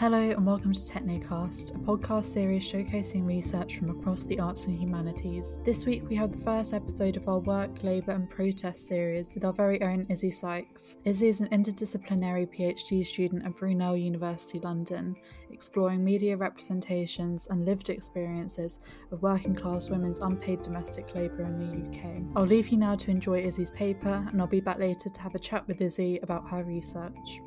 Hello 0.00 0.30
and 0.30 0.46
welcome 0.46 0.72
to 0.72 0.80
Technecast, 0.80 1.74
a 1.74 1.78
podcast 1.78 2.24
series 2.24 2.64
showcasing 2.64 3.26
research 3.26 3.76
from 3.76 3.90
across 3.90 4.24
the 4.24 4.40
arts 4.40 4.64
and 4.64 4.80
humanities. 4.80 5.60
This 5.62 5.84
week 5.84 6.08
we 6.08 6.16
have 6.16 6.32
the 6.32 6.42
first 6.42 6.72
episode 6.72 7.18
of 7.18 7.28
our 7.28 7.40
Work, 7.40 7.82
Labour 7.82 8.12
and 8.12 8.30
Protest 8.30 8.86
series 8.86 9.34
with 9.34 9.44
our 9.44 9.52
very 9.52 9.82
own 9.82 10.06
Izzy 10.08 10.30
Sykes. 10.30 10.96
Izzy 11.04 11.28
is 11.28 11.42
an 11.42 11.48
interdisciplinary 11.48 12.48
PhD 12.48 13.06
student 13.06 13.44
at 13.44 13.54
Brunel 13.58 13.94
University 13.94 14.58
London, 14.60 15.14
exploring 15.50 16.02
media 16.02 16.34
representations 16.34 17.48
and 17.48 17.66
lived 17.66 17.90
experiences 17.90 18.80
of 19.12 19.20
working 19.20 19.54
class 19.54 19.90
women's 19.90 20.20
unpaid 20.20 20.62
domestic 20.62 21.14
labour 21.14 21.42
in 21.42 21.54
the 21.54 21.90
UK. 21.90 22.22
I'll 22.36 22.46
leave 22.46 22.68
you 22.68 22.78
now 22.78 22.96
to 22.96 23.10
enjoy 23.10 23.42
Izzy's 23.42 23.70
paper 23.70 24.26
and 24.30 24.40
I'll 24.40 24.46
be 24.46 24.60
back 24.60 24.78
later 24.78 25.10
to 25.10 25.20
have 25.20 25.34
a 25.34 25.38
chat 25.38 25.68
with 25.68 25.82
Izzy 25.82 26.20
about 26.22 26.48
her 26.48 26.64
research. 26.64 27.42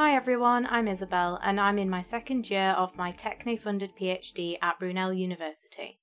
Hi 0.00 0.14
everyone, 0.14 0.66
I'm 0.70 0.88
Isabel 0.88 1.38
and 1.42 1.60
I'm 1.60 1.78
in 1.78 1.90
my 1.90 2.00
second 2.00 2.48
year 2.48 2.70
of 2.70 2.96
my 2.96 3.12
Techne 3.12 3.60
funded 3.60 3.90
PhD 4.00 4.56
at 4.62 4.78
Brunel 4.78 5.12
University. 5.12 6.00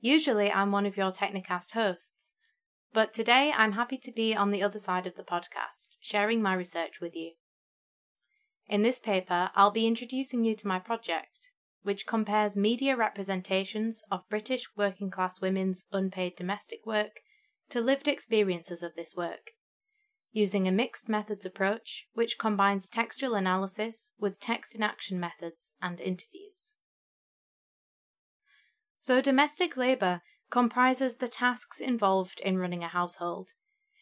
Usually 0.00 0.50
I'm 0.50 0.72
one 0.72 0.86
of 0.86 0.96
your 0.96 1.12
Technecast 1.12 1.72
hosts, 1.72 2.32
but 2.94 3.12
today 3.12 3.52
I'm 3.54 3.72
happy 3.72 3.98
to 3.98 4.10
be 4.10 4.34
on 4.34 4.52
the 4.52 4.62
other 4.62 4.78
side 4.78 5.06
of 5.06 5.16
the 5.16 5.22
podcast, 5.22 5.98
sharing 6.00 6.40
my 6.40 6.54
research 6.54 6.94
with 6.98 7.14
you. 7.14 7.32
In 8.66 8.80
this 8.80 9.00
paper, 9.00 9.50
I'll 9.54 9.70
be 9.70 9.86
introducing 9.86 10.42
you 10.42 10.54
to 10.54 10.66
my 10.66 10.78
project, 10.78 11.50
which 11.82 12.06
compares 12.06 12.56
media 12.56 12.96
representations 12.96 14.02
of 14.10 14.26
British 14.30 14.66
working 14.78 15.10
class 15.10 15.42
women's 15.42 15.84
unpaid 15.92 16.36
domestic 16.36 16.86
work 16.86 17.20
to 17.68 17.82
lived 17.82 18.08
experiences 18.08 18.82
of 18.82 18.94
this 18.94 19.14
work 19.14 19.50
using 20.32 20.68
a 20.68 20.72
mixed 20.72 21.08
methods 21.08 21.46
approach 21.46 22.06
which 22.12 22.38
combines 22.38 22.88
textual 22.88 23.34
analysis 23.34 24.12
with 24.18 24.40
text 24.40 24.74
in 24.74 24.82
action 24.82 25.18
methods 25.18 25.74
and 25.80 26.00
interviews. 26.00 26.74
So, 28.98 29.20
domestic 29.20 29.76
labour 29.76 30.22
comprises 30.50 31.16
the 31.16 31.28
tasks 31.28 31.80
involved 31.80 32.40
in 32.40 32.58
running 32.58 32.82
a 32.82 32.88
household, 32.88 33.52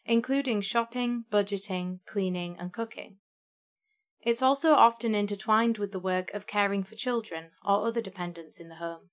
including 0.05 0.61
shopping, 0.61 1.25
budgeting, 1.31 2.01
cleaning, 2.07 2.57
and 2.59 2.73
cooking. 2.73 3.19
It's 4.21 4.43
also 4.43 4.73
often 4.73 5.15
intertwined 5.15 5.79
with 5.79 5.93
the 5.93 6.01
work 6.01 6.33
of 6.35 6.47
caring 6.47 6.83
for 6.83 6.97
children 6.97 7.51
or 7.65 7.87
other 7.87 8.01
dependents 8.01 8.59
in 8.59 8.69
the 8.69 8.77
home. 8.77 9.11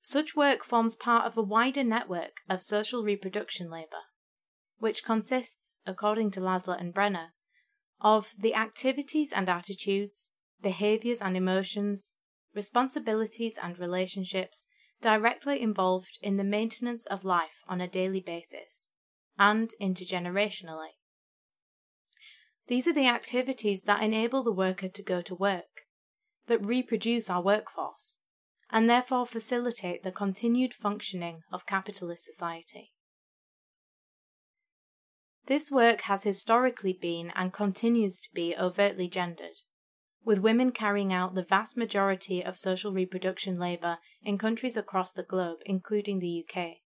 Such 0.00 0.34
work 0.34 0.64
forms 0.64 0.96
part 0.96 1.26
of 1.26 1.36
a 1.36 1.42
wider 1.42 1.84
network 1.84 2.40
of 2.48 2.62
social 2.62 3.04
reproduction 3.04 3.70
labour 3.70 4.02
which 4.82 5.04
consists, 5.04 5.78
according 5.86 6.28
to 6.28 6.40
Laslett 6.40 6.80
and 6.80 6.92
Brenner, 6.92 7.34
of 8.00 8.34
the 8.36 8.52
activities 8.52 9.32
and 9.32 9.48
attitudes, 9.48 10.32
behaviors 10.60 11.22
and 11.22 11.36
emotions, 11.36 12.14
responsibilities 12.52 13.56
and 13.62 13.78
relationships 13.78 14.66
directly 15.00 15.62
involved 15.62 16.18
in 16.20 16.36
the 16.36 16.42
maintenance 16.42 17.06
of 17.06 17.24
life 17.24 17.62
on 17.68 17.80
a 17.80 17.86
daily 17.86 18.20
basis 18.20 18.90
and 19.38 19.72
intergenerationally. 19.80 20.94
These 22.66 22.88
are 22.88 22.92
the 22.92 23.06
activities 23.06 23.82
that 23.82 24.02
enable 24.02 24.42
the 24.42 24.50
worker 24.50 24.88
to 24.88 25.02
go 25.04 25.22
to 25.22 25.34
work, 25.36 25.86
that 26.48 26.66
reproduce 26.66 27.30
our 27.30 27.40
workforce, 27.40 28.18
and 28.68 28.90
therefore 28.90 29.28
facilitate 29.28 30.02
the 30.02 30.10
continued 30.10 30.74
functioning 30.74 31.42
of 31.52 31.66
capitalist 31.66 32.24
society. 32.24 32.90
This 35.46 35.70
work 35.72 36.02
has 36.02 36.22
historically 36.22 36.92
been 36.92 37.32
and 37.34 37.52
continues 37.52 38.20
to 38.20 38.32
be 38.32 38.56
overtly 38.56 39.08
gendered, 39.08 39.58
with 40.24 40.38
women 40.38 40.70
carrying 40.70 41.12
out 41.12 41.34
the 41.34 41.42
vast 41.42 41.76
majority 41.76 42.44
of 42.44 42.58
social 42.58 42.92
reproduction 42.92 43.58
labour 43.58 43.98
in 44.22 44.38
countries 44.38 44.76
across 44.76 45.12
the 45.12 45.24
globe, 45.24 45.58
including 45.66 46.20
the 46.20 46.46
UK. 46.46 46.82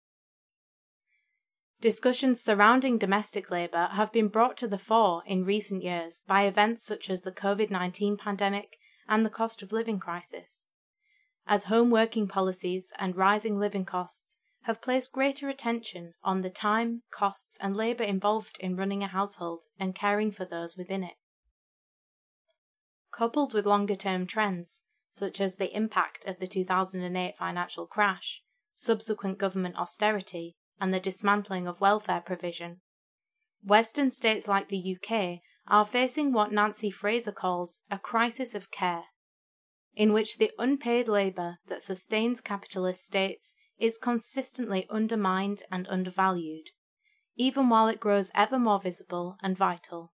Discussions 1.80 2.42
surrounding 2.42 2.98
domestic 2.98 3.50
labour 3.50 3.90
have 3.92 4.12
been 4.12 4.28
brought 4.28 4.56
to 4.58 4.68
the 4.68 4.78
fore 4.78 5.22
in 5.24 5.44
recent 5.44 5.82
years 5.84 6.22
by 6.26 6.42
events 6.42 6.82
such 6.82 7.08
as 7.08 7.22
the 7.22 7.32
COVID 7.32 7.70
19 7.70 8.16
pandemic 8.16 8.76
and 9.08 9.24
the 9.24 9.30
cost 9.30 9.62
of 9.62 9.70
living 9.70 10.00
crisis, 10.00 10.66
as 11.46 11.64
home 11.64 11.90
working 11.90 12.26
policies 12.26 12.92
and 12.98 13.16
rising 13.16 13.58
living 13.58 13.84
costs 13.84 14.38
have 14.64 14.82
placed 14.82 15.12
greater 15.12 15.48
attention 15.48 16.12
on 16.22 16.42
the 16.42 16.50
time, 16.50 17.02
costs, 17.10 17.56
and 17.60 17.76
labour 17.76 18.04
involved 18.04 18.58
in 18.60 18.76
running 18.76 19.02
a 19.02 19.08
household 19.08 19.64
and 19.78 19.94
caring 19.94 20.30
for 20.30 20.44
those 20.44 20.76
within 20.76 21.02
it. 21.02 21.14
Coupled 23.10 23.54
with 23.54 23.66
longer 23.66 23.96
term 23.96 24.26
trends, 24.26 24.82
such 25.14 25.40
as 25.40 25.56
the 25.56 25.74
impact 25.74 26.24
of 26.26 26.38
the 26.38 26.46
2008 26.46 27.36
financial 27.36 27.86
crash, 27.86 28.42
subsequent 28.74 29.38
government 29.38 29.76
austerity, 29.76 30.56
and 30.80 30.94
the 30.94 31.00
dismantling 31.00 31.66
of 31.66 31.80
welfare 31.80 32.20
provision, 32.20 32.80
Western 33.62 34.10
states 34.10 34.48
like 34.48 34.68
the 34.68 34.96
UK 34.96 35.40
are 35.66 35.84
facing 35.84 36.32
what 36.32 36.52
Nancy 36.52 36.90
Fraser 36.90 37.32
calls 37.32 37.82
a 37.90 37.98
crisis 37.98 38.54
of 38.54 38.70
care, 38.70 39.04
in 39.94 40.12
which 40.12 40.38
the 40.38 40.50
unpaid 40.58 41.08
labour 41.08 41.58
that 41.68 41.82
sustains 41.82 42.40
capitalist 42.40 43.04
states 43.04 43.54
is 43.80 43.98
consistently 43.98 44.86
undermined 44.90 45.62
and 45.72 45.88
undervalued, 45.88 46.70
even 47.36 47.68
while 47.68 47.88
it 47.88 47.98
grows 47.98 48.30
ever 48.34 48.58
more 48.58 48.80
visible 48.80 49.36
and 49.42 49.56
vital. 49.56 50.12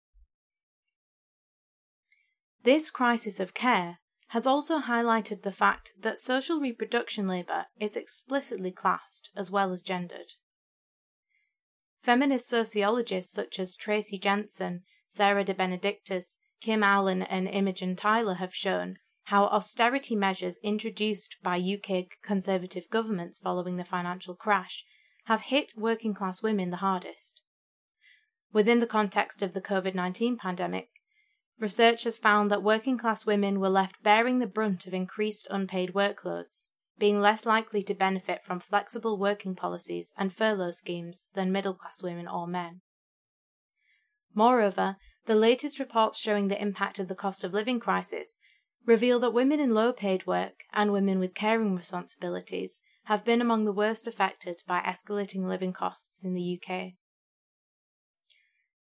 This 2.63 2.91
crisis 2.91 3.41
of 3.41 3.55
care 3.55 3.99
has 4.29 4.47
also 4.47 4.81
highlighted 4.81 5.43
the 5.43 5.53
fact 5.53 5.93
that 6.01 6.19
social 6.19 6.61
reproduction 6.61 7.29
labour 7.29 7.67
is 7.79 7.97
explicitly 7.97 8.73
classed 8.73 9.31
as 9.37 9.51
well 9.51 9.73
as 9.73 9.83
gendered. 9.83 10.33
Feminist 12.03 12.49
sociologists 12.49 13.33
such 13.33 13.59
as 13.59 13.77
Tracy 13.77 14.19
Jensen, 14.19 14.83
Sarah 15.09 15.45
de 15.45 15.55
Benedictis, 15.55 16.39
Kim 16.61 16.83
Allen, 16.83 17.23
and 17.23 17.49
Imogen 17.49 17.97
Tyler 17.97 18.35
have 18.35 18.55
shown 18.55 18.99
how 19.27 19.47
austerity 19.47 20.15
measures 20.15 20.59
introduced 20.63 21.37
by 21.43 21.59
UK 21.59 22.07
Conservative 22.23 22.89
governments 22.91 23.41
following 23.41 23.77
the 23.77 23.85
financial 23.85 24.37
crash 24.37 24.85
have 25.25 25.41
hit 25.43 25.73
working 25.77 26.15
class 26.15 26.45
women 26.45 26.71
the 26.71 26.77
hardest. 26.77 27.41
Within 28.53 28.79
the 28.79 28.87
context 28.87 29.43
of 29.43 29.53
the 29.53 29.61
COVID 29.61 29.97
19 29.97 30.37
pandemic, 30.37 30.91
research 31.59 32.05
has 32.05 32.17
found 32.17 32.53
that 32.53 32.63
working 32.63 32.97
class 32.97 33.27
women 33.27 33.59
were 33.59 33.69
left 33.69 34.01
bearing 34.05 34.39
the 34.39 34.47
brunt 34.47 34.87
of 34.87 34.95
increased 34.95 35.49
unpaid 35.51 35.93
workloads, 35.93 36.69
being 36.97 37.19
less 37.19 37.45
likely 37.45 37.83
to 37.83 37.95
benefit 37.95 38.45
from 38.45 38.61
flexible 38.61 39.19
working 39.19 39.57
policies 39.57 40.15
and 40.17 40.33
furlough 40.33 40.71
schemes 40.71 41.27
than 41.35 41.51
middle 41.51 41.75
class 41.75 42.01
women 42.01 42.29
or 42.29 42.47
men. 42.47 42.81
Moreover, 44.33 44.99
the 45.25 45.35
latest 45.35 45.81
reports 45.81 46.21
showing 46.21 46.47
the 46.47 46.63
impact 46.63 47.01
of 47.01 47.09
the 47.09 47.17
cost 47.17 47.43
of 47.43 47.53
living 47.53 47.81
crisis 47.81 48.39
reveal 48.87 49.19
that 49.19 49.35
women 49.35 49.59
in 49.59 49.75
low 49.75 49.93
paid 49.93 50.27
work 50.27 50.63
and 50.73 50.93
women 50.93 51.19
with 51.19 51.35
caring 51.35 51.75
responsibilities 51.75 52.81
have 53.05 53.25
been 53.25 53.41
among 53.41 53.65
the 53.65 53.73
worst 53.73 54.07
affected 54.07 54.63
by 54.67 54.81
escalating 54.81 55.47
living 55.47 55.73
costs 55.73 56.25
in 56.25 56.35
the 56.35 56.61
UK. 56.61 56.93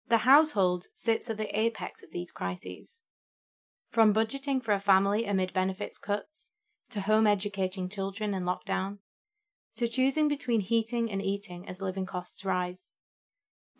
The 0.09 0.19
household 0.19 0.87
sits 0.95 1.31
at 1.31 1.37
the 1.37 1.59
apex 1.59 2.03
of 2.03 2.11
these 2.11 2.33
crises. 2.33 3.03
From 3.91 4.13
budgeting 4.13 4.63
for 4.63 4.73
a 4.73 4.81
family 4.81 5.25
amid 5.25 5.53
benefits 5.53 5.99
cuts, 5.99 6.51
to 6.91 7.03
home 7.03 7.27
educating 7.27 7.89
children 7.89 8.35
in 8.35 8.43
lockdown, 8.43 8.99
to 9.77 9.89
choosing 9.89 10.29
between 10.29 10.61
heating 10.61 11.11
and 11.11 11.23
eating 11.23 11.69
as 11.69 11.81
living 11.81 12.07
costs 12.07 12.45
rise. 12.45 12.95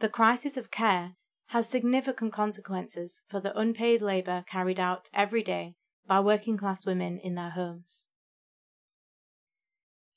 The 0.01 0.09
crisis 0.09 0.57
of 0.57 0.71
care 0.71 1.17
has 1.49 1.69
significant 1.69 2.33
consequences 2.33 3.23
for 3.29 3.41
the 3.41 3.57
unpaid 3.57 4.01
labour 4.01 4.45
carried 4.49 4.81
out 4.81 5.11
every 5.13 5.43
day 5.43 5.75
by 6.07 6.21
working 6.21 6.57
class 6.57 6.85
women 6.85 7.19
in 7.19 7.35
their 7.35 7.51
homes. 7.51 8.07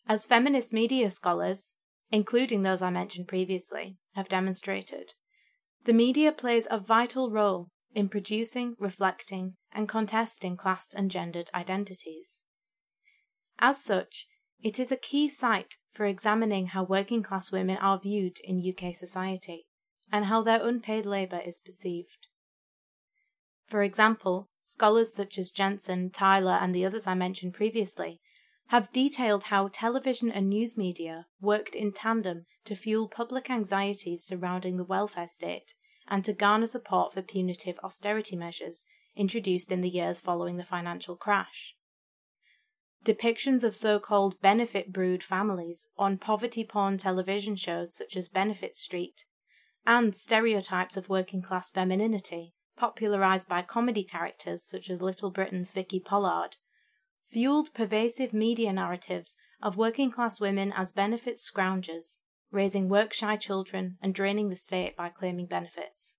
As 0.07 0.25
feminist 0.25 0.74
media 0.74 1.10
scholars, 1.10 1.74
including 2.12 2.62
those 2.62 2.81
I 2.81 2.89
mentioned 2.89 3.28
previously, 3.28 3.98
have 4.16 4.30
demonstrated, 4.30 5.13
the 5.86 5.94
media 5.94 6.31
plays 6.31 6.68
a 6.69 6.80
vital 6.80 7.31
role 7.31 7.69
in 7.94 8.10
producing, 8.10 8.75
reflecting, 8.80 9.56
and 9.72 9.89
contesting 9.89 10.57
class 10.57 10.94
and 10.94 11.10
gendered 11.12 11.50
identities. 11.54 12.42
As 13.60 13.84
such, 13.84 14.28
it 14.62 14.80
is 14.80 14.92
a 14.92 14.98
key 14.98 15.30
site 15.30 15.75
for 15.94 16.06
examining 16.06 16.68
how 16.68 16.84
working 16.84 17.24
class 17.24 17.51
women 17.51 17.78
are 17.78 18.00
viewed 18.00 18.38
in 18.44 18.63
UK 18.63 18.95
society 18.95 19.66
and 20.12 20.25
how 20.25 20.42
their 20.42 20.66
unpaid 20.66 21.06
labour 21.06 21.42
is 21.45 21.60
perceived. 21.60 22.28
For 23.68 23.84
example, 23.84 24.50
Scholars 24.69 25.14
such 25.14 25.40
as 25.40 25.52
Jensen, 25.52 26.10
Tyler, 26.10 26.60
and 26.62 26.75
the 26.75 26.86
others 26.86 27.08
I 27.08 27.14
mentioned 27.14 27.54
previously 27.54 28.19
have 28.66 28.92
detailed 28.92 29.44
how 29.44 29.69
television 29.69 30.30
and 30.30 30.50
news 30.50 30.78
media 30.78 31.25
worked 31.40 31.74
in 31.74 31.94
tandem 31.94 32.48
to 32.66 32.75
fuel 32.75 33.08
public 33.08 33.50
anxieties 33.50 34.25
surrounding 34.25 34.75
the 34.75 34.84
welfare 34.84 35.30
state 35.30 35.74
and 36.10 36.25
to 36.25 36.34
garner 36.34 36.68
support 36.68 37.14
for 37.14 37.22
punitive 37.22 37.80
austerity 37.81 38.36
measures 38.36 38.84
introduced 39.16 39.72
in 39.72 39.80
the 39.80 39.90
years 39.90 40.19
following 40.19 40.58
the 40.58 40.66
financial 40.66 41.16
crash. 41.16 41.74
Depictions 43.06 43.63
of 43.63 43.74
so 43.74 44.02
called 44.02 44.42
benefit 44.42 44.92
brood 44.92 45.24
families 45.24 45.88
on 45.98 46.18
poverty 46.18 46.66
porn 46.66 46.98
television 46.98 47.56
shows 47.56 47.96
such 47.96 48.18
as 48.18 48.28
Benefit 48.28 48.75
Street, 48.75 49.24
and 49.86 50.13
stereotypes 50.13 50.98
of 50.98 51.08
working 51.08 51.42
class 51.42 51.70
femininity, 51.70 52.54
popularized 52.77 53.50
by 53.50 53.62
comedy 53.62 54.03
characters 54.03 54.63
such 54.63 54.89
as 54.89 55.01
Little 55.01 55.31
Britain's 55.31 55.71
Vicky 55.71 56.00
Pollard, 56.00 56.57
fueled 57.29 57.74
pervasive 57.74 58.33
media 58.33 58.71
narratives 58.71 59.35
of 59.62 59.75
working 59.75 60.12
class 60.12 60.39
women 60.39 60.71
as 60.71 60.91
benefit 60.91 61.38
scroungers, 61.38 62.19
raising 62.51 62.88
work 62.88 63.13
shy 63.13 63.35
children 63.35 63.97
and 64.01 64.13
draining 64.13 64.50
the 64.50 64.56
state 64.56 64.95
by 64.95 65.09
claiming 65.09 65.47
benefits. 65.47 66.15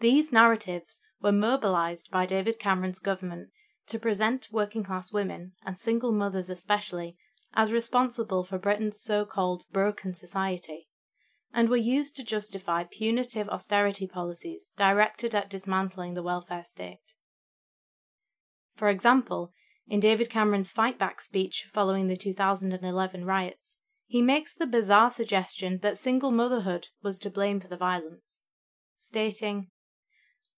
These 0.00 0.32
narratives 0.32 1.00
were 1.20 1.32
mobilized 1.32 2.10
by 2.10 2.26
David 2.26 2.58
Cameron's 2.58 2.98
government 2.98 3.50
to 3.86 3.98
present 3.98 4.48
working 4.50 4.82
class 4.82 5.12
women, 5.12 5.52
and 5.64 5.78
single 5.78 6.12
mothers 6.12 6.48
especially, 6.48 7.16
as 7.54 7.72
responsible 7.72 8.44
for 8.44 8.58
Britain's 8.58 9.00
so 9.00 9.24
called 9.24 9.64
broken 9.72 10.14
society, 10.14 10.88
and 11.52 11.68
were 11.68 11.76
used 11.76 12.16
to 12.16 12.24
justify 12.24 12.84
punitive 12.84 13.48
austerity 13.48 14.06
policies 14.06 14.72
directed 14.76 15.34
at 15.34 15.50
dismantling 15.50 16.14
the 16.14 16.22
welfare 16.22 16.64
state. 16.64 17.14
For 18.76 18.88
example, 18.88 19.52
in 19.86 20.00
David 20.00 20.30
Cameron's 20.30 20.70
Fight 20.70 20.98
Back 20.98 21.20
speech 21.20 21.66
following 21.72 22.06
the 22.06 22.16
2011 22.16 23.24
riots, 23.24 23.78
he 24.06 24.22
makes 24.22 24.54
the 24.54 24.66
bizarre 24.66 25.10
suggestion 25.10 25.78
that 25.82 25.98
single 25.98 26.30
motherhood 26.30 26.88
was 27.02 27.18
to 27.20 27.30
blame 27.30 27.60
for 27.60 27.68
the 27.68 27.76
violence, 27.76 28.44
stating, 28.98 29.68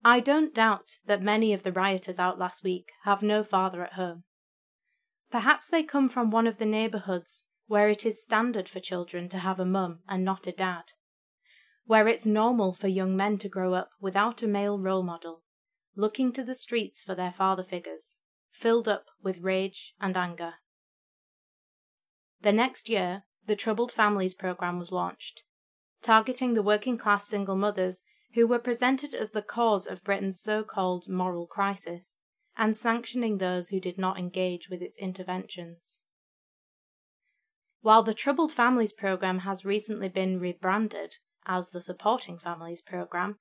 I 0.05 0.21
don't 0.21 0.55
doubt 0.55 0.99
that 1.07 1.23
many 1.23 1.53
of 1.53 1.63
the 1.63 1.73
rioters 1.73 2.19
out 2.19 2.39
last 2.39 2.63
week 2.63 2.93
have 3.05 3.23
no 3.23 3.43
father 3.43 3.83
at 3.83 3.95
home. 3.95 4.25
Perhaps 5.31 5.69
they 5.69 5.83
come 5.83 6.09
from 6.09 6.31
one 6.31 6.47
of 6.47 6.59
the 6.59 6.67
neighbourhoods 6.67 7.47
where 7.67 7.89
it 7.89 8.05
is 8.05 8.23
standard 8.23 8.69
for 8.69 8.81
children 8.81 9.29
to 9.29 9.39
have 9.39 9.59
a 9.59 9.65
mum 9.65 10.01
and 10.09 10.25
not 10.25 10.47
a 10.47 10.53
dad, 10.53 10.93
where 11.87 12.09
it's 12.09 12.27
normal 12.27 12.73
for 12.73 12.89
young 12.89 13.17
men 13.17 13.39
to 13.39 13.49
grow 13.49 13.75
up 13.75 13.91
without 14.01 14.43
a 14.43 14.47
male 14.47 14.79
role 14.79 15.03
model, 15.03 15.43
looking 15.97 16.33
to 16.33 16.45
the 16.45 16.55
streets 16.55 17.03
for 17.03 17.15
their 17.15 17.33
father 17.33 17.63
figures, 17.63 18.19
filled 18.51 18.89
up 18.89 19.07
with 19.23 19.41
rage 19.41 19.95
and 20.01 20.17
anger. 20.17 20.55
The 22.41 22.53
next 22.53 22.89
year, 22.89 23.25
the 23.47 23.57
Troubled 23.57 23.93
Families 23.93 24.35
Programme 24.35 24.79
was 24.79 24.93
launched, 24.93 25.43
targeting 26.03 26.55
the 26.55 26.63
working 26.63 26.99
class 26.99 27.27
single 27.27 27.57
mothers 27.57 28.03
who 28.35 28.47
were 28.47 28.59
presented 28.59 29.15
as 29.15 29.31
the 29.31 29.43
cause 29.43 29.87
of 29.87 30.05
Britain's 30.05 30.41
so 30.41 30.63
called 30.63 31.09
moral 31.09 31.47
crisis, 31.47 32.17
and 32.57 32.77
sanctioning 32.77 33.39
those 33.39 33.69
who 33.69 33.81
did 33.81 33.99
not 33.99 34.19
engage 34.19 34.69
with 34.69 34.83
its 34.83 34.97
interventions. 34.99 36.04
While 37.85 38.03
the 38.03 38.15
Troubled 38.15 38.51
Families 38.51 38.95
Programme 38.95 39.41
has 39.41 39.67
recently 39.67 40.09
been 40.09 40.41
rebranded 40.41 41.17
as 41.45 41.69
the 41.69 41.83
Supporting 41.83 42.39
Families 42.39 42.81
Programme, 42.81 43.37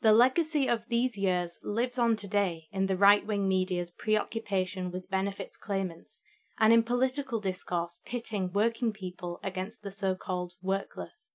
the 0.00 0.14
legacy 0.14 0.66
of 0.66 0.88
these 0.88 1.18
years 1.18 1.58
lives 1.62 1.98
on 1.98 2.16
today 2.16 2.68
in 2.72 2.86
the 2.86 2.96
right 2.96 3.26
wing 3.26 3.46
media's 3.46 3.90
preoccupation 3.90 4.90
with 4.90 5.10
benefits 5.10 5.58
claimants 5.58 6.22
and 6.58 6.72
in 6.72 6.84
political 6.84 7.38
discourse 7.38 8.00
pitting 8.06 8.50
working 8.54 8.94
people 8.94 9.38
against 9.44 9.82
the 9.82 9.90
so 9.90 10.14
called 10.14 10.54
workless. 10.62 11.28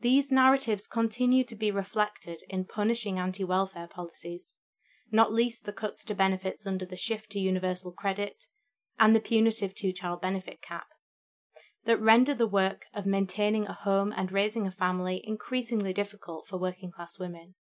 These 0.00 0.32
narratives 0.32 0.86
continue 0.86 1.44
to 1.44 1.54
be 1.54 1.70
reflected 1.70 2.42
in 2.48 2.64
punishing 2.64 3.18
anti 3.18 3.44
welfare 3.44 3.86
policies, 3.86 4.54
not 5.10 5.30
least 5.30 5.66
the 5.66 5.74
cuts 5.74 6.06
to 6.06 6.14
benefits 6.14 6.66
under 6.66 6.86
the 6.86 6.96
shift 6.96 7.32
to 7.32 7.38
universal 7.38 7.92
credit 7.92 8.46
and 8.98 9.14
the 9.14 9.20
punitive 9.20 9.74
two 9.74 9.92
child 9.92 10.22
benefit 10.22 10.62
cap, 10.62 10.86
that 11.84 12.00
render 12.00 12.34
the 12.34 12.46
work 12.46 12.86
of 12.94 13.06
maintaining 13.06 13.66
a 13.66 13.72
home 13.72 14.12
and 14.16 14.30
raising 14.30 14.66
a 14.66 14.70
family 14.70 15.22
increasingly 15.24 15.92
difficult 15.92 16.46
for 16.46 16.58
working 16.58 16.90
class 16.90 17.18
women. 17.18 17.54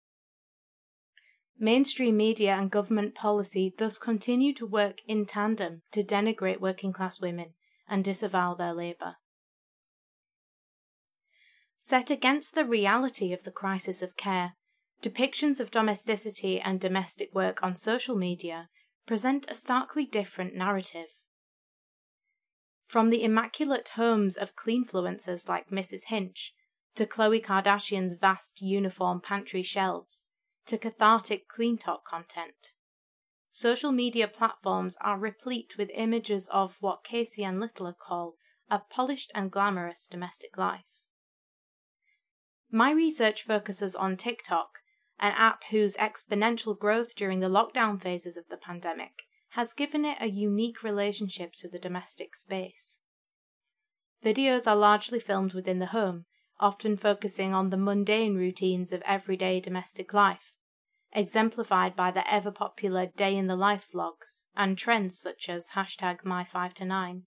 Mainstream 1.59 2.17
media 2.17 2.55
and 2.55 2.71
government 2.71 3.15
policy 3.15 3.75
thus 3.77 3.99
continue 3.99 4.55
to 4.55 4.67
work 4.67 5.01
in 5.07 5.27
tandem 5.27 5.83
to 5.93 6.03
denigrate 6.03 6.61
working 6.61 6.93
class 6.93 7.21
women 7.21 7.55
and 7.89 8.03
disavow 8.05 8.55
their 8.55 8.73
labour. 8.73 9.17
Set 11.81 12.11
against 12.11 12.55
the 12.55 12.65
reality 12.65 13.33
of 13.33 13.45
the 13.45 13.51
crisis 13.51 14.03
of 14.03 14.17
care, 14.17 14.53
depictions 15.03 15.61
of 15.61 15.71
domesticity 15.71 16.61
and 16.61 16.81
domestic 16.81 17.35
work 17.35 17.59
on 17.63 17.75
social 17.75 18.17
media 18.17 18.69
present 19.07 19.47
a 19.51 19.55
starkly 19.55 20.05
different 20.05 20.55
narrative. 20.55 21.09
From 22.91 23.11
the 23.11 23.23
immaculate 23.23 23.91
homes 23.91 24.37
of 24.37 24.57
cleanfluencers 24.57 25.49
like 25.49 25.71
Mrs. 25.71 26.07
Hinch, 26.07 26.53
to 26.97 27.07
Khloe 27.07 27.41
Kardashian's 27.41 28.15
vast 28.15 28.61
uniform 28.61 29.21
pantry 29.21 29.63
shelves, 29.63 30.31
to 30.67 30.77
cathartic 30.77 31.47
clean 31.47 31.79
talk 31.79 32.05
content. 32.05 32.73
Social 33.49 33.93
media 33.93 34.27
platforms 34.27 34.97
are 35.01 35.21
replete 35.21 35.79
with 35.79 35.93
images 35.95 36.49
of 36.49 36.79
what 36.81 37.05
Casey 37.05 37.45
and 37.45 37.61
Littler 37.61 37.93
call 37.93 38.35
a 38.69 38.81
polished 38.81 39.31
and 39.37 39.53
glamorous 39.53 40.09
domestic 40.09 40.59
life. 40.59 41.01
My 42.73 42.91
research 42.91 43.45
focuses 43.45 43.95
on 43.95 44.17
TikTok, 44.17 44.81
an 45.21 45.31
app 45.37 45.63
whose 45.71 45.97
exponential 45.97 46.77
growth 46.77 47.15
during 47.15 47.39
the 47.39 47.47
lockdown 47.47 48.03
phases 48.03 48.37
of 48.37 48.49
the 48.49 48.57
pandemic 48.57 49.27
has 49.51 49.73
given 49.73 50.05
it 50.05 50.17
a 50.21 50.29
unique 50.29 50.83
relationship 50.83 51.53
to 51.55 51.69
the 51.69 51.79
domestic 51.79 52.37
space. 52.37 53.01
Videos 54.25 54.67
are 54.67 54.77
largely 54.77 55.19
filmed 55.19 55.55
within 55.55 55.79
the 55.79 55.87
home, 55.87 56.27
often 56.61 56.97
focusing 56.97 57.55
on 57.55 57.71
the 57.71 57.77
mundane 57.77 58.37
routines 58.37 58.93
of 58.93 59.03
everyday 59.03 59.61
domestic 59.61 60.13
life, 60.13 60.53
exemplified 61.13 61.97
by 61.97 62.11
the 62.11 62.33
ever 62.33 62.51
popular 62.51 63.07
day 63.07 63.37
in 63.37 63.47
the 63.47 63.57
life 63.57 63.89
vlogs 63.93 64.45
and 64.55 64.77
trends 64.79 65.19
such 65.19 65.49
as 65.49 65.69
hashtag 65.75 66.23
my5to9. 66.23 67.23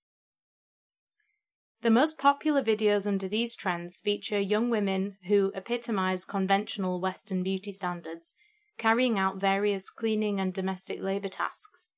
The 1.82 1.90
most 1.90 2.18
popular 2.18 2.64
videos 2.64 3.06
under 3.06 3.28
these 3.28 3.56
trends 3.56 3.98
feature 3.98 4.40
young 4.40 4.70
women 4.70 5.18
who 5.28 5.52
epitomize 5.54 6.24
conventional 6.24 7.02
Western 7.02 7.44
beauty 7.44 7.74
standards, 7.74 8.36
carrying 8.78 9.20
out 9.20 9.36
various 9.38 9.90
cleaning 9.90 10.40
and 10.40 10.54
domestic 10.54 11.02
labor 11.02 11.28
tasks, 11.28 11.90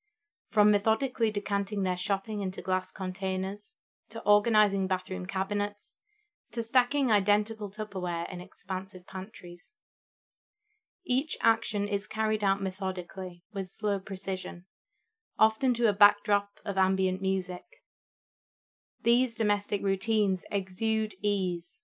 from 0.55 0.71
methodically 0.71 1.31
decanting 1.31 1.83
their 1.83 1.97
shopping 1.97 2.39
into 2.39 2.61
glass 2.61 2.89
containers, 2.89 3.75
to 4.07 4.21
organizing 4.21 4.87
bathroom 4.87 5.25
cabinets, 5.25 5.97
to 6.49 6.63
stacking 6.63 7.11
identical 7.11 7.69
Tupperware 7.69 8.31
in 8.31 8.39
expansive 8.39 9.05
pantries. 9.05 9.73
Each 11.05 11.35
action 11.41 11.89
is 11.89 12.07
carried 12.07 12.41
out 12.41 12.63
methodically, 12.63 13.43
with 13.53 13.67
slow 13.67 13.99
precision, 13.99 14.63
often 15.37 15.73
to 15.73 15.89
a 15.89 15.93
backdrop 15.93 16.51
of 16.63 16.77
ambient 16.77 17.21
music. 17.21 17.65
These 19.03 19.35
domestic 19.35 19.83
routines 19.83 20.45
exude 20.49 21.15
ease, 21.21 21.81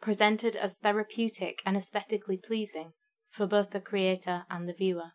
presented 0.00 0.56
as 0.56 0.78
therapeutic 0.78 1.62
and 1.64 1.76
aesthetically 1.76 2.36
pleasing 2.36 2.94
for 3.30 3.46
both 3.46 3.70
the 3.70 3.80
creator 3.80 4.44
and 4.50 4.68
the 4.68 4.74
viewer. 4.74 5.12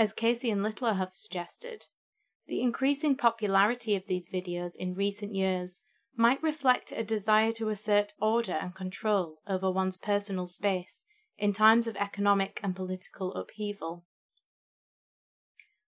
As 0.00 0.14
Casey 0.14 0.50
and 0.50 0.62
Littler 0.62 0.94
have 0.94 1.14
suggested, 1.14 1.84
the 2.46 2.62
increasing 2.62 3.18
popularity 3.18 3.94
of 3.94 4.06
these 4.06 4.30
videos 4.30 4.70
in 4.74 4.94
recent 4.94 5.34
years 5.34 5.82
might 6.16 6.42
reflect 6.42 6.90
a 6.90 7.04
desire 7.04 7.52
to 7.52 7.68
assert 7.68 8.14
order 8.18 8.54
and 8.54 8.74
control 8.74 9.42
over 9.46 9.70
one's 9.70 9.98
personal 9.98 10.46
space 10.46 11.04
in 11.36 11.52
times 11.52 11.86
of 11.86 11.96
economic 11.96 12.60
and 12.62 12.74
political 12.74 13.34
upheaval. 13.34 14.06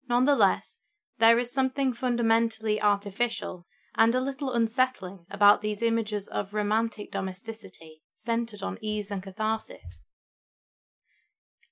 Nonetheless, 0.07 0.81
there 1.17 1.39
is 1.39 1.51
something 1.51 1.91
fundamentally 1.91 2.79
artificial 2.79 3.65
and 3.95 4.13
a 4.13 4.21
little 4.21 4.53
unsettling 4.53 5.25
about 5.31 5.63
these 5.63 5.81
images 5.81 6.27
of 6.27 6.53
romantic 6.53 7.11
domesticity 7.11 8.03
centered 8.15 8.61
on 8.61 8.77
ease 8.81 9.09
and 9.09 9.23
catharsis. 9.23 10.05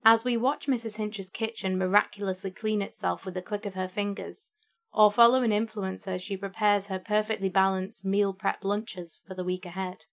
As 0.05 0.25
we 0.25 0.35
watch 0.35 0.67
Mrs. 0.67 0.97
Hinch's 0.97 1.29
kitchen 1.29 1.77
miraculously 1.77 2.51
clean 2.51 2.81
itself 2.81 3.25
with 3.25 3.37
a 3.37 3.41
click 3.41 3.65
of 3.65 3.75
her 3.75 3.87
fingers, 3.87 4.51
or 4.91 5.09
follow 5.09 5.43
an 5.43 5.51
influencer 5.51 6.09
as 6.09 6.21
she 6.21 6.35
prepares 6.35 6.87
her 6.87 6.99
perfectly 6.99 7.47
balanced 7.47 8.03
meal 8.03 8.33
prep 8.33 8.65
lunches 8.65 9.21
for 9.25 9.33
the 9.33 9.45
week 9.45 9.65
ahead. 9.65 10.05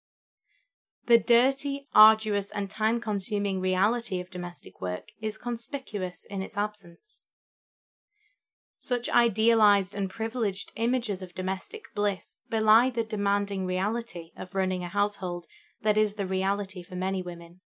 The 1.07 1.17
dirty, 1.17 1.87
arduous, 1.93 2.51
and 2.51 2.69
time 2.69 3.01
consuming 3.01 3.59
reality 3.59 4.21
of 4.21 4.29
domestic 4.29 4.79
work 4.79 5.09
is 5.19 5.37
conspicuous 5.37 6.23
in 6.23 6.41
its 6.41 6.57
absence. 6.57 7.27
Such 8.79 9.09
idealized 9.09 9.93
and 9.93 10.09
privileged 10.09 10.71
images 10.75 11.21
of 11.21 11.35
domestic 11.35 11.93
bliss 11.93 12.37
belie 12.49 12.91
the 12.91 13.03
demanding 13.03 13.65
reality 13.65 14.31
of 14.37 14.55
running 14.55 14.83
a 14.83 14.89
household 14.89 15.47
that 15.81 15.97
is 15.97 16.15
the 16.15 16.25
reality 16.25 16.81
for 16.81 16.95
many 16.95 17.21
women, 17.21 17.59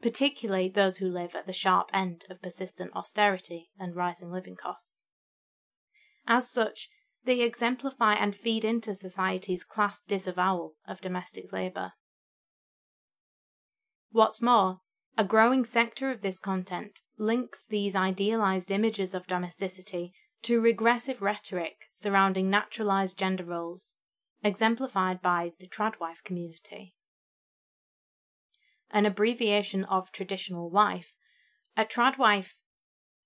particularly 0.00 0.68
those 0.68 0.98
who 0.98 1.08
live 1.08 1.34
at 1.34 1.46
the 1.46 1.52
sharp 1.52 1.90
end 1.92 2.24
of 2.30 2.42
persistent 2.42 2.90
austerity 2.94 3.70
and 3.78 3.94
rising 3.94 4.30
living 4.30 4.56
costs. 4.56 5.04
As 6.26 6.48
such, 6.48 6.88
they 7.24 7.40
exemplify 7.40 8.14
and 8.14 8.34
feed 8.34 8.64
into 8.64 8.94
society's 8.94 9.64
class 9.64 10.00
disavowal 10.00 10.74
of 10.88 11.00
domestic 11.00 11.52
labour. 11.52 11.92
What's 14.10 14.40
more, 14.40 14.80
a 15.18 15.24
growing 15.24 15.64
sector 15.64 16.10
of 16.10 16.22
this 16.22 16.40
content 16.40 17.00
links 17.18 17.66
these 17.66 17.94
idealized 17.94 18.70
images 18.70 19.14
of 19.14 19.26
domesticity 19.26 20.12
to 20.42 20.60
regressive 20.60 21.20
rhetoric 21.20 21.88
surrounding 21.92 22.48
naturalized 22.48 23.18
gender 23.18 23.44
roles, 23.44 23.96
exemplified 24.42 25.20
by 25.20 25.52
the 25.60 25.66
tradwife 25.66 26.24
community. 26.24 26.94
An 28.92 29.06
abbreviation 29.06 29.84
of 29.84 30.10
traditional 30.10 30.68
wife, 30.70 31.14
a 31.76 31.84
tradwife 31.84 32.56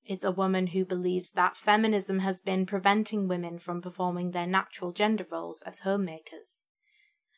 is 0.07 0.23
a 0.23 0.31
woman 0.31 0.69
who 0.69 0.85
believes 0.85 1.33
that 1.33 1.57
feminism 1.57 2.19
has 2.19 2.41
been 2.41 2.67
preventing 2.67 3.27
women 3.27 3.59
from 3.59 3.81
performing 3.81 4.31
their 4.31 4.47
natural 4.47 4.93
gender 4.93 5.27
roles 5.31 5.63
as 5.63 5.81
homemakers. 5.81 6.63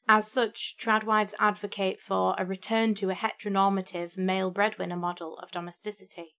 As 0.08 0.30
such, 0.30 0.76
tradwives 0.76 1.34
advocate 1.38 2.00
for 2.00 2.34
a 2.38 2.44
return 2.44 2.94
to 2.96 3.10
a 3.10 3.14
heteronormative 3.14 4.16
male 4.16 4.50
breadwinner 4.50 4.96
model 4.96 5.38
of 5.38 5.50
domesticity, 5.50 6.36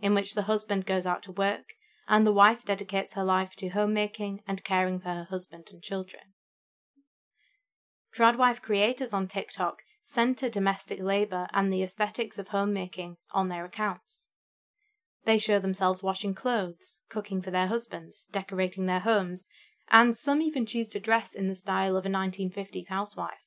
in 0.00 0.14
which 0.14 0.34
the 0.34 0.42
husband 0.42 0.86
goes 0.86 1.06
out 1.06 1.22
to 1.24 1.32
work 1.32 1.74
and 2.06 2.26
the 2.26 2.32
wife 2.32 2.64
dedicates 2.64 3.14
her 3.14 3.24
life 3.24 3.54
to 3.56 3.68
homemaking 3.70 4.42
and 4.46 4.64
caring 4.64 5.00
for 5.00 5.08
her 5.08 5.26
husband 5.30 5.68
and 5.70 5.82
children. 5.82 6.22
Tradwife 8.12 8.60
creators 8.60 9.12
on 9.12 9.26
TikTok 9.26 9.82
center 10.06 10.50
domestic 10.50 11.00
labor 11.00 11.48
and 11.54 11.72
the 11.72 11.82
aesthetics 11.82 12.38
of 12.38 12.48
homemaking 12.48 13.16
on 13.32 13.48
their 13.48 13.64
accounts. 13.64 14.28
They 15.24 15.38
show 15.38 15.58
themselves 15.58 16.02
washing 16.02 16.34
clothes, 16.34 17.00
cooking 17.08 17.40
for 17.40 17.50
their 17.50 17.68
husbands, 17.68 18.28
decorating 18.30 18.84
their 18.84 19.00
homes, 19.00 19.48
and 19.90 20.14
some 20.14 20.42
even 20.42 20.66
choose 20.66 20.88
to 20.88 21.00
dress 21.00 21.34
in 21.34 21.48
the 21.48 21.54
style 21.54 21.96
of 21.96 22.04
a 22.04 22.10
1950s 22.10 22.88
housewife. 22.88 23.46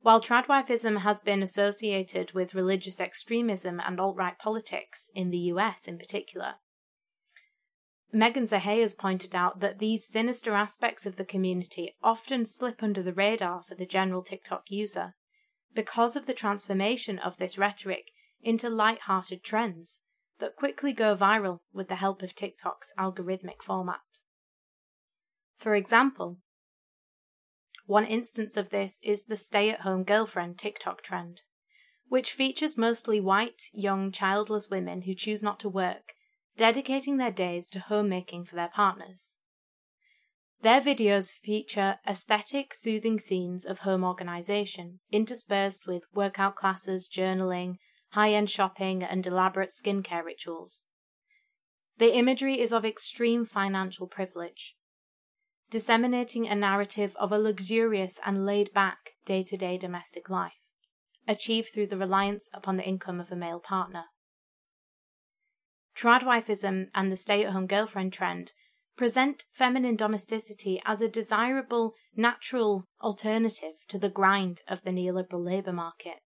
While 0.00 0.20
tradwifism 0.20 1.00
has 1.00 1.22
been 1.22 1.42
associated 1.42 2.32
with 2.32 2.54
religious 2.54 3.00
extremism 3.00 3.80
and 3.80 3.98
alt 3.98 4.16
right 4.16 4.38
politics, 4.38 5.10
in 5.14 5.30
the 5.30 5.38
US 5.38 5.88
in 5.88 5.96
particular, 5.96 6.56
Megan 8.14 8.44
Zahay 8.44 8.82
has 8.82 8.94
pointed 8.94 9.34
out 9.34 9.60
that 9.60 9.78
these 9.78 10.06
sinister 10.06 10.52
aspects 10.52 11.06
of 11.06 11.16
the 11.16 11.24
community 11.24 11.96
often 12.02 12.44
slip 12.44 12.82
under 12.82 13.02
the 13.02 13.14
radar 13.14 13.62
for 13.62 13.74
the 13.74 13.86
general 13.86 14.22
TikTok 14.22 14.70
user 14.70 15.14
because 15.74 16.14
of 16.14 16.26
the 16.26 16.34
transformation 16.34 17.18
of 17.18 17.38
this 17.38 17.56
rhetoric 17.56 18.10
into 18.42 18.68
light-hearted 18.68 19.42
trends 19.42 20.00
that 20.40 20.56
quickly 20.56 20.92
go 20.92 21.16
viral 21.16 21.60
with 21.72 21.88
the 21.88 21.96
help 21.96 22.22
of 22.22 22.34
TikTok's 22.34 22.92
algorithmic 22.98 23.62
format. 23.62 24.00
For 25.56 25.74
example, 25.74 26.38
one 27.86 28.04
instance 28.04 28.58
of 28.58 28.68
this 28.68 29.00
is 29.02 29.24
the 29.24 29.36
stay 29.36 29.70
at 29.70 29.80
home 29.80 30.04
girlfriend 30.04 30.58
TikTok 30.58 31.02
trend, 31.02 31.42
which 32.08 32.32
features 32.32 32.76
mostly 32.76 33.20
white, 33.20 33.62
young, 33.72 34.12
childless 34.12 34.68
women 34.68 35.02
who 35.02 35.14
choose 35.14 35.42
not 35.42 35.58
to 35.60 35.68
work, 35.68 36.12
dedicating 36.56 37.16
their 37.16 37.30
days 37.30 37.68
to 37.70 37.80
homemaking 37.80 38.44
for 38.44 38.54
their 38.54 38.70
partners. 38.74 39.38
Their 40.62 40.80
videos 40.80 41.32
feature 41.32 41.98
aesthetic, 42.06 42.72
soothing 42.72 43.18
scenes 43.18 43.64
of 43.64 43.80
home 43.80 44.04
organization, 44.04 45.00
interspersed 45.10 45.86
with 45.86 46.04
workout 46.14 46.54
classes, 46.54 47.08
journaling, 47.12 47.78
high 48.10 48.32
end 48.32 48.48
shopping, 48.48 49.02
and 49.02 49.26
elaborate 49.26 49.70
skincare 49.70 50.24
rituals. 50.24 50.84
The 51.98 52.16
imagery 52.16 52.60
is 52.60 52.72
of 52.72 52.84
extreme 52.84 53.44
financial 53.44 54.06
privilege, 54.06 54.76
disseminating 55.70 56.46
a 56.46 56.54
narrative 56.54 57.16
of 57.18 57.32
a 57.32 57.38
luxurious 57.38 58.20
and 58.24 58.46
laid 58.46 58.72
back 58.72 59.14
day 59.24 59.42
to 59.42 59.56
day 59.56 59.78
domestic 59.78 60.30
life, 60.30 60.60
achieved 61.26 61.70
through 61.72 61.88
the 61.88 61.98
reliance 61.98 62.48
upon 62.54 62.76
the 62.76 62.86
income 62.86 63.18
of 63.18 63.32
a 63.32 63.36
male 63.36 63.60
partner. 63.60 64.04
Tradwifism 66.02 66.90
and 66.96 67.12
the 67.12 67.16
stay 67.16 67.44
at 67.44 67.52
home 67.52 67.68
girlfriend 67.68 68.12
trend 68.12 68.50
present 68.96 69.44
feminine 69.52 69.94
domesticity 69.94 70.82
as 70.84 71.00
a 71.00 71.08
desirable, 71.08 71.94
natural 72.16 72.88
alternative 73.00 73.74
to 73.86 74.00
the 74.00 74.08
grind 74.08 74.62
of 74.66 74.82
the 74.82 74.90
neoliberal 74.90 75.44
labour 75.44 75.72
market 75.72 76.24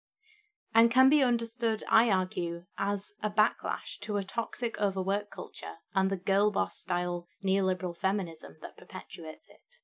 and 0.72 0.92
can 0.92 1.08
be 1.08 1.24
understood, 1.24 1.82
I 1.90 2.08
argue, 2.08 2.66
as 2.78 3.14
a 3.20 3.28
backlash 3.28 3.98
to 4.02 4.16
a 4.16 4.22
toxic 4.22 4.80
overwork 4.80 5.32
culture 5.32 5.78
and 5.92 6.08
the 6.08 6.16
girl 6.18 6.52
boss 6.52 6.78
style 6.78 7.26
neoliberal 7.44 7.96
feminism 7.96 8.58
that 8.62 8.76
perpetuates 8.76 9.48
it. 9.48 9.80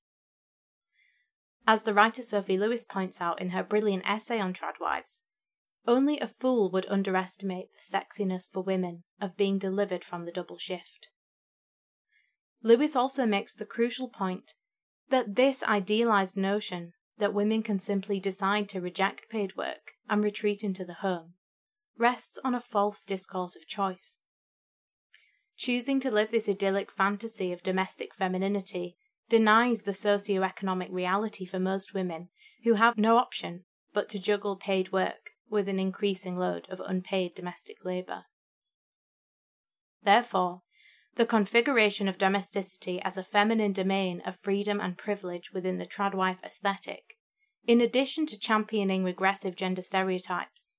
As 1.67 1.83
the 1.83 1.95
writer 1.95 2.23
Sophie 2.23 2.59
Lewis 2.59 2.85
points 2.85 3.21
out 3.21 3.41
in 3.41 3.51
her 3.51 3.65
brilliant 3.65 4.09
essay 4.09 4.39
on 4.39 4.53
tradwives, 4.53 5.23
only 5.87 6.21
a 6.21 6.29
fool 6.29 6.71
would 6.71 6.87
underestimate 6.89 7.69
the 7.73 7.99
sexiness 7.99 8.51
for 8.51 8.63
women 8.63 9.05
of 9.21 9.37
being 9.37 9.59
delivered 9.59 10.05
from 10.05 10.25
the 10.25 10.33
double 10.33 10.59
shift. 10.59 11.09
Lewis 12.63 12.95
also 12.95 13.25
makes 13.25 13.55
the 13.55 13.65
crucial 13.65 14.09
point 14.09 14.53
that 15.09 15.35
this 15.37 15.63
idealized 15.63 16.37
notion 16.37 16.93
that 17.19 17.35
women 17.35 17.63
can 17.63 17.81
simply 17.81 18.21
decide 18.21 18.69
to 18.69 18.81
reject 18.81 19.31
paid 19.31 19.57
work 19.57 19.93
and 20.09 20.23
retreat 20.23 20.63
into 20.63 20.85
the 20.85 20.95
home 20.95 21.35
rests 22.01 22.39
on 22.43 22.55
a 22.55 22.61
false 22.61 23.05
discourse 23.05 23.55
of 23.55 23.67
choice. 23.67 24.21
Choosing 25.57 26.01
to 26.01 26.11
live 26.11 26.31
this 26.31 26.49
idyllic 26.49 26.91
fantasy 26.91 27.53
of 27.53 27.63
domestic 27.63 28.15
femininity 28.15 28.97
denies 29.29 29.83
the 29.83 29.93
socio-economic 29.93 30.89
reality 30.91 31.45
for 31.45 31.59
most 31.59 31.93
women 31.93 32.31
who 32.65 32.75
have 32.75 32.97
no 32.97 33.19
option 33.19 33.65
but 33.93 34.09
to 34.09 34.19
juggle 34.19 34.57
paid 34.57 34.93
work 34.93 35.30
with 35.51 35.69
an 35.69 35.79
increasing 35.79 36.37
load 36.37 36.67
of 36.71 36.81
unpaid 36.81 37.35
domestic 37.35 37.85
labour. 37.85 38.25
Therefore, 40.03 40.63
the 41.17 41.27
configuration 41.27 42.09
of 42.09 42.17
domesticity 42.17 43.03
as 43.03 43.19
a 43.19 43.23
feminine 43.23 43.73
domain 43.73 44.23
of 44.25 44.39
freedom 44.41 44.81
and 44.81 44.97
privilege 44.97 45.53
within 45.53 45.79
the 45.79 45.87
tradwife 45.87 46.39
aesthetic 46.45 47.19
in 47.67 47.81
addition 47.81 48.27
to 48.27 48.39
championing 48.39 49.05
regressive 49.05 49.55
gender 49.57 49.83
stereotypes, 49.83 50.75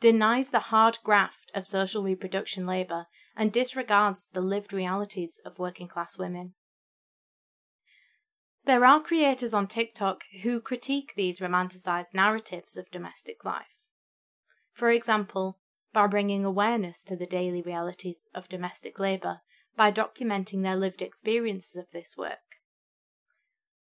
denies 0.00 0.50
the 0.50 0.70
hard 0.70 0.98
graft 1.04 1.50
of 1.54 1.66
social 1.66 2.02
reproduction 2.02 2.66
labour 2.66 3.06
and 3.36 3.52
disregards 3.52 4.28
the 4.28 4.40
lived 4.40 4.72
realities 4.72 5.40
of 5.44 5.58
working 5.58 5.88
class 5.88 6.16
women. 6.16 6.54
There 8.64 8.84
are 8.84 9.02
creators 9.02 9.52
on 9.52 9.66
TikTok 9.66 10.22
who 10.42 10.60
critique 10.60 11.14
these 11.16 11.40
romanticized 11.40 12.14
narratives 12.14 12.76
of 12.76 12.90
domestic 12.90 13.44
life. 13.44 13.76
For 14.80 14.90
example, 14.90 15.58
by 15.92 16.06
bringing 16.06 16.42
awareness 16.42 17.04
to 17.04 17.14
the 17.14 17.26
daily 17.26 17.60
realities 17.60 18.30
of 18.34 18.48
domestic 18.48 18.98
labour 18.98 19.42
by 19.76 19.92
documenting 19.92 20.62
their 20.62 20.74
lived 20.74 21.02
experiences 21.02 21.76
of 21.76 21.90
this 21.90 22.16
work. 22.16 22.62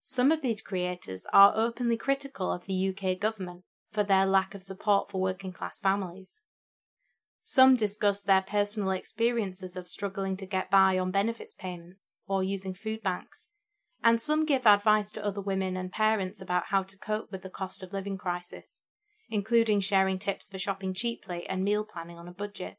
Some 0.04 0.30
of 0.30 0.42
these 0.42 0.62
creators 0.62 1.26
are 1.32 1.54
openly 1.56 1.96
critical 1.96 2.52
of 2.52 2.66
the 2.66 2.90
UK 2.90 3.18
government 3.18 3.64
for 3.94 4.04
their 4.04 4.26
lack 4.26 4.54
of 4.54 4.62
support 4.62 5.10
for 5.10 5.22
working 5.22 5.54
class 5.54 5.80
families. 5.80 6.42
Some 7.44 7.76
discuss 7.76 8.22
their 8.22 8.42
personal 8.42 8.92
experiences 8.92 9.78
of 9.78 9.88
struggling 9.88 10.36
to 10.36 10.46
get 10.46 10.70
by 10.70 11.00
on 11.00 11.12
benefits 11.12 11.54
payments 11.54 12.20
or 12.28 12.44
using 12.44 12.74
food 12.74 13.02
banks, 13.02 13.52
and 14.04 14.20
some 14.20 14.44
give 14.44 14.68
advice 14.68 15.14
to 15.14 15.26
other 15.26 15.40
women 15.40 15.78
and 15.78 15.94
parents 15.94 16.42
about 16.42 16.66
how 16.72 16.84
to 16.84 16.98
cope 16.98 17.32
with 17.32 17.42
the 17.42 17.50
cost 17.50 17.84
of 17.84 17.94
living 17.94 18.18
crisis, 18.18 18.82
including 19.30 19.80
sharing 19.80 20.20
tips 20.20 20.48
for 20.48 20.58
shopping 20.58 20.94
cheaply 20.94 21.48
and 21.48 21.64
meal 21.64 21.84
planning 21.84 22.18
on 22.18 22.28
a 22.28 22.34
budget. 22.34 22.78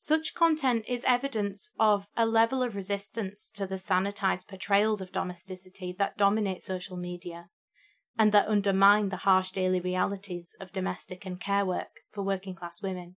Such 0.00 0.34
content 0.34 0.84
is 0.86 1.04
evidence 1.04 1.72
of 1.78 2.06
a 2.16 2.24
level 2.24 2.62
of 2.62 2.76
resistance 2.76 3.50
to 3.56 3.66
the 3.66 3.74
sanitized 3.74 4.48
portrayals 4.48 5.00
of 5.00 5.12
domesticity 5.12 5.94
that 5.98 6.16
dominate 6.16 6.62
social 6.62 6.96
media 6.96 7.48
and 8.16 8.32
that 8.32 8.48
undermine 8.48 9.08
the 9.08 9.18
harsh 9.18 9.50
daily 9.50 9.80
realities 9.80 10.56
of 10.60 10.72
domestic 10.72 11.26
and 11.26 11.40
care 11.40 11.66
work 11.66 12.00
for 12.12 12.22
working 12.22 12.54
class 12.54 12.80
women. 12.80 13.16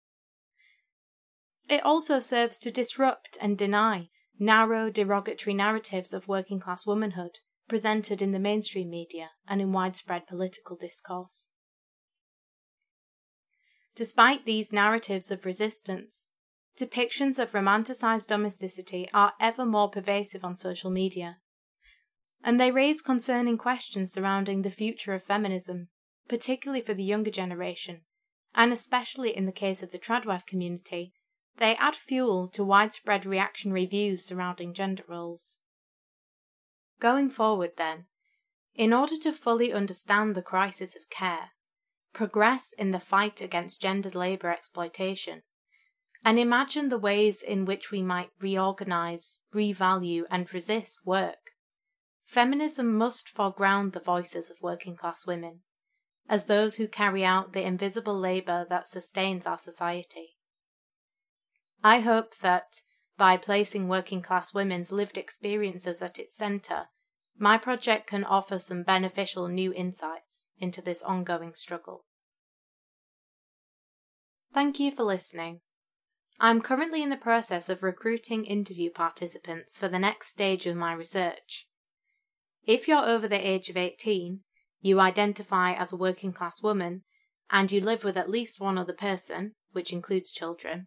It 1.69 1.85
also 1.85 2.21
serves 2.21 2.59
to 2.59 2.71
disrupt 2.71 3.37
and 3.41 3.59
deny 3.59 4.09
narrow, 4.39 4.91
derogatory 4.91 5.55
narratives 5.55 6.13
of 6.13 6.29
working 6.29 6.61
class 6.61 6.87
womanhood 6.87 7.39
presented 7.69 8.23
in 8.23 8.33
the 8.33 8.39
mainstream 8.39 8.91
media 8.91 9.31
and 9.47 9.61
in 9.61 9.73
widespread 9.73 10.27
political 10.27 10.77
discourse. 10.77 11.49
Despite 13.95 14.45
these 14.45 14.73
narratives 14.73 15.31
of 15.31 15.45
resistance, 15.45 16.29
depictions 16.79 17.39
of 17.39 17.53
romanticized 17.53 18.29
domesticity 18.29 19.09
are 19.13 19.33
ever 19.41 19.67
more 19.67 19.91
pervasive 19.91 20.45
on 20.45 20.57
social 20.57 20.91
media. 20.91 21.39
And 22.45 22.61
they 22.61 22.71
raise 22.71 23.03
concerning 23.03 23.59
questions 23.59 24.13
surrounding 24.13 24.63
the 24.63 24.71
future 24.71 25.15
of 25.15 25.25
feminism, 25.25 25.89
particularly 26.29 26.81
for 26.81 26.95
the 26.95 27.03
younger 27.03 27.33
generation, 27.33 28.03
and 28.55 28.73
especially 28.73 29.37
in 29.37 29.47
the 29.47 29.53
case 29.53 29.83
of 29.83 29.91
the 29.91 29.99
tradwife 29.99 30.47
community, 30.47 31.13
they 31.57 31.75
add 31.77 31.97
fuel 31.97 32.49
to 32.49 32.65
widespread 32.65 33.27
reactionary 33.27 33.87
views 33.87 34.25
surrounding 34.25 34.73
gender 34.73 35.03
roles. 35.09 35.59
Going 37.01 37.31
forward, 37.31 37.73
then, 37.77 38.07
in 38.75 38.93
order 38.93 39.17
to 39.19 39.33
fully 39.33 39.73
understand 39.73 40.35
the 40.35 40.43
crisis 40.43 40.97
of 40.97 41.11
care, 41.11 41.51
progress 42.13 42.73
in 42.73 42.91
the 42.91 43.01
fight 43.01 43.41
against 43.41 43.83
gendered 43.83 44.15
labour 44.15 44.51
exploitation, 44.51 45.43
and 46.25 46.39
imagine 46.39 46.89
the 46.89 46.99
ways 46.99 47.43
in 47.43 47.65
which 47.65 47.91
we 47.91 48.03
might 48.03 48.31
reorganize, 48.41 49.43
revalue, 49.55 50.25
and 50.31 50.53
resist 50.53 51.05
work, 51.05 51.53
feminism 52.25 52.97
must 52.97 53.29
foreground 53.29 53.93
the 53.93 54.01
voices 54.01 54.51
of 54.51 54.57
working 54.61 54.97
class 54.97 55.27
women 55.27 55.63
as 56.29 56.47
those 56.47 56.77
who 56.77 56.87
carry 56.87 57.25
out 57.25 57.53
the 57.53 57.63
invisible 57.63 58.19
labour 58.19 58.67
that 58.69 58.87
sustains 58.87 59.47
our 59.47 59.59
society. 59.59 60.37
I 61.83 62.01
hope 62.01 62.37
that, 62.39 62.83
by 63.19 63.37
placing 63.37 63.89
working 63.89 64.23
class 64.23 64.55
women's 64.55 64.93
lived 64.93 65.19
experiences 65.19 66.01
at 66.01 66.19
its 66.19 66.37
centre, 66.37 66.87
my 67.37 67.59
project 67.59 68.07
can 68.07 68.25
offer 68.25 68.59
some 68.59 68.85
beneficial 68.85 69.49
new 69.49 69.73
insights 69.75 70.47
into 70.59 70.81
this 70.81 71.03
ongoing 71.03 71.55
struggle. 71.55 72.05
Thank 74.55 74.81
you 74.81 74.93
for 74.93 75.03
listening. 75.03 75.61
I'm 76.41 76.63
currently 76.63 77.03
in 77.03 77.11
the 77.11 77.17
process 77.17 77.69
of 77.69 77.83
recruiting 77.83 78.45
interview 78.45 78.91
participants 78.91 79.77
for 79.77 79.89
the 79.89 79.99
next 79.99 80.29
stage 80.29 80.67
of 80.67 80.77
my 80.77 80.93
research. 80.93 81.67
If 82.65 82.87
you're 82.87 83.05
over 83.05 83.27
the 83.27 83.47
age 83.49 83.69
of 83.69 83.77
18, 83.77 84.41
you 84.81 85.01
identify 85.01 85.73
as 85.73 85.93
a 85.93 85.97
working 85.97 86.33
class 86.33 86.63
woman, 86.63 87.03
and 87.51 87.73
you 87.73 87.81
live 87.81 88.05
with 88.05 88.17
at 88.17 88.31
least 88.31 88.61
one 88.61 88.79
other 88.79 88.93
person, 88.93 89.55
which 89.73 89.93
includes 89.93 90.33
children, 90.33 90.87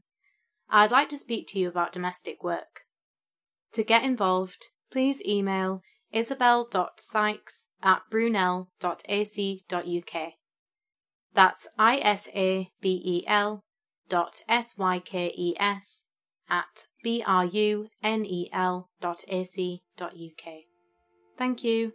I'd 0.71 0.91
like 0.91 1.09
to 1.09 1.17
speak 1.17 1.47
to 1.49 1.59
you 1.59 1.67
about 1.67 1.91
domestic 1.91 2.43
work. 2.43 2.81
To 3.73 3.83
get 3.83 4.03
involved, 4.03 4.67
please 4.89 5.21
email 5.27 5.81
isabel.sykes 6.13 7.67
at 7.83 8.01
brunel.ac.uk. 8.09 8.73
That's 11.33 11.67
I 11.77 11.97
S 11.97 12.27
A 12.33 12.69
B 12.81 13.01
E 13.05 13.23
L 13.27 13.63
dot 14.09 14.41
S 14.47 14.77
Y 14.77 14.99
K 14.99 15.33
E 15.37 15.55
S 15.59 16.05
at 16.49 16.87
B 17.03 17.23
R 17.25 17.45
U 17.45 17.87
N 18.03 18.25
E 18.25 18.49
L 18.51 18.89
dot 18.99 19.23
A 19.27 19.45
C 19.45 19.83
dot 19.97 20.13
UK. 20.13 20.65
Thank 21.37 21.63
you. 21.63 21.93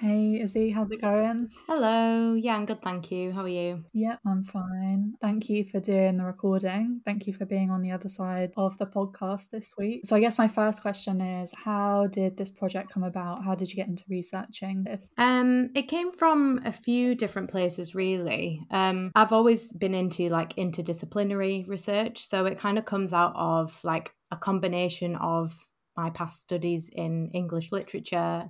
Hey 0.00 0.40
Izzy, 0.40 0.70
how's 0.70 0.90
it 0.92 1.02
going? 1.02 1.50
Hello. 1.66 2.32
Yeah, 2.32 2.56
I'm 2.56 2.64
good, 2.64 2.80
thank 2.80 3.10
you. 3.10 3.32
How 3.32 3.42
are 3.42 3.48
you? 3.48 3.84
Yeah, 3.92 4.16
I'm 4.26 4.44
fine. 4.44 5.12
Thank 5.20 5.50
you 5.50 5.66
for 5.66 5.78
doing 5.78 6.16
the 6.16 6.24
recording. 6.24 7.02
Thank 7.04 7.26
you 7.26 7.34
for 7.34 7.44
being 7.44 7.70
on 7.70 7.82
the 7.82 7.90
other 7.92 8.08
side 8.08 8.52
of 8.56 8.78
the 8.78 8.86
podcast 8.86 9.50
this 9.50 9.74
week. 9.76 10.06
So, 10.06 10.16
I 10.16 10.20
guess 10.20 10.38
my 10.38 10.48
first 10.48 10.80
question 10.80 11.20
is 11.20 11.52
How 11.54 12.06
did 12.06 12.38
this 12.38 12.48
project 12.48 12.90
come 12.90 13.02
about? 13.02 13.44
How 13.44 13.54
did 13.54 13.68
you 13.68 13.76
get 13.76 13.88
into 13.88 14.04
researching 14.08 14.84
this? 14.84 15.10
Um, 15.18 15.68
it 15.74 15.82
came 15.82 16.12
from 16.12 16.62
a 16.64 16.72
few 16.72 17.14
different 17.14 17.50
places, 17.50 17.94
really. 17.94 18.62
Um, 18.70 19.12
I've 19.14 19.32
always 19.34 19.70
been 19.70 19.92
into 19.92 20.30
like 20.30 20.56
interdisciplinary 20.56 21.68
research. 21.68 22.26
So, 22.26 22.46
it 22.46 22.56
kind 22.56 22.78
of 22.78 22.86
comes 22.86 23.12
out 23.12 23.34
of 23.36 23.78
like 23.84 24.14
a 24.30 24.38
combination 24.38 25.16
of 25.16 25.54
my 25.94 26.08
past 26.08 26.40
studies 26.40 26.88
in 26.90 27.30
English 27.34 27.70
literature 27.70 28.48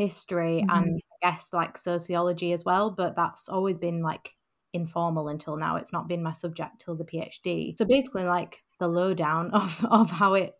history 0.00 0.64
mm-hmm. 0.66 0.76
and 0.76 1.00
I 1.22 1.30
guess 1.30 1.50
like 1.52 1.76
sociology 1.76 2.52
as 2.52 2.64
well, 2.64 2.90
but 2.90 3.16
that's 3.16 3.48
always 3.48 3.76
been 3.76 4.02
like 4.02 4.32
informal 4.72 5.28
until 5.28 5.56
now. 5.56 5.76
It's 5.76 5.92
not 5.92 6.08
been 6.08 6.22
my 6.22 6.32
subject 6.32 6.80
till 6.80 6.96
the 6.96 7.04
PhD. 7.04 7.76
So 7.76 7.84
basically 7.84 8.24
like 8.24 8.62
the 8.78 8.88
lowdown 8.88 9.50
of 9.52 9.84
of 9.90 10.10
how 10.10 10.34
it 10.34 10.54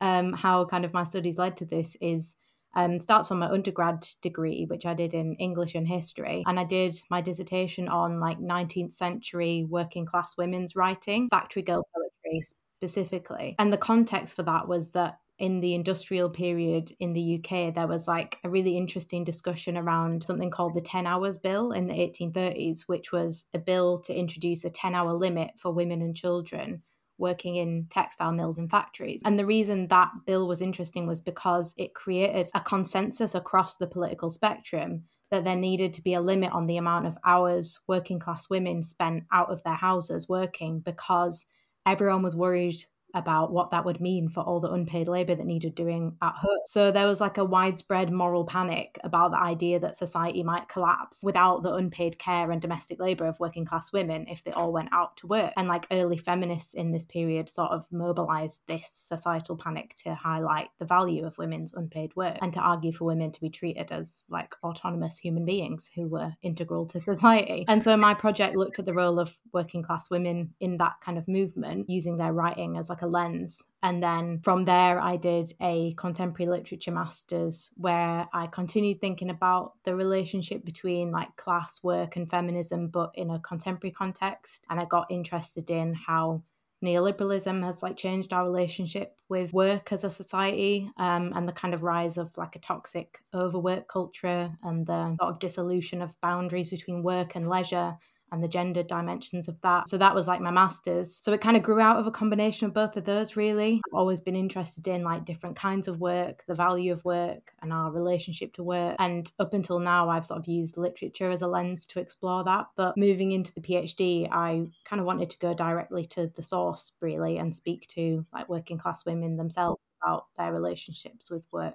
um 0.00 0.32
how 0.32 0.64
kind 0.64 0.84
of 0.84 0.94
my 0.94 1.04
studies 1.04 1.38
led 1.38 1.56
to 1.58 1.66
this 1.66 1.96
is 2.00 2.36
um, 2.74 3.00
starts 3.00 3.28
from 3.28 3.38
my 3.38 3.48
undergrad 3.48 4.06
degree, 4.20 4.66
which 4.68 4.84
I 4.84 4.92
did 4.92 5.14
in 5.14 5.34
English 5.36 5.74
and 5.74 5.88
history. 5.88 6.44
And 6.46 6.60
I 6.60 6.64
did 6.64 6.94
my 7.10 7.22
dissertation 7.22 7.88
on 7.88 8.20
like 8.20 8.38
19th 8.38 8.92
century 8.92 9.66
working 9.66 10.04
class 10.04 10.36
women's 10.36 10.76
writing, 10.76 11.28
factory 11.30 11.62
girl 11.62 11.86
poetry 11.94 12.42
specifically. 12.78 13.54
And 13.58 13.72
the 13.72 13.78
context 13.78 14.36
for 14.36 14.42
that 14.42 14.68
was 14.68 14.90
that 14.90 15.18
in 15.38 15.60
the 15.60 15.74
industrial 15.74 16.30
period 16.30 16.92
in 16.98 17.12
the 17.12 17.38
UK, 17.38 17.74
there 17.74 17.86
was 17.86 18.08
like 18.08 18.38
a 18.42 18.48
really 18.48 18.76
interesting 18.76 19.24
discussion 19.24 19.76
around 19.76 20.24
something 20.24 20.50
called 20.50 20.74
the 20.74 20.80
10 20.80 21.06
Hours 21.06 21.38
Bill 21.38 21.72
in 21.72 21.86
the 21.86 21.94
1830s, 21.94 22.84
which 22.86 23.12
was 23.12 23.46
a 23.52 23.58
bill 23.58 23.98
to 24.00 24.14
introduce 24.14 24.64
a 24.64 24.70
10 24.70 24.94
hour 24.94 25.12
limit 25.12 25.50
for 25.58 25.72
women 25.72 26.00
and 26.00 26.16
children 26.16 26.82
working 27.18 27.56
in 27.56 27.86
textile 27.90 28.32
mills 28.32 28.58
and 28.58 28.70
factories. 28.70 29.22
And 29.24 29.38
the 29.38 29.46
reason 29.46 29.88
that 29.88 30.10
bill 30.26 30.46
was 30.46 30.60
interesting 30.60 31.06
was 31.06 31.20
because 31.20 31.74
it 31.78 31.94
created 31.94 32.48
a 32.54 32.60
consensus 32.60 33.34
across 33.34 33.76
the 33.76 33.86
political 33.86 34.30
spectrum 34.30 35.04
that 35.30 35.44
there 35.44 35.56
needed 35.56 35.92
to 35.94 36.02
be 36.02 36.14
a 36.14 36.20
limit 36.20 36.52
on 36.52 36.66
the 36.66 36.76
amount 36.76 37.06
of 37.06 37.16
hours 37.24 37.80
working 37.88 38.18
class 38.18 38.48
women 38.48 38.82
spent 38.82 39.24
out 39.32 39.50
of 39.50 39.62
their 39.64 39.74
houses 39.74 40.28
working 40.28 40.80
because 40.80 41.46
everyone 41.86 42.22
was 42.22 42.36
worried 42.36 42.84
about 43.14 43.52
what 43.52 43.70
that 43.70 43.84
would 43.84 44.00
mean 44.00 44.28
for 44.28 44.40
all 44.40 44.60
the 44.60 44.70
unpaid 44.70 45.08
labor 45.08 45.34
that 45.34 45.46
needed 45.46 45.74
doing 45.74 46.16
at 46.22 46.34
mm. 46.34 46.38
home. 46.38 46.58
So 46.66 46.90
there 46.92 47.06
was 47.06 47.20
like 47.20 47.38
a 47.38 47.44
widespread 47.44 48.12
moral 48.12 48.44
panic 48.44 48.98
about 49.04 49.30
the 49.30 49.40
idea 49.40 49.80
that 49.80 49.96
society 49.96 50.42
might 50.42 50.68
collapse 50.68 51.22
without 51.22 51.62
the 51.62 51.74
unpaid 51.74 52.18
care 52.18 52.50
and 52.50 52.60
domestic 52.60 53.00
labor 53.00 53.26
of 53.26 53.40
working 53.40 53.64
class 53.64 53.92
women 53.92 54.26
if 54.28 54.44
they 54.44 54.52
all 54.52 54.72
went 54.72 54.90
out 54.92 55.16
to 55.18 55.26
work. 55.26 55.52
And 55.56 55.68
like 55.68 55.86
early 55.90 56.18
feminists 56.18 56.74
in 56.74 56.92
this 56.92 57.04
period 57.04 57.48
sort 57.48 57.70
of 57.70 57.86
mobilized 57.90 58.62
this 58.66 58.90
societal 58.92 59.56
panic 59.56 59.94
to 60.04 60.14
highlight 60.14 60.68
the 60.78 60.84
value 60.84 61.24
of 61.24 61.38
women's 61.38 61.72
unpaid 61.74 62.14
work 62.16 62.38
and 62.42 62.52
to 62.52 62.60
argue 62.60 62.92
for 62.92 63.04
women 63.04 63.32
to 63.32 63.40
be 63.40 63.50
treated 63.50 63.92
as 63.92 64.24
like 64.28 64.54
autonomous 64.62 65.18
human 65.18 65.44
beings 65.44 65.90
who 65.94 66.06
were 66.08 66.34
integral 66.42 66.86
to 66.86 67.00
society. 67.00 67.64
And 67.68 67.82
so 67.82 67.96
my 67.96 68.14
project 68.14 68.56
looked 68.56 68.78
at 68.78 68.86
the 68.86 68.94
role 68.94 69.18
of 69.18 69.36
working 69.52 69.82
class 69.82 70.10
women 70.10 70.54
in 70.60 70.76
that 70.78 71.00
kind 71.00 71.18
of 71.18 71.28
movement 71.28 71.88
using 71.88 72.16
their 72.16 72.32
writing 72.32 72.76
as 72.76 72.88
like 72.88 73.02
a 73.02 73.05
lens. 73.08 73.64
And 73.82 74.02
then 74.02 74.38
from 74.40 74.64
there, 74.64 75.00
I 75.00 75.16
did 75.16 75.52
a 75.60 75.94
contemporary 75.94 76.50
literature 76.50 76.90
master's 76.90 77.70
where 77.76 78.26
I 78.32 78.46
continued 78.46 79.00
thinking 79.00 79.30
about 79.30 79.72
the 79.84 79.94
relationship 79.94 80.64
between 80.64 81.12
like 81.12 81.34
class, 81.36 81.82
work, 81.82 82.16
and 82.16 82.28
feminism, 82.28 82.88
but 82.92 83.12
in 83.14 83.30
a 83.30 83.40
contemporary 83.40 83.92
context. 83.92 84.66
And 84.70 84.80
I 84.80 84.84
got 84.84 85.10
interested 85.10 85.70
in 85.70 85.94
how 85.94 86.42
neoliberalism 86.84 87.64
has 87.64 87.82
like 87.82 87.96
changed 87.96 88.32
our 88.32 88.44
relationship 88.44 89.16
with 89.28 89.52
work 89.52 89.92
as 89.92 90.04
a 90.04 90.10
society 90.10 90.90
um, 90.98 91.32
and 91.34 91.48
the 91.48 91.52
kind 91.52 91.74
of 91.74 91.82
rise 91.82 92.18
of 92.18 92.30
like 92.36 92.54
a 92.54 92.60
toxic 92.60 93.18
overwork 93.34 93.88
culture 93.88 94.50
and 94.62 94.86
the 94.86 95.16
sort 95.20 95.34
of 95.34 95.38
dissolution 95.38 96.02
of 96.02 96.20
boundaries 96.20 96.68
between 96.68 97.02
work 97.02 97.34
and 97.34 97.48
leisure 97.48 97.96
and 98.32 98.42
the 98.42 98.48
gender 98.48 98.82
dimensions 98.82 99.48
of 99.48 99.60
that. 99.62 99.88
So 99.88 99.98
that 99.98 100.14
was 100.14 100.26
like 100.26 100.40
my 100.40 100.50
master's. 100.50 101.16
So 101.16 101.32
it 101.32 101.40
kind 101.40 101.56
of 101.56 101.62
grew 101.62 101.80
out 101.80 101.98
of 101.98 102.06
a 102.06 102.10
combination 102.10 102.66
of 102.66 102.74
both 102.74 102.96
of 102.96 103.04
those, 103.04 103.36
really. 103.36 103.80
I've 103.86 103.98
always 103.98 104.20
been 104.20 104.36
interested 104.36 104.88
in 104.88 105.02
like 105.02 105.24
different 105.24 105.56
kinds 105.56 105.88
of 105.88 106.00
work, 106.00 106.44
the 106.46 106.54
value 106.54 106.92
of 106.92 107.04
work, 107.04 107.52
and 107.62 107.72
our 107.72 107.90
relationship 107.90 108.54
to 108.54 108.64
work. 108.64 108.96
And 108.98 109.30
up 109.38 109.54
until 109.54 109.78
now, 109.78 110.08
I've 110.08 110.26
sort 110.26 110.40
of 110.40 110.46
used 110.46 110.76
literature 110.76 111.30
as 111.30 111.42
a 111.42 111.46
lens 111.46 111.86
to 111.88 112.00
explore 112.00 112.44
that. 112.44 112.66
But 112.76 112.96
moving 112.96 113.32
into 113.32 113.54
the 113.54 113.60
PhD, 113.60 114.28
I 114.30 114.66
kind 114.84 115.00
of 115.00 115.06
wanted 115.06 115.30
to 115.30 115.38
go 115.38 115.54
directly 115.54 116.06
to 116.06 116.30
the 116.34 116.42
source, 116.42 116.92
really, 117.00 117.38
and 117.38 117.54
speak 117.54 117.86
to 117.88 118.26
like 118.32 118.48
working 118.48 118.78
class 118.78 119.06
women 119.06 119.36
themselves 119.36 119.80
about 120.02 120.26
their 120.36 120.52
relationships 120.52 121.30
with 121.30 121.42
work 121.52 121.74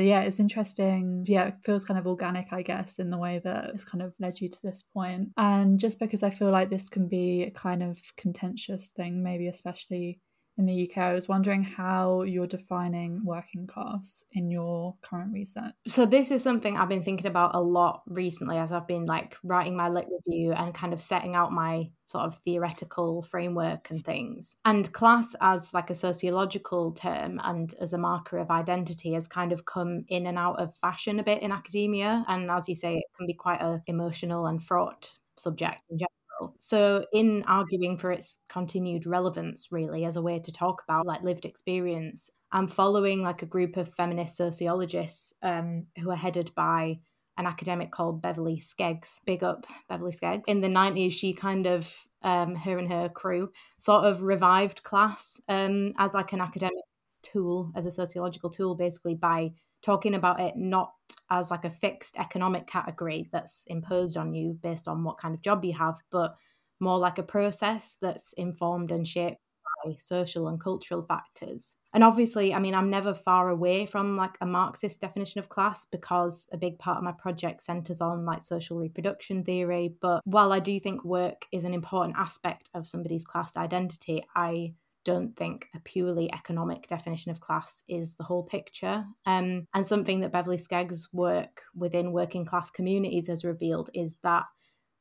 yeah, 0.00 0.20
it's 0.22 0.40
interesting. 0.40 1.24
Yeah, 1.26 1.48
it 1.48 1.54
feels 1.62 1.84
kind 1.84 1.98
of 1.98 2.06
organic, 2.06 2.52
I 2.52 2.62
guess, 2.62 2.98
in 2.98 3.10
the 3.10 3.18
way 3.18 3.40
that 3.44 3.70
it's 3.70 3.84
kind 3.84 4.02
of 4.02 4.14
led 4.18 4.40
you 4.40 4.48
to 4.48 4.62
this 4.62 4.82
point. 4.82 5.30
And 5.36 5.78
just 5.78 5.98
because 5.98 6.22
I 6.22 6.30
feel 6.30 6.50
like 6.50 6.70
this 6.70 6.88
can 6.88 7.08
be 7.08 7.44
a 7.44 7.50
kind 7.50 7.82
of 7.82 7.98
contentious 8.16 8.88
thing, 8.88 9.22
maybe 9.22 9.48
especially 9.48 10.20
in 10.56 10.66
the 10.66 10.88
UK. 10.88 10.98
I 10.98 11.14
was 11.14 11.28
wondering 11.28 11.62
how 11.62 12.22
you're 12.22 12.46
defining 12.46 13.24
working 13.24 13.66
class 13.66 14.24
in 14.32 14.50
your 14.50 14.94
current 15.02 15.32
research. 15.32 15.72
So 15.86 16.06
this 16.06 16.30
is 16.30 16.42
something 16.42 16.76
I've 16.76 16.88
been 16.88 17.02
thinking 17.02 17.26
about 17.26 17.54
a 17.54 17.60
lot 17.60 18.02
recently 18.06 18.58
as 18.58 18.72
I've 18.72 18.86
been 18.86 19.06
like 19.06 19.36
writing 19.42 19.76
my 19.76 19.88
lit 19.88 20.06
review 20.26 20.52
and 20.52 20.74
kind 20.74 20.92
of 20.92 21.02
setting 21.02 21.34
out 21.34 21.52
my 21.52 21.90
sort 22.06 22.26
of 22.26 22.36
theoretical 22.44 23.22
framework 23.22 23.90
and 23.90 24.04
things. 24.04 24.56
And 24.64 24.92
class 24.92 25.34
as 25.40 25.74
like 25.74 25.90
a 25.90 25.94
sociological 25.94 26.92
term 26.92 27.40
and 27.42 27.74
as 27.80 27.92
a 27.92 27.98
marker 27.98 28.38
of 28.38 28.50
identity 28.50 29.14
has 29.14 29.26
kind 29.26 29.52
of 29.52 29.64
come 29.64 30.04
in 30.08 30.26
and 30.26 30.38
out 30.38 30.60
of 30.60 30.76
fashion 30.80 31.18
a 31.18 31.24
bit 31.24 31.42
in 31.42 31.50
academia 31.50 32.24
and 32.28 32.50
as 32.50 32.68
you 32.68 32.76
say 32.76 32.96
it 32.96 33.04
can 33.16 33.26
be 33.26 33.34
quite 33.34 33.60
a 33.60 33.82
emotional 33.86 34.46
and 34.46 34.62
fraught 34.62 35.10
subject 35.36 35.80
in 35.90 35.98
general. 35.98 36.23
So, 36.58 37.04
in 37.12 37.44
arguing 37.46 37.98
for 37.98 38.10
its 38.12 38.38
continued 38.48 39.06
relevance, 39.06 39.68
really, 39.70 40.04
as 40.04 40.16
a 40.16 40.22
way 40.22 40.38
to 40.40 40.52
talk 40.52 40.82
about 40.86 41.06
like 41.06 41.22
lived 41.22 41.44
experience, 41.44 42.30
I'm 42.52 42.68
following 42.68 43.22
like 43.22 43.42
a 43.42 43.46
group 43.46 43.76
of 43.76 43.94
feminist 43.94 44.36
sociologists 44.36 45.32
um, 45.42 45.86
who 45.98 46.10
are 46.10 46.16
headed 46.16 46.54
by 46.54 46.98
an 47.36 47.46
academic 47.46 47.90
called 47.90 48.22
Beverley 48.22 48.58
Skeggs. 48.58 49.18
Big 49.26 49.42
up 49.42 49.66
Beverley 49.88 50.12
Skeggs. 50.12 50.44
In 50.46 50.60
the 50.60 50.68
90s, 50.68 51.12
she 51.12 51.32
kind 51.32 51.66
of, 51.66 51.92
um, 52.22 52.54
her 52.54 52.78
and 52.78 52.90
her 52.90 53.08
crew, 53.08 53.50
sort 53.78 54.04
of 54.04 54.22
revived 54.22 54.82
class 54.84 55.40
um, 55.48 55.92
as 55.98 56.14
like 56.14 56.32
an 56.32 56.40
academic 56.40 56.84
tool, 57.22 57.72
as 57.74 57.86
a 57.86 57.90
sociological 57.90 58.50
tool, 58.50 58.74
basically 58.74 59.14
by 59.14 59.50
talking 59.84 60.14
about 60.14 60.40
it 60.40 60.56
not 60.56 60.94
as 61.30 61.50
like 61.50 61.64
a 61.64 61.70
fixed 61.70 62.16
economic 62.18 62.66
category 62.66 63.28
that's 63.32 63.64
imposed 63.66 64.16
on 64.16 64.34
you 64.34 64.58
based 64.62 64.88
on 64.88 65.04
what 65.04 65.18
kind 65.18 65.34
of 65.34 65.42
job 65.42 65.64
you 65.64 65.74
have, 65.74 65.96
but 66.10 66.36
more 66.80 66.98
like 66.98 67.18
a 67.18 67.22
process 67.22 67.96
that's 68.00 68.32
informed 68.34 68.90
and 68.90 69.06
shaped 69.06 69.40
by 69.84 69.94
social 69.98 70.48
and 70.48 70.60
cultural 70.60 71.02
factors. 71.02 71.76
And 71.92 72.02
obviously, 72.02 72.54
I 72.54 72.58
mean, 72.58 72.74
I'm 72.74 72.90
never 72.90 73.14
far 73.14 73.50
away 73.50 73.86
from 73.86 74.16
like 74.16 74.36
a 74.40 74.46
Marxist 74.46 75.00
definition 75.00 75.38
of 75.38 75.48
class 75.48 75.84
because 75.84 76.48
a 76.52 76.56
big 76.56 76.78
part 76.78 76.98
of 76.98 77.04
my 77.04 77.12
project 77.12 77.62
centers 77.62 78.00
on 78.00 78.24
like 78.24 78.42
social 78.42 78.78
reproduction 78.78 79.44
theory. 79.44 79.94
But 80.00 80.22
while 80.24 80.52
I 80.52 80.60
do 80.60 80.80
think 80.80 81.04
work 81.04 81.46
is 81.52 81.64
an 81.64 81.74
important 81.74 82.16
aspect 82.18 82.70
of 82.74 82.88
somebody's 82.88 83.24
class 83.24 83.56
identity, 83.56 84.24
I 84.34 84.74
don't 85.04 85.36
think 85.36 85.68
a 85.74 85.80
purely 85.80 86.32
economic 86.32 86.86
definition 86.88 87.30
of 87.30 87.40
class 87.40 87.84
is 87.88 88.14
the 88.14 88.24
whole 88.24 88.42
picture. 88.42 89.04
Um, 89.26 89.66
and 89.74 89.86
something 89.86 90.20
that 90.20 90.32
Beverley 90.32 90.56
Skeggs' 90.56 91.08
work 91.12 91.62
within 91.74 92.12
working 92.12 92.44
class 92.44 92.70
communities 92.70 93.28
has 93.28 93.44
revealed 93.44 93.90
is 93.94 94.16
that 94.22 94.44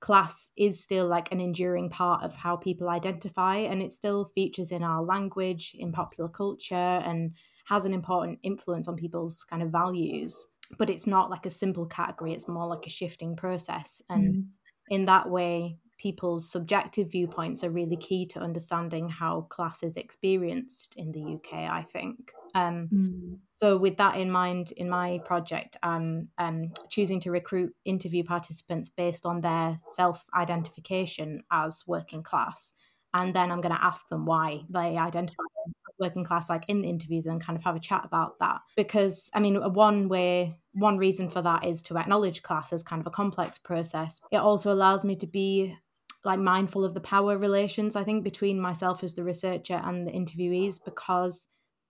class 0.04 0.50
is 0.58 0.84
still 0.84 1.08
like 1.08 1.32
an 1.32 1.40
enduring 1.40 1.90
part 1.90 2.22
of 2.24 2.36
how 2.36 2.58
people 2.58 2.90
identify 2.90 3.56
and 3.56 3.82
it 3.82 3.94
still 3.94 4.32
features 4.36 4.72
in 4.72 4.84
our 4.84 5.02
language, 5.02 5.76
in 5.80 5.94
popular 5.94 6.30
culture, 6.30 6.76
and 6.76 7.32
has 7.66 7.86
an 7.86 7.94
important 7.94 8.38
influence 8.44 8.90
on 8.90 8.98
people's 8.98 9.46
kind 9.46 9.64
of 9.64 9.70
values. 9.70 10.48
But 10.78 10.90
it's 10.90 11.08
not 11.08 11.30
like 11.30 11.46
a 11.46 11.50
simple 11.50 11.86
category, 11.86 12.34
it's 12.34 12.50
more 12.50 12.68
like 12.68 12.86
a 12.86 12.90
shifting 12.90 13.36
process. 13.36 14.02
And 14.10 14.44
mm. 14.44 14.48
in 14.90 15.06
that 15.06 15.30
way, 15.30 15.78
people's 16.04 16.52
subjective 16.52 17.10
viewpoints 17.10 17.64
are 17.64 17.70
really 17.70 17.96
key 17.96 18.26
to 18.26 18.40
understanding 18.40 19.08
how 19.08 19.42
class 19.44 19.82
is 19.84 19.96
experienced 19.96 20.96
in 20.98 21.14
the 21.14 21.36
UK, 21.36 21.54
I 21.54 21.82
think. 21.94 22.34
Um, 22.54 22.90
mm. 22.94 23.38
So, 23.54 23.78
with 23.78 23.96
that 23.98 24.18
in 24.18 24.30
mind, 24.30 24.74
in 24.74 24.90
my 24.90 25.22
project, 25.24 25.78
I'm 25.82 26.28
um, 26.38 26.74
choosing 26.90 27.22
to 27.22 27.32
recruit 27.32 27.74
interview 27.86 28.26
participants 28.26 28.90
based 28.90 29.26
on 29.26 29.40
their 29.40 29.80
self 29.94 30.26
identification 30.36 31.44
as 31.52 31.84
working 31.88 32.22
class. 32.22 32.74
And 33.14 33.34
then 33.34 33.50
I'm 33.50 33.62
going 33.62 33.76
to 33.76 33.84
ask 33.84 34.10
them 34.10 34.26
why 34.26 34.64
they 34.70 34.98
identify 34.98 35.44
as 35.68 35.74
working 36.00 36.26
class, 36.26 36.50
like 36.50 36.66
in 36.68 36.82
the 36.82 36.90
interviews, 36.90 37.28
and 37.28 37.44
kind 37.44 37.58
of 37.58 37.64
have 37.64 37.76
a 37.76 37.80
chat 37.80 38.02
about 38.04 38.40
that. 38.40 38.60
Because, 38.76 39.30
I 39.34 39.40
mean, 39.40 39.56
one 39.74 40.10
way, 40.10 40.58
one 40.74 40.98
reason 40.98 41.30
for 41.30 41.42
that 41.44 41.64
is 41.64 41.82
to 41.84 41.98
acknowledge 41.98 42.42
class 42.42 42.74
as 42.74 42.84
kind 42.84 43.00
of 43.00 43.08
a 43.08 43.12
complex 43.12 43.58
process. 43.58 44.20
It 44.32 44.38
also 44.38 44.74
allows 44.74 45.06
me 45.06 45.16
to 45.18 45.28
be 45.28 45.78
like 46.26 46.40
mindful 46.40 46.86
of 46.86 46.94
the 46.94 47.00
power 47.00 47.38
relations 47.38 47.96
i 47.96 48.04
think 48.04 48.24
between 48.24 48.60
myself 48.60 49.04
as 49.04 49.14
the 49.14 49.24
researcher 49.24 49.82
and 49.84 50.08
the 50.08 50.12
interviewees 50.12 50.80
because 50.84 51.48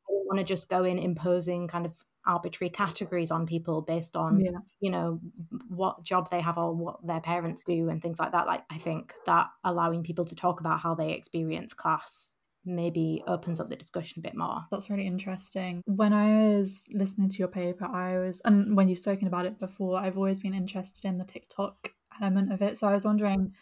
i 0.10 0.13
don't 0.13 0.28
want 0.28 0.39
to 0.39 0.46
just 0.46 0.69
go 0.69 0.84
in 0.84 0.98
imposing 0.98 1.67
kind 1.67 1.86
of 1.86 1.93
arbitrary 2.26 2.69
categories 2.69 3.32
on 3.32 3.46
people 3.46 3.82
based 3.82 4.15
on 4.15 4.39
yeah. 4.39 4.52
you 4.80 4.89
know 4.89 5.19
what 5.67 6.02
job 6.04 6.30
they 6.32 6.39
have 6.39 6.58
or 6.58 6.74
what 6.74 7.06
their 7.06 7.19
parents 7.19 7.63
do 7.65 7.89
and 7.89 8.02
things 8.02 8.17
like 8.17 8.32
that 8.32 8.48
like 8.48 8.63
i 8.72 8.78
think 8.78 9.13
that 9.26 9.48
allowing 9.65 10.04
people 10.04 10.24
to 10.24 10.36
talk 10.36 10.62
about 10.62 10.80
how 10.80 10.96
they 10.96 11.12
experience 11.12 11.74
class 11.74 12.34
maybe 12.65 13.24
opens 13.28 13.60
up 13.60 13.69
the 13.69 13.76
discussion 13.76 14.19
a 14.19 14.22
bit 14.22 14.36
more. 14.36 14.62
That's 14.72 14.89
really 14.89 15.06
interesting. 15.06 15.82
When 15.86 16.13
I 16.13 16.56
was 16.56 16.89
listening 16.93 17.30
to 17.30 17.38
your 17.38 17.48
paper, 17.48 17.86
I 17.86 18.19
was, 18.19 18.41
and 18.46 18.76
when 18.76 18.88
you've 18.88 19.00
spoken 19.00 19.28
about 19.28 19.46
it 19.46 19.60
before, 19.60 20.00
I've 20.00 20.17
always 20.17 20.39
been 20.39 20.54
interested 20.54 21.06
in 21.06 21.17
the 21.17 21.26
TikTok 21.26 21.91
element 22.22 22.54
of 22.54 22.62
it. 22.62 22.78
So 22.78 22.88
I 22.88 22.93
was 22.93 23.06
wondering 23.06 23.54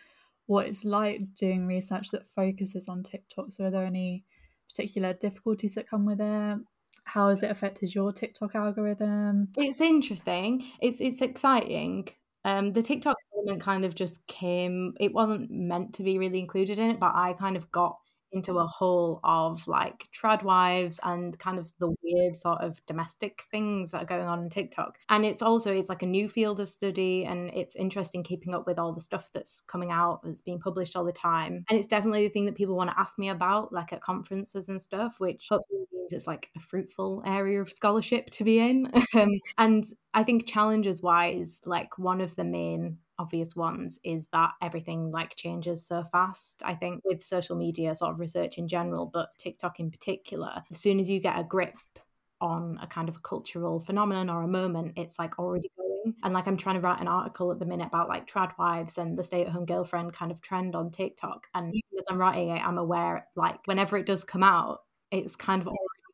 what 0.51 0.67
it's 0.67 0.83
like 0.83 1.21
doing 1.33 1.65
research 1.65 2.09
that 2.11 2.27
focuses 2.35 2.89
on 2.89 3.03
TikTok. 3.03 3.53
So, 3.53 3.63
are 3.63 3.71
there 3.71 3.85
any 3.85 4.25
particular 4.69 5.13
difficulties 5.13 5.75
that 5.75 5.89
come 5.89 6.05
with 6.05 6.19
it? 6.19 6.57
How 7.05 7.29
has 7.29 7.41
it 7.41 7.51
affected 7.51 7.95
your 7.95 8.11
TikTok 8.11 8.53
algorithm? 8.53 9.47
It's 9.55 9.79
interesting. 9.79 10.65
It's 10.81 10.99
it's 10.99 11.21
exciting. 11.21 12.09
Um, 12.43 12.73
the 12.73 12.81
TikTok 12.81 13.15
element 13.33 13.61
kind 13.61 13.85
of 13.85 13.95
just 13.95 14.27
came. 14.27 14.93
It 14.99 15.13
wasn't 15.13 15.49
meant 15.49 15.93
to 15.93 16.03
be 16.03 16.17
really 16.17 16.39
included 16.39 16.79
in 16.79 16.89
it, 16.89 16.99
but 16.99 17.15
I 17.15 17.33
kind 17.39 17.55
of 17.55 17.71
got 17.71 17.97
into 18.31 18.59
a 18.59 18.67
whole 18.67 19.19
of 19.23 19.67
like 19.67 20.07
trad 20.13 20.43
wives 20.43 20.99
and 21.03 21.37
kind 21.39 21.59
of 21.59 21.73
the 21.79 21.93
weird 22.03 22.35
sort 22.35 22.61
of 22.61 22.83
domestic 22.85 23.43
things 23.51 23.91
that 23.91 24.03
are 24.03 24.05
going 24.05 24.27
on 24.27 24.43
in 24.43 24.49
TikTok. 24.49 24.97
And 25.09 25.25
it's 25.25 25.41
also 25.41 25.73
it's 25.73 25.89
like 25.89 26.03
a 26.03 26.07
new 26.07 26.29
field 26.29 26.59
of 26.59 26.69
study 26.69 27.25
and 27.25 27.49
it's 27.53 27.75
interesting 27.75 28.23
keeping 28.23 28.53
up 28.53 28.65
with 28.67 28.79
all 28.79 28.93
the 28.93 29.01
stuff 29.01 29.29
that's 29.33 29.61
coming 29.61 29.91
out 29.91 30.21
that's 30.23 30.41
being 30.41 30.59
published 30.59 30.95
all 30.95 31.05
the 31.05 31.11
time. 31.11 31.65
And 31.69 31.79
it's 31.79 31.87
definitely 31.87 32.27
the 32.27 32.33
thing 32.33 32.45
that 32.45 32.55
people 32.55 32.75
want 32.75 32.89
to 32.89 32.99
ask 32.99 33.17
me 33.19 33.29
about 33.29 33.73
like 33.73 33.93
at 33.93 34.01
conferences 34.01 34.69
and 34.69 34.81
stuff, 34.81 35.15
which 35.19 35.47
hopefully 35.49 35.85
means 35.91 36.13
it's 36.13 36.27
like 36.27 36.49
a 36.57 36.59
fruitful 36.59 37.23
area 37.25 37.61
of 37.61 37.71
scholarship 37.71 38.29
to 38.31 38.43
be 38.43 38.59
in. 38.59 38.91
Um, 39.13 39.41
and 39.57 39.83
I 40.13 40.23
think 40.23 40.47
challenges 40.47 41.01
wise, 41.01 41.61
like 41.65 41.97
one 41.97 42.21
of 42.21 42.35
the 42.35 42.45
main 42.45 42.97
obvious 43.21 43.55
ones 43.55 43.99
is 44.03 44.27
that 44.33 44.51
everything 44.61 45.11
like 45.11 45.35
changes 45.35 45.85
so 45.85 46.03
fast. 46.11 46.61
I 46.65 46.75
think 46.75 47.01
with 47.05 47.23
social 47.23 47.55
media 47.55 47.95
sort 47.95 48.13
of 48.13 48.19
research 48.19 48.57
in 48.57 48.67
general, 48.67 49.05
but 49.05 49.29
TikTok 49.37 49.79
in 49.79 49.91
particular, 49.91 50.63
as 50.71 50.79
soon 50.79 50.99
as 50.99 51.09
you 51.09 51.19
get 51.19 51.39
a 51.39 51.43
grip 51.43 51.75
on 52.41 52.79
a 52.81 52.87
kind 52.87 53.07
of 53.07 53.15
a 53.15 53.19
cultural 53.19 53.79
phenomenon 53.79 54.29
or 54.29 54.41
a 54.41 54.47
moment, 54.47 54.93
it's 54.97 55.19
like 55.19 55.37
already 55.37 55.69
going. 55.77 56.15
And 56.23 56.33
like 56.33 56.47
I'm 56.47 56.57
trying 56.57 56.75
to 56.75 56.81
write 56.81 56.99
an 56.99 57.07
article 57.07 57.51
at 57.51 57.59
the 57.59 57.65
minute 57.65 57.87
about 57.87 58.09
like 58.09 58.27
trad 58.27 58.51
wives 58.57 58.97
and 58.97 59.17
the 59.17 59.23
stay 59.23 59.43
at 59.43 59.49
home 59.49 59.65
girlfriend 59.65 60.13
kind 60.13 60.31
of 60.31 60.41
trend 60.41 60.75
on 60.75 60.89
TikTok. 60.89 61.47
And 61.53 61.67
even 61.67 61.99
as 61.99 62.05
I'm 62.09 62.17
writing 62.17 62.49
it, 62.49 62.65
I'm 62.65 62.79
aware 62.79 63.27
like 63.35 63.59
whenever 63.65 63.97
it 63.97 64.07
does 64.07 64.23
come 64.23 64.43
out, 64.43 64.79
it's 65.11 65.35
kind 65.35 65.61
of 65.61 65.67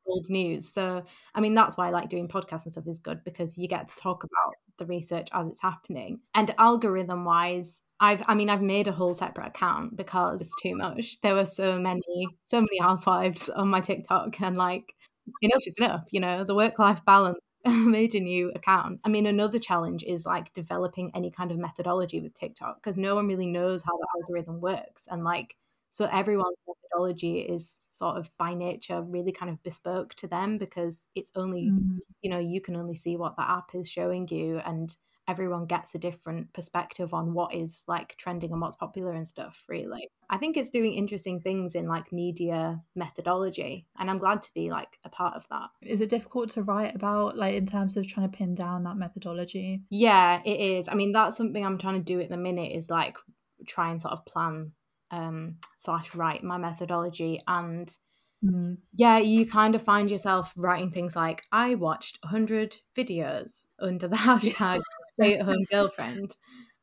old 0.07 0.29
news. 0.29 0.71
So, 0.71 1.03
I 1.35 1.41
mean, 1.41 1.53
that's 1.53 1.77
why 1.77 1.87
I 1.87 1.91
like 1.91 2.09
doing 2.09 2.27
podcasts 2.27 2.65
and 2.65 2.71
stuff 2.71 2.87
is 2.87 2.99
good 2.99 3.23
because 3.23 3.57
you 3.57 3.67
get 3.67 3.87
to 3.89 3.95
talk 3.95 4.23
about 4.23 4.55
the 4.79 4.85
research 4.85 5.29
as 5.33 5.47
it's 5.47 5.61
happening. 5.61 6.19
And 6.35 6.53
algorithm 6.57 7.25
wise, 7.25 7.81
I've, 7.99 8.23
I 8.27 8.35
mean, 8.35 8.49
I've 8.49 8.61
made 8.61 8.87
a 8.87 8.91
whole 8.91 9.13
separate 9.13 9.47
account 9.47 9.95
because 9.95 10.41
it's 10.41 10.55
too 10.61 10.75
much. 10.77 11.19
There 11.21 11.35
were 11.35 11.45
so 11.45 11.79
many, 11.79 12.27
so 12.45 12.61
many 12.61 12.79
housewives 12.79 13.49
on 13.55 13.69
my 13.69 13.81
TikTok, 13.81 14.39
and 14.41 14.57
like, 14.57 14.93
enough 15.41 15.63
is 15.65 15.77
enough, 15.77 16.05
you 16.11 16.19
know, 16.19 16.43
the 16.43 16.55
work 16.55 16.79
life 16.79 17.03
balance. 17.05 17.39
made 17.65 18.15
a 18.15 18.19
new 18.19 18.51
account. 18.55 18.99
I 19.03 19.09
mean, 19.09 19.25
another 19.25 19.59
challenge 19.59 20.03
is 20.03 20.25
like 20.25 20.53
developing 20.53 21.11
any 21.13 21.31
kind 21.31 21.51
of 21.51 21.57
methodology 21.57 22.21
with 22.21 22.33
TikTok 22.33 22.77
because 22.81 22.97
no 22.97 23.15
one 23.15 23.27
really 23.27 23.47
knows 23.47 23.83
how 23.83 23.97
the 23.97 24.07
algorithm 24.15 24.61
works. 24.61 25.07
And 25.09 25.23
like, 25.23 25.55
so 25.89 26.07
everyone's 26.11 26.57
methodology 26.67 27.39
is 27.39 27.81
sort 27.89 28.17
of 28.17 28.33
by 28.37 28.53
nature 28.53 29.01
really 29.01 29.31
kind 29.31 29.51
of 29.51 29.61
bespoke 29.63 30.13
to 30.15 30.27
them 30.27 30.57
because 30.57 31.07
it's 31.15 31.31
only, 31.35 31.69
mm-hmm. 31.71 31.97
you 32.21 32.29
know, 32.29 32.39
you 32.39 32.61
can 32.61 32.75
only 32.75 32.95
see 32.95 33.17
what 33.17 33.35
the 33.35 33.49
app 33.49 33.73
is 33.73 33.89
showing 33.89 34.27
you 34.29 34.59
and 34.65 34.95
everyone 35.27 35.65
gets 35.65 35.93
a 35.93 35.99
different 35.99 36.51
perspective 36.53 37.13
on 37.13 37.33
what 37.33 37.53
is 37.53 37.83
like 37.87 38.15
trending 38.17 38.51
and 38.51 38.61
what's 38.61 38.77
popular 38.77 39.11
and 39.11 39.27
stuff 39.27 39.63
really. 39.67 40.09
I 40.29 40.37
think 40.37 40.55
it's 40.55 40.69
doing 40.69 40.93
interesting 40.93 41.41
things 41.41 41.75
in 41.75 41.87
like 41.87 42.11
media 42.13 42.81
methodology 42.95 43.87
and 43.99 44.09
i'm 44.09 44.19
glad 44.19 44.41
to 44.43 44.53
be 44.53 44.69
like 44.69 44.97
a 45.03 45.09
part 45.09 45.35
of 45.35 45.43
that. 45.49 45.69
Is 45.81 46.01
it 46.01 46.09
difficult 46.09 46.49
to 46.51 46.63
write 46.63 46.95
about 46.95 47.37
like 47.37 47.55
in 47.55 47.65
terms 47.65 47.97
of 47.97 48.07
trying 48.07 48.29
to 48.29 48.37
pin 48.37 48.55
down 48.55 48.83
that 48.83 48.97
methodology? 48.97 49.81
Yeah 49.89 50.41
it 50.45 50.59
is. 50.59 50.87
I 50.87 50.95
mean 50.95 51.11
that's 51.11 51.35
something 51.35 51.65
i'm 51.65 51.77
trying 51.77 51.95
to 51.95 52.13
do 52.13 52.21
at 52.21 52.29
the 52.29 52.37
minute 52.37 52.71
is 52.71 52.89
like 52.89 53.17
try 53.65 53.89
and 53.89 54.01
sort 54.01 54.13
of 54.13 54.25
plan 54.25 54.71
um, 55.11 55.55
slash 55.75 56.13
write 56.15 56.43
my 56.43 56.57
methodology. 56.57 57.41
And 57.47 57.91
mm. 58.43 58.77
yeah 58.93 59.17
you 59.17 59.45
kind 59.47 59.75
of 59.75 59.81
find 59.81 60.11
yourself 60.11 60.53
writing 60.55 60.91
things 60.91 61.15
like 61.15 61.41
i 61.51 61.73
watched 61.73 62.19
100 62.21 62.75
videos 62.95 63.65
under 63.79 64.07
the 64.07 64.15
hashtag 64.27 64.79
stay 65.19 65.37
at 65.37 65.45
home 65.45 65.63
girlfriend. 65.71 66.37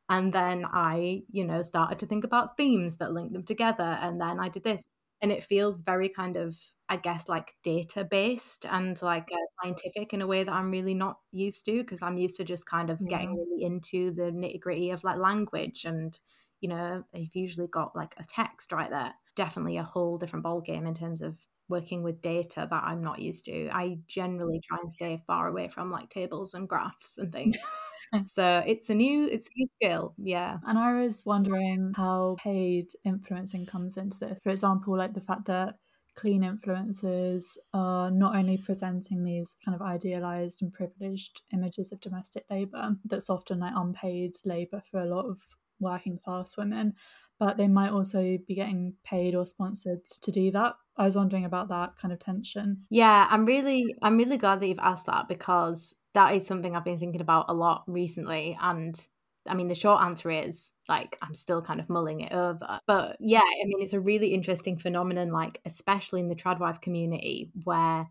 And 0.08 0.32
then 0.32 0.64
i 0.64 1.22
you 1.30 1.44
know 1.44 1.62
started 1.62 1.98
to 2.00 2.06
think 2.06 2.24
about 2.24 2.56
themes 2.56 2.96
that 2.98 3.12
link 3.12 3.32
them 3.32 3.44
together. 3.44 3.98
And 4.00 4.20
then 4.20 4.40
i 4.40 4.48
did 4.48 4.64
this. 4.64 4.86
And 5.22 5.32
it 5.32 5.44
feels 5.44 5.78
very 5.78 6.08
kind 6.08 6.36
of 6.36 6.56
i 6.88 6.96
guess 6.96 7.28
like 7.28 7.54
data 7.62 8.04
based 8.04 8.66
and 8.66 9.00
like 9.00 9.28
uh, 9.32 9.36
scientific 9.62 10.12
in 10.12 10.20
a 10.20 10.26
way 10.26 10.44
that 10.44 10.52
i'm 10.52 10.70
really 10.70 10.94
not 10.94 11.18
used 11.32 11.64
to 11.64 11.80
because 11.80 12.02
i'm 12.02 12.18
used 12.18 12.36
to 12.36 12.44
just 12.44 12.66
kind 12.66 12.90
of 12.90 13.08
getting 13.08 13.34
really 13.34 13.64
into 13.64 14.12
the 14.12 14.24
nitty 14.24 14.60
gritty 14.60 14.90
of 14.90 15.02
like 15.02 15.16
language 15.16 15.84
and 15.84 16.18
you 16.60 16.68
know, 16.68 17.04
you've 17.12 17.34
usually 17.36 17.68
got 17.68 17.94
like 17.94 18.14
a 18.18 18.24
text 18.24 18.72
right 18.72 18.90
there. 18.90 19.12
Definitely 19.36 19.76
a 19.76 19.82
whole 19.82 20.18
different 20.18 20.44
ball 20.44 20.60
game 20.60 20.86
in 20.86 20.94
terms 20.94 21.22
of 21.22 21.36
working 21.68 22.02
with 22.02 22.20
data 22.20 22.66
that 22.70 22.84
I'm 22.84 23.02
not 23.02 23.20
used 23.20 23.46
to. 23.46 23.68
I 23.70 23.98
generally 24.06 24.60
try 24.66 24.78
and 24.80 24.92
stay 24.92 25.22
far 25.26 25.48
away 25.48 25.68
from 25.68 25.90
like 25.90 26.10
tables 26.10 26.54
and 26.54 26.68
graphs 26.68 27.18
and 27.18 27.32
things. 27.32 27.56
so 28.26 28.62
it's 28.66 28.90
a 28.90 28.94
new 28.94 29.26
it's 29.26 29.46
a 29.46 29.58
new 29.58 29.66
skill, 29.76 30.14
yeah. 30.18 30.58
And 30.66 30.78
I 30.78 31.02
was 31.02 31.24
wondering 31.24 31.92
how 31.96 32.36
paid 32.38 32.88
influencing 33.04 33.66
comes 33.66 33.96
into 33.96 34.18
this. 34.18 34.40
For 34.42 34.50
example, 34.50 34.96
like 34.96 35.14
the 35.14 35.20
fact 35.20 35.46
that 35.46 35.76
clean 36.14 36.42
influencers 36.42 37.56
are 37.72 38.10
not 38.10 38.36
only 38.36 38.56
presenting 38.56 39.24
these 39.24 39.56
kind 39.64 39.74
of 39.74 39.82
idealized 39.82 40.62
and 40.62 40.72
privileged 40.72 41.42
images 41.52 41.90
of 41.92 42.00
domestic 42.00 42.44
labor 42.48 42.94
that's 43.04 43.28
often 43.28 43.58
like 43.58 43.72
unpaid 43.74 44.32
labor 44.44 44.80
for 44.90 45.00
a 45.00 45.06
lot 45.06 45.26
of 45.26 45.38
working 45.80 46.18
class 46.24 46.56
women 46.56 46.94
but 47.38 47.56
they 47.56 47.66
might 47.66 47.90
also 47.90 48.38
be 48.46 48.54
getting 48.54 48.94
paid 49.04 49.34
or 49.34 49.44
sponsored 49.44 50.04
to 50.04 50.30
do 50.30 50.50
that 50.50 50.74
i 50.96 51.04
was 51.04 51.16
wondering 51.16 51.44
about 51.44 51.68
that 51.68 51.96
kind 51.96 52.12
of 52.12 52.18
tension 52.18 52.82
yeah 52.90 53.26
i'm 53.30 53.44
really 53.44 53.94
i'm 54.02 54.16
really 54.16 54.36
glad 54.36 54.60
that 54.60 54.68
you've 54.68 54.78
asked 54.78 55.06
that 55.06 55.28
because 55.28 55.94
that 56.14 56.34
is 56.34 56.46
something 56.46 56.74
i've 56.74 56.84
been 56.84 56.98
thinking 56.98 57.20
about 57.20 57.46
a 57.48 57.54
lot 57.54 57.82
recently 57.86 58.56
and 58.60 59.06
I 59.46 59.54
mean, 59.54 59.68
the 59.68 59.74
short 59.74 60.02
answer 60.02 60.30
is 60.30 60.72
like 60.88 61.18
I'm 61.20 61.34
still 61.34 61.60
kind 61.60 61.80
of 61.80 61.88
mulling 61.88 62.20
it 62.20 62.32
over. 62.32 62.80
But 62.86 63.16
yeah, 63.20 63.40
I 63.40 63.66
mean, 63.66 63.82
it's 63.82 63.92
a 63.92 64.00
really 64.00 64.28
interesting 64.28 64.78
phenomenon, 64.78 65.30
like 65.30 65.60
especially 65.64 66.20
in 66.20 66.28
the 66.28 66.34
tradwife 66.34 66.80
community, 66.80 67.50
where 67.64 68.08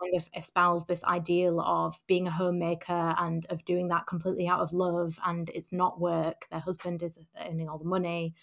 kind 0.00 0.14
of 0.16 0.28
espouse 0.36 0.86
this 0.86 1.04
ideal 1.04 1.60
of 1.60 2.00
being 2.06 2.26
a 2.26 2.30
homemaker 2.32 3.14
and 3.18 3.46
of 3.50 3.64
doing 3.64 3.88
that 3.88 4.06
completely 4.06 4.48
out 4.48 4.60
of 4.60 4.72
love, 4.72 5.18
and 5.24 5.50
it's 5.54 5.72
not 5.72 6.00
work. 6.00 6.46
Their 6.50 6.60
husband 6.60 7.02
is 7.02 7.18
earning 7.44 7.68
all 7.68 7.78
the 7.78 7.84
money, 7.84 8.34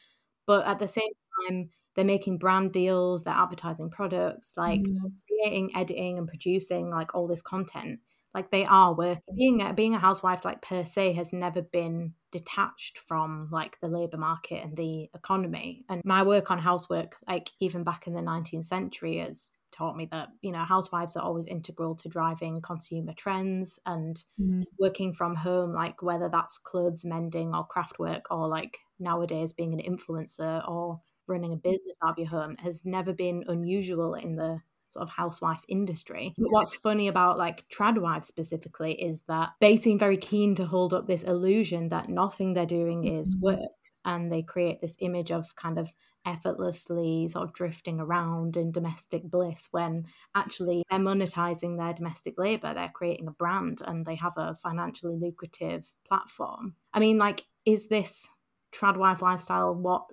but 0.46 0.66
at 0.66 0.80
the 0.80 0.88
same 0.88 1.12
time, 1.48 1.70
they're 1.96 2.06
making 2.06 2.38
brand 2.38 2.74
deals, 2.74 3.24
they're 3.24 3.34
advertising 3.34 3.90
products, 3.90 4.54
like 4.58 4.82
mm. 4.82 4.98
creating, 5.28 5.72
editing, 5.76 6.18
and 6.18 6.28
producing 6.28 6.90
like 6.90 7.16
all 7.16 7.28
this 7.28 7.42
content 7.42 8.00
like 8.36 8.52
they 8.52 8.66
are 8.66 8.94
working 8.94 9.36
being 9.36 9.62
a, 9.62 9.74
being 9.74 9.96
a 9.96 10.00
housewife 10.00 10.46
like 10.46 10.62
per 10.62 10.84
se 10.84 11.14
has 11.14 11.34
never 11.34 11.62
been 11.62 12.14
detached 12.32 13.00
from 13.00 13.48
like 13.52 13.80
the 13.80 13.88
labor 13.88 14.18
market 14.18 14.62
and 14.62 14.76
the 14.78 15.10
economy 15.16 15.84
and 15.90 16.02
my 16.04 16.22
work 16.22 16.52
on 16.52 16.60
housework 16.60 17.16
like 17.28 17.50
even 17.60 17.84
back 17.84 18.06
in 18.06 18.14
the 18.14 18.22
19th 18.22 18.66
century 18.66 19.18
has 19.18 19.54
taught 19.76 19.98
me 19.98 20.08
that 20.12 20.30
you 20.42 20.52
know 20.52 20.64
housewives 20.64 21.16
are 21.16 21.24
always 21.24 21.46
integral 21.46 21.96
to 21.96 22.10
driving 22.10 22.62
consumer 22.62 23.14
trends 23.14 23.80
and 23.86 24.24
mm. 24.40 24.64
working 24.80 25.14
from 25.14 25.36
home 25.36 25.74
like 25.74 26.02
whether 26.02 26.30
that's 26.30 26.58
clothes 26.58 27.04
mending 27.04 27.54
or 27.54 27.66
craft 27.66 28.00
work 28.00 28.28
or 28.32 28.48
like 28.48 28.80
nowadays 29.00 29.54
being 29.54 29.74
an 29.74 29.98
influencer 29.98 30.68
or 30.68 31.02
running 31.28 31.54
a 31.54 31.58
business 31.58 31.98
out 32.04 32.12
of 32.12 32.20
your 32.20 32.28
home 32.28 32.56
has 32.58 32.86
never 32.86 33.14
been 33.14 33.44
unusual 33.48 34.14
in 34.14 34.36
the 34.36 34.62
sort 34.96 35.04
of 35.04 35.10
housewife 35.10 35.62
industry. 35.68 36.34
But 36.38 36.52
what's 36.52 36.74
funny 36.74 37.08
about 37.08 37.38
like 37.38 37.68
tradwives 37.68 38.28
specifically 38.28 38.94
is 38.94 39.24
that 39.28 39.50
they 39.60 39.78
seem 39.78 40.00
very 40.00 40.18
keen 40.18 40.56
to 40.56 40.66
hold 40.66 40.94
up 40.94 41.08
this 41.08 41.24
illusion 41.24 41.90
that 41.90 42.10
nothing 42.10 42.54
they're 42.54 42.66
doing 42.66 43.06
is 43.06 43.36
mm-hmm. 43.36 43.46
work. 43.46 43.72
And 44.06 44.32
they 44.32 44.44
create 44.44 44.82
this 44.82 44.96
image 45.00 45.32
of 45.32 45.56
kind 45.56 45.80
of 45.80 45.92
effortlessly 46.26 47.28
sort 47.30 47.46
of 47.48 47.54
drifting 47.54 48.00
around 48.00 48.58
in 48.58 48.72
domestic 48.72 49.24
bliss 49.24 49.68
when 49.72 50.06
actually 50.34 50.84
they're 50.90 51.00
monetizing 51.00 51.78
their 51.78 51.94
domestic 51.94 52.38
labor, 52.38 52.74
they're 52.74 52.92
creating 52.94 53.28
a 53.28 53.32
brand 53.32 53.82
and 53.86 54.06
they 54.06 54.16
have 54.16 54.34
a 54.38 54.58
financially 54.64 55.18
lucrative 55.18 55.86
platform. 56.08 56.76
I 56.94 57.00
mean, 57.00 57.18
like, 57.18 57.44
is 57.66 57.88
this 57.88 58.28
tradwife 58.72 59.22
lifestyle 59.22 59.74
what 59.76 60.06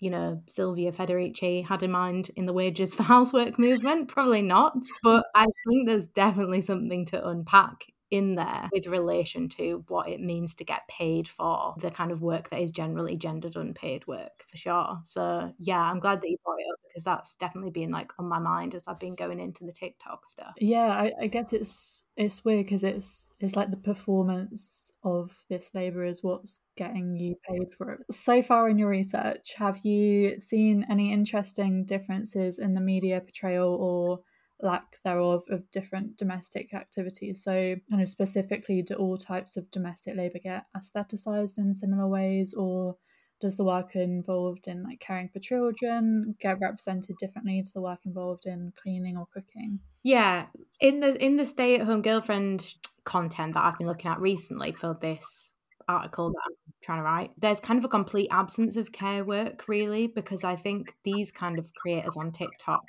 you 0.00 0.10
know, 0.10 0.42
Silvia 0.46 0.92
Federici 0.92 1.64
had 1.64 1.82
in 1.82 1.90
mind 1.90 2.30
in 2.34 2.46
the 2.46 2.54
wages 2.54 2.94
for 2.94 3.02
housework 3.02 3.58
movement? 3.58 4.08
Probably 4.08 4.42
not. 4.42 4.74
But 5.02 5.26
I 5.34 5.46
think 5.68 5.86
there's 5.86 6.06
definitely 6.08 6.62
something 6.62 7.04
to 7.06 7.28
unpack 7.28 7.84
in 8.10 8.34
there 8.34 8.68
with 8.72 8.86
relation 8.86 9.48
to 9.48 9.84
what 9.88 10.08
it 10.08 10.20
means 10.20 10.56
to 10.56 10.64
get 10.64 10.88
paid 10.88 11.28
for 11.28 11.74
the 11.78 11.90
kind 11.90 12.10
of 12.10 12.22
work 12.22 12.50
that 12.50 12.60
is 12.60 12.70
generally 12.70 13.16
gendered 13.16 13.56
unpaid 13.56 14.06
work 14.06 14.44
for 14.50 14.56
sure. 14.56 14.98
So 15.04 15.52
yeah, 15.58 15.80
I'm 15.80 16.00
glad 16.00 16.20
that 16.20 16.28
you 16.28 16.36
brought 16.44 16.58
it 16.58 16.66
up 16.72 16.80
because 16.88 17.04
that's 17.04 17.36
definitely 17.36 17.70
been 17.70 17.90
like 17.90 18.10
on 18.18 18.26
my 18.26 18.38
mind 18.38 18.74
as 18.74 18.88
I've 18.88 18.98
been 18.98 19.14
going 19.14 19.38
into 19.38 19.64
the 19.64 19.72
TikTok 19.72 20.26
stuff. 20.26 20.54
Yeah, 20.58 20.88
I, 20.88 21.12
I 21.22 21.26
guess 21.28 21.52
it's 21.52 22.04
it's 22.16 22.44
weird 22.44 22.66
because 22.66 22.84
it's 22.84 23.30
it's 23.38 23.56
like 23.56 23.70
the 23.70 23.76
performance 23.76 24.90
of 25.04 25.38
this 25.48 25.74
labor 25.74 26.04
is 26.04 26.22
what's 26.24 26.60
getting 26.76 27.16
you 27.16 27.36
paid 27.48 27.72
for 27.76 27.92
it. 27.92 28.00
So 28.10 28.42
far 28.42 28.68
in 28.68 28.78
your 28.78 28.88
research, 28.88 29.54
have 29.56 29.78
you 29.84 30.40
seen 30.40 30.84
any 30.90 31.12
interesting 31.12 31.84
differences 31.84 32.58
in 32.58 32.74
the 32.74 32.80
media 32.80 33.20
portrayal 33.20 33.74
or 33.74 34.20
lack 34.62 35.02
thereof 35.04 35.44
of 35.50 35.70
different 35.70 36.16
domestic 36.16 36.74
activities. 36.74 37.42
So, 37.42 37.76
kind 37.90 38.02
of 38.02 38.08
specifically, 38.08 38.82
do 38.82 38.94
all 38.94 39.16
types 39.16 39.56
of 39.56 39.70
domestic 39.70 40.16
labour 40.16 40.38
get 40.42 40.66
aestheticized 40.76 41.58
in 41.58 41.74
similar 41.74 42.08
ways, 42.08 42.54
or 42.54 42.96
does 43.40 43.56
the 43.56 43.64
work 43.64 43.96
involved 43.96 44.66
in 44.68 44.82
like 44.82 45.00
caring 45.00 45.28
for 45.28 45.38
children 45.38 46.34
get 46.40 46.60
represented 46.60 47.16
differently 47.18 47.62
to 47.62 47.72
the 47.72 47.80
work 47.80 48.00
involved 48.04 48.46
in 48.46 48.72
cleaning 48.80 49.16
or 49.16 49.26
cooking? 49.32 49.80
Yeah, 50.02 50.46
in 50.80 51.00
the 51.00 51.22
in 51.24 51.36
the 51.36 51.46
stay 51.46 51.76
at 51.76 51.86
home 51.86 52.02
girlfriend 52.02 52.74
content 53.04 53.54
that 53.54 53.64
I've 53.64 53.78
been 53.78 53.86
looking 53.86 54.10
at 54.10 54.20
recently 54.20 54.72
for 54.72 54.96
this 55.00 55.52
article 55.88 56.30
that 56.30 56.42
I'm 56.46 56.74
trying 56.82 56.98
to 56.98 57.02
write, 57.02 57.30
there's 57.38 57.60
kind 57.60 57.78
of 57.78 57.84
a 57.84 57.88
complete 57.88 58.28
absence 58.30 58.76
of 58.76 58.92
care 58.92 59.24
work, 59.24 59.66
really, 59.66 60.06
because 60.06 60.44
I 60.44 60.56
think 60.56 60.94
these 61.04 61.32
kind 61.32 61.58
of 61.58 61.72
creators 61.74 62.16
on 62.16 62.32
TikTok 62.32 62.80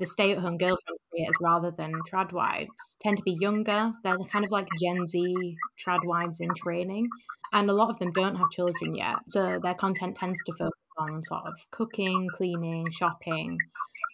the 0.00 0.06
stay 0.06 0.32
at 0.32 0.38
home 0.38 0.56
girlfriend 0.58 0.98
creators 1.10 1.34
rather 1.40 1.70
than 1.70 1.92
trad 2.10 2.32
wives 2.32 2.96
tend 3.00 3.16
to 3.16 3.22
be 3.22 3.36
younger. 3.40 3.92
They're 4.02 4.18
kind 4.32 4.44
of 4.44 4.50
like 4.50 4.66
Gen 4.80 5.06
Z 5.06 5.56
trad 5.84 6.04
wives 6.04 6.40
in 6.40 6.54
training. 6.54 7.08
And 7.52 7.68
a 7.68 7.72
lot 7.72 7.90
of 7.90 7.98
them 7.98 8.12
don't 8.12 8.36
have 8.36 8.50
children 8.50 8.94
yet. 8.94 9.16
So 9.28 9.58
their 9.62 9.74
content 9.74 10.14
tends 10.14 10.42
to 10.44 10.52
focus 10.52 10.78
on 10.98 11.22
sort 11.24 11.46
of 11.46 11.54
cooking, 11.70 12.28
cleaning, 12.36 12.90
shopping. 12.92 13.58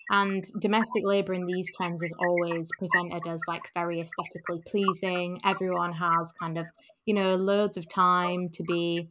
And 0.09 0.45
domestic 0.61 1.05
labour 1.05 1.35
in 1.35 1.47
these 1.47 1.71
trends 1.77 2.03
is 2.03 2.15
always 2.19 2.71
presented 2.79 3.27
as 3.29 3.41
like 3.49 3.63
very 3.75 4.01
aesthetically 4.01 4.63
pleasing. 4.67 5.39
Everyone 5.45 5.93
has 5.93 6.33
kind 6.41 6.59
of, 6.59 6.67
you 7.07 7.15
know, 7.15 7.35
loads 7.35 7.77
of 7.77 7.91
time 7.91 8.47
to 8.55 8.63
be 8.63 9.09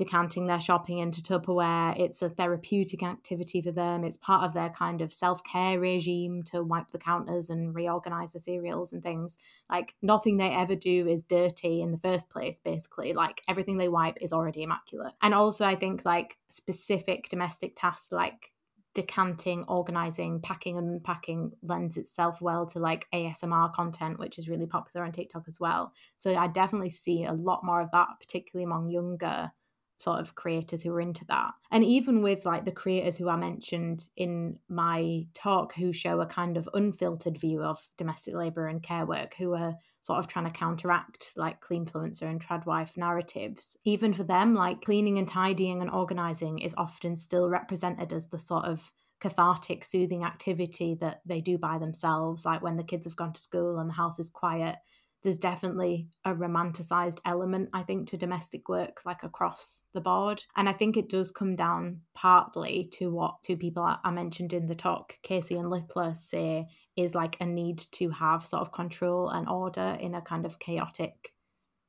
decanting 0.00 0.46
their 0.46 0.58
shopping 0.58 0.96
into 0.96 1.20
Tupperware. 1.20 1.94
It's 2.00 2.22
a 2.22 2.30
therapeutic 2.30 3.02
activity 3.02 3.60
for 3.60 3.70
them. 3.70 4.02
It's 4.02 4.16
part 4.16 4.44
of 4.44 4.54
their 4.54 4.70
kind 4.70 5.02
of 5.02 5.12
self 5.12 5.44
care 5.44 5.78
regime 5.78 6.42
to 6.44 6.62
wipe 6.62 6.90
the 6.90 6.98
counters 6.98 7.50
and 7.50 7.74
reorganize 7.74 8.32
the 8.32 8.40
cereals 8.40 8.94
and 8.94 9.02
things. 9.02 9.36
Like, 9.68 9.94
nothing 10.00 10.38
they 10.38 10.54
ever 10.54 10.74
do 10.74 11.06
is 11.06 11.24
dirty 11.24 11.82
in 11.82 11.92
the 11.92 11.98
first 11.98 12.30
place, 12.30 12.58
basically. 12.58 13.12
Like, 13.12 13.42
everything 13.46 13.76
they 13.76 13.90
wipe 13.90 14.16
is 14.22 14.32
already 14.32 14.62
immaculate. 14.62 15.12
And 15.20 15.34
also, 15.34 15.66
I 15.66 15.74
think 15.74 16.06
like 16.06 16.38
specific 16.48 17.28
domestic 17.28 17.76
tasks 17.76 18.10
like 18.10 18.52
decanting, 18.94 19.64
organizing, 19.64 20.40
packing, 20.40 20.78
and 20.78 20.88
unpacking 20.94 21.52
lends 21.62 21.98
itself 21.98 22.40
well 22.40 22.64
to 22.64 22.78
like 22.78 23.06
ASMR 23.12 23.70
content, 23.74 24.18
which 24.18 24.38
is 24.38 24.48
really 24.48 24.66
popular 24.66 25.04
on 25.04 25.12
TikTok 25.12 25.44
as 25.46 25.60
well. 25.60 25.92
So 26.16 26.34
I 26.34 26.46
definitely 26.46 26.90
see 26.90 27.24
a 27.24 27.34
lot 27.34 27.64
more 27.64 27.82
of 27.82 27.90
that, 27.92 28.08
particularly 28.18 28.64
among 28.64 28.88
younger 28.88 29.52
sort 30.00 30.18
of 30.18 30.34
creators 30.34 30.82
who 30.82 30.92
are 30.94 31.00
into 31.00 31.26
that. 31.26 31.50
And 31.70 31.84
even 31.84 32.22
with 32.22 32.46
like 32.46 32.64
the 32.64 32.72
creators 32.72 33.18
who 33.18 33.28
I 33.28 33.36
mentioned 33.36 34.08
in 34.16 34.58
my 34.68 35.26
talk 35.34 35.74
who 35.74 35.92
show 35.92 36.22
a 36.22 36.26
kind 36.26 36.56
of 36.56 36.68
unfiltered 36.72 37.38
view 37.38 37.62
of 37.62 37.78
domestic 37.98 38.34
labor 38.34 38.66
and 38.66 38.82
care 38.82 39.04
work, 39.04 39.34
who 39.34 39.54
are 39.54 39.74
sort 40.00 40.18
of 40.18 40.26
trying 40.26 40.46
to 40.46 40.58
counteract 40.58 41.32
like 41.36 41.60
cleanfluencer 41.60 42.22
and 42.22 42.40
tradwife 42.40 42.96
narratives. 42.96 43.76
Even 43.84 44.14
for 44.14 44.24
them, 44.24 44.54
like 44.54 44.80
cleaning 44.80 45.18
and 45.18 45.28
tidying 45.28 45.82
and 45.82 45.90
organizing 45.90 46.60
is 46.60 46.74
often 46.78 47.14
still 47.14 47.50
represented 47.50 48.14
as 48.14 48.28
the 48.28 48.38
sort 48.38 48.64
of 48.64 48.90
cathartic, 49.20 49.84
soothing 49.84 50.24
activity 50.24 50.96
that 50.98 51.20
they 51.26 51.42
do 51.42 51.58
by 51.58 51.76
themselves, 51.76 52.46
like 52.46 52.62
when 52.62 52.78
the 52.78 52.82
kids 52.82 53.06
have 53.06 53.16
gone 53.16 53.34
to 53.34 53.40
school 53.40 53.78
and 53.78 53.90
the 53.90 53.94
house 53.94 54.18
is 54.18 54.30
quiet 54.30 54.76
there's 55.22 55.38
definitely 55.38 56.08
a 56.24 56.34
romanticized 56.34 57.18
element, 57.24 57.68
I 57.72 57.82
think, 57.82 58.08
to 58.08 58.16
domestic 58.16 58.68
work, 58.68 59.02
like 59.04 59.22
across 59.22 59.84
the 59.92 60.00
board. 60.00 60.44
And 60.56 60.68
I 60.68 60.72
think 60.72 60.96
it 60.96 61.08
does 61.08 61.30
come 61.30 61.56
down 61.56 62.00
partly 62.14 62.88
to 62.94 63.10
what 63.10 63.42
two 63.42 63.56
people 63.56 63.82
I 63.82 64.10
mentioned 64.10 64.52
in 64.52 64.66
the 64.66 64.74
talk, 64.74 65.18
Casey 65.22 65.56
and 65.56 65.70
Littler, 65.70 66.14
say 66.14 66.68
is 66.96 67.14
like 67.14 67.36
a 67.40 67.46
need 67.46 67.78
to 67.92 68.10
have 68.10 68.46
sort 68.46 68.62
of 68.62 68.72
control 68.72 69.28
and 69.28 69.48
order 69.48 69.96
in 70.00 70.14
a 70.14 70.22
kind 70.22 70.46
of 70.46 70.58
chaotic 70.58 71.32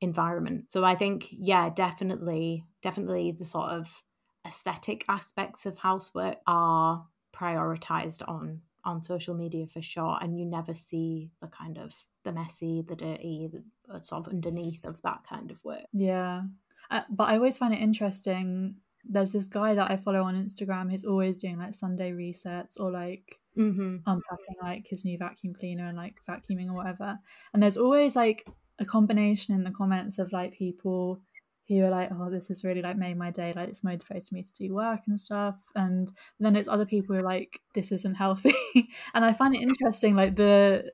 environment. 0.02 0.70
So 0.70 0.84
I 0.84 0.96
think, 0.96 1.28
yeah, 1.32 1.70
definitely, 1.70 2.66
definitely 2.82 3.32
the 3.32 3.46
sort 3.46 3.70
of 3.70 4.04
aesthetic 4.46 5.06
aspects 5.08 5.66
of 5.66 5.78
housework 5.78 6.38
are 6.48 7.06
prioritized 7.36 8.28
on 8.28 8.62
on 8.84 9.04
social 9.04 9.36
media 9.36 9.68
for 9.68 9.80
sure 9.80 10.18
and 10.22 10.36
you 10.36 10.44
never 10.44 10.74
see 10.74 11.30
the 11.40 11.48
kind 11.48 11.78
of 11.78 11.94
the 12.24 12.32
messy, 12.32 12.84
the 12.88 12.96
dirty, 12.96 13.50
the 13.52 13.64
uh, 13.94 14.00
sort 14.00 14.28
of 14.28 14.34
underneath 14.34 14.84
of 14.86 15.02
that 15.02 15.24
kind 15.28 15.52
of 15.52 15.58
work. 15.64 15.86
Yeah. 15.94 16.44
Uh, 16.90 17.02
but 17.10 17.26
I 17.26 17.36
always 17.36 17.58
find 17.58 17.74
it 17.74 17.80
interesting. 17.80 18.76
There's 19.04 19.32
this 19.32 19.48
guy 19.48 19.74
that 19.74 19.90
I 19.90 19.98
follow 19.98 20.24
on 20.24 20.36
Instagram. 20.36 20.92
He's 20.92 21.06
always 21.06 21.38
doing 21.38 21.58
like 21.58 21.74
Sunday 21.74 22.12
resets 22.12 22.80
or 22.80 22.92
like 22.92 23.40
mm-hmm. 23.58 23.98
unpacking 24.06 24.56
like 24.62 24.88
his 24.88 25.06
new 25.06 25.18
vacuum 25.18 25.54
cleaner 25.54 25.88
and 25.88 25.98
like 25.98 26.16
vacuuming 26.30 26.70
or 26.70 26.74
whatever. 26.74 27.18
And 27.54 27.64
there's 27.64 27.78
always 27.78 28.16
like 28.16 28.46
a 28.80 28.86
combination 28.86 29.56
in 29.56 29.64
the 29.64 29.72
comments 29.72 30.20
of 30.20 30.32
like 30.32 30.54
people 30.54 31.22
who 31.68 31.86
are 31.86 31.90
like, 31.90 32.10
oh, 32.12 32.30
this 32.30 32.50
has 32.50 32.64
really 32.64 32.82
like 32.82 32.98
made 32.98 33.18
my 33.18 33.32
day, 33.32 33.54
like 33.56 33.70
it's 33.70 33.84
motivated 33.84 34.32
me 34.32 34.44
to 34.44 34.54
do 34.54 34.74
work 34.74 35.00
and 35.08 35.20
stuff. 35.20 35.56
And 35.76 36.12
then 36.40 36.56
it's 36.56 36.68
other 36.68 36.86
people 36.86 37.16
who 37.16 37.22
are 37.22 37.26
like, 37.26 37.62
this 37.74 37.92
isn't 37.94 38.16
healthy. 38.16 38.54
and 39.14 39.24
I 39.24 39.32
find 39.32 39.56
it 39.56 39.62
interesting, 39.62 40.16
like 40.16 40.36
the 40.36 40.92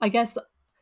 I 0.00 0.08
guess 0.08 0.36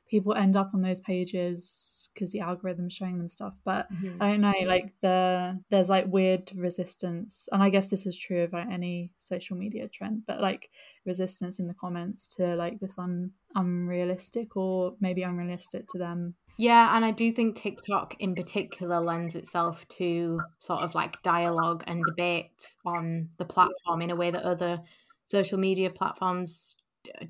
people 0.09 0.35
end 0.35 0.57
up 0.57 0.71
on 0.75 0.83
those 0.83 1.01
pages 1.01 2.09
because 2.15 2.33
the 2.33 2.41
algorithm's 2.41 2.95
showing 2.95 3.19
them 3.19 3.29
stuff 3.29 3.55
but 3.65 3.91
mm-hmm. 3.93 4.23
i 4.23 4.31
don't 4.31 4.41
know 4.41 4.55
like 4.67 4.93
the 5.03 5.59
there's 5.71 5.89
like 5.89 6.07
weird 6.07 6.51
resistance 6.57 7.49
and 7.53 7.63
i 7.63 7.69
guess 7.69 7.89
this 7.89 8.07
is 8.07 8.19
true 8.19 8.43
of 8.43 8.53
like 8.53 8.69
any 8.71 9.11
social 9.19 9.57
media 9.57 9.89
trend 9.89 10.23
but 10.27 10.41
like 10.41 10.71
resistance 11.05 11.59
in 11.59 11.67
the 11.67 11.75
comments 11.75 12.27
to 12.27 12.55
like 12.57 12.79
this 12.81 12.99
un- 12.99 13.31
unrealistic 13.55 14.57
or 14.57 14.95
maybe 15.01 15.23
unrealistic 15.23 15.87
to 15.89 15.99
them 15.99 16.35
yeah, 16.59 16.97
and 16.97 17.05
I 17.05 17.11
do 17.11 17.33
think 17.33 17.57
TikTok 17.57 18.17
in 18.19 18.35
particular 18.35 18.99
lends 18.99 19.37
itself 19.37 19.87
to 19.99 20.41
sort 20.59 20.81
of 20.81 20.95
like 20.95 21.21
dialogue 21.23 21.85
and 21.87 22.01
debate 22.03 22.67
on 22.87 23.29
the 23.39 23.45
platform 23.45 24.01
in 24.01 24.11
a 24.11 24.17
way 24.17 24.31
that 24.31 24.43
other 24.43 24.81
social 25.27 25.59
media 25.59 25.91
platforms 25.91 26.77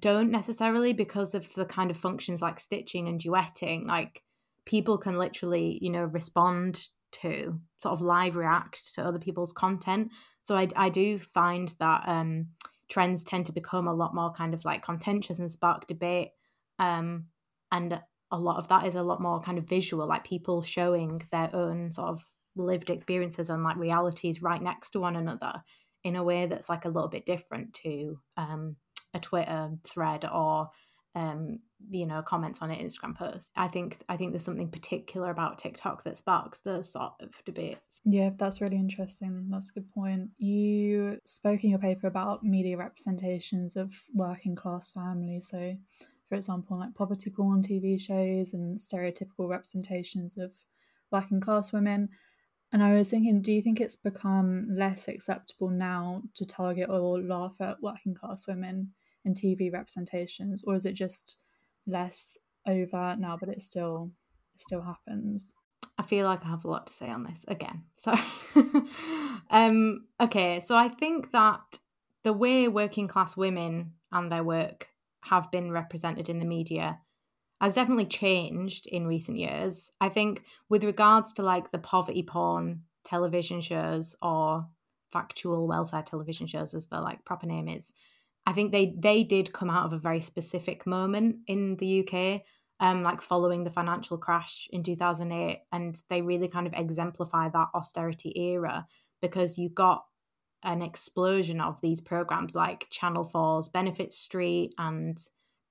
don't 0.00 0.30
necessarily 0.30 0.92
because 0.92 1.34
of 1.34 1.52
the 1.54 1.64
kind 1.64 1.90
of 1.90 1.96
functions 1.96 2.42
like 2.42 2.60
stitching 2.60 3.08
and 3.08 3.20
duetting 3.20 3.86
like 3.86 4.22
people 4.64 4.98
can 4.98 5.18
literally 5.18 5.78
you 5.80 5.90
know 5.90 6.04
respond 6.04 6.88
to 7.12 7.58
sort 7.76 7.92
of 7.92 8.00
live 8.00 8.36
react 8.36 8.94
to 8.94 9.02
other 9.02 9.18
people's 9.18 9.52
content. 9.52 10.10
So 10.42 10.56
i, 10.56 10.68
I 10.76 10.88
do 10.88 11.18
find 11.18 11.72
that 11.78 12.02
um, 12.06 12.48
trends 12.88 13.24
tend 13.24 13.46
to 13.46 13.52
become 13.52 13.88
a 13.88 13.94
lot 13.94 14.14
more 14.14 14.32
kind 14.32 14.54
of 14.54 14.64
like 14.64 14.84
contentious 14.84 15.38
and 15.38 15.50
spark 15.50 15.86
debate 15.86 16.30
um, 16.78 17.26
and 17.72 18.00
a 18.30 18.38
lot 18.38 18.58
of 18.58 18.68
that 18.68 18.86
is 18.86 18.94
a 18.94 19.02
lot 19.02 19.20
more 19.20 19.40
kind 19.40 19.58
of 19.58 19.68
visual 19.68 20.06
like 20.06 20.24
people 20.24 20.62
showing 20.62 21.22
their 21.30 21.54
own 21.54 21.90
sort 21.92 22.08
of 22.08 22.24
lived 22.56 22.90
experiences 22.90 23.50
and 23.50 23.62
like 23.62 23.76
realities 23.76 24.42
right 24.42 24.62
next 24.62 24.90
to 24.90 25.00
one 25.00 25.16
another 25.16 25.62
in 26.04 26.16
a 26.16 26.22
way 26.22 26.46
that's 26.46 26.68
like 26.68 26.84
a 26.84 26.88
little 26.88 27.08
bit 27.08 27.26
different 27.26 27.74
to 27.74 28.18
um, 28.36 28.76
a 29.16 29.20
Twitter 29.20 29.70
thread 29.84 30.24
or 30.24 30.70
um, 31.16 31.60
you 31.90 32.06
know 32.06 32.22
comments 32.22 32.60
on 32.60 32.70
an 32.70 32.78
Instagram 32.78 33.16
post. 33.16 33.50
I 33.56 33.68
think 33.68 33.98
I 34.08 34.16
think 34.16 34.32
there's 34.32 34.44
something 34.44 34.70
particular 34.70 35.30
about 35.30 35.58
TikTok 35.58 36.04
that 36.04 36.16
sparks 36.16 36.60
those 36.60 36.92
sort 36.92 37.12
of 37.20 37.30
debates. 37.44 38.00
Yeah, 38.04 38.30
that's 38.36 38.60
really 38.60 38.76
interesting. 38.76 39.48
That's 39.50 39.70
a 39.70 39.80
good 39.80 39.90
point. 39.92 40.30
You 40.36 41.18
spoke 41.24 41.64
in 41.64 41.70
your 41.70 41.78
paper 41.78 42.06
about 42.06 42.44
media 42.44 42.76
representations 42.76 43.76
of 43.76 43.92
working 44.14 44.54
class 44.54 44.90
families. 44.90 45.48
So, 45.48 45.76
for 46.28 46.34
example, 46.34 46.78
like 46.78 46.94
poverty 46.94 47.30
porn 47.30 47.62
TV 47.62 48.00
shows 48.00 48.52
and 48.52 48.78
stereotypical 48.78 49.48
representations 49.48 50.36
of 50.36 50.52
working 51.10 51.40
class 51.40 51.72
women. 51.72 52.10
And 52.72 52.82
I 52.82 52.94
was 52.94 53.10
thinking, 53.10 53.42
do 53.42 53.52
you 53.52 53.62
think 53.62 53.80
it's 53.80 53.96
become 53.96 54.66
less 54.68 55.08
acceptable 55.08 55.70
now 55.70 56.22
to 56.34 56.44
target 56.44 56.90
or 56.90 57.22
laugh 57.22 57.54
at 57.60 57.80
working 57.80 58.14
class 58.14 58.46
women 58.46 58.92
in 59.26 59.34
TV 59.34 59.70
representations, 59.72 60.62
or 60.66 60.74
is 60.74 60.86
it 60.86 60.92
just 60.92 61.36
less 61.86 62.38
over 62.66 63.16
now, 63.18 63.36
but 63.38 63.48
it 63.48 63.60
still 63.60 64.10
it 64.54 64.60
still 64.60 64.82
happens? 64.82 65.54
I 65.98 66.02
feel 66.02 66.26
like 66.26 66.44
I 66.44 66.48
have 66.48 66.64
a 66.64 66.70
lot 66.70 66.86
to 66.86 66.92
say 66.92 67.10
on 67.10 67.24
this 67.24 67.44
again. 67.48 67.84
So, 67.98 68.14
um, 69.50 70.06
okay, 70.20 70.60
so 70.60 70.76
I 70.76 70.88
think 70.88 71.32
that 71.32 71.78
the 72.22 72.32
way 72.32 72.68
working 72.68 73.08
class 73.08 73.36
women 73.36 73.92
and 74.12 74.30
their 74.30 74.44
work 74.44 74.88
have 75.22 75.50
been 75.50 75.70
represented 75.70 76.28
in 76.28 76.38
the 76.38 76.44
media 76.44 77.00
has 77.60 77.74
definitely 77.74 78.06
changed 78.06 78.86
in 78.86 79.06
recent 79.06 79.38
years. 79.38 79.90
I 80.00 80.10
think 80.10 80.42
with 80.68 80.84
regards 80.84 81.32
to 81.34 81.42
like 81.42 81.70
the 81.70 81.78
poverty 81.78 82.22
porn 82.22 82.82
television 83.04 83.60
shows 83.62 84.14
or 84.20 84.66
factual 85.12 85.66
welfare 85.66 86.02
television 86.02 86.46
shows, 86.46 86.74
as 86.74 86.86
the 86.88 87.00
like 87.00 87.24
proper 87.24 87.46
name 87.46 87.68
is, 87.68 87.94
I 88.46 88.52
think 88.52 88.72
they 88.72 88.94
they 88.96 89.24
did 89.24 89.52
come 89.52 89.70
out 89.70 89.86
of 89.86 89.92
a 89.92 89.98
very 89.98 90.20
specific 90.20 90.86
moment 90.86 91.36
in 91.48 91.76
the 91.76 92.06
UK, 92.06 92.42
um, 92.80 93.02
like 93.02 93.20
following 93.20 93.64
the 93.64 93.70
financial 93.70 94.16
crash 94.16 94.68
in 94.70 94.82
2008, 94.82 95.62
and 95.72 96.00
they 96.08 96.22
really 96.22 96.48
kind 96.48 96.66
of 96.66 96.72
exemplify 96.74 97.48
that 97.48 97.68
austerity 97.74 98.32
era 98.38 98.86
because 99.20 99.58
you 99.58 99.68
got 99.68 100.04
an 100.62 100.82
explosion 100.82 101.60
of 101.60 101.80
these 101.80 102.00
programs 102.00 102.54
like 102.54 102.86
Channel 102.90 103.28
4's 103.32 103.68
Benefit 103.68 104.12
Street 104.12 104.74
and 104.78 105.20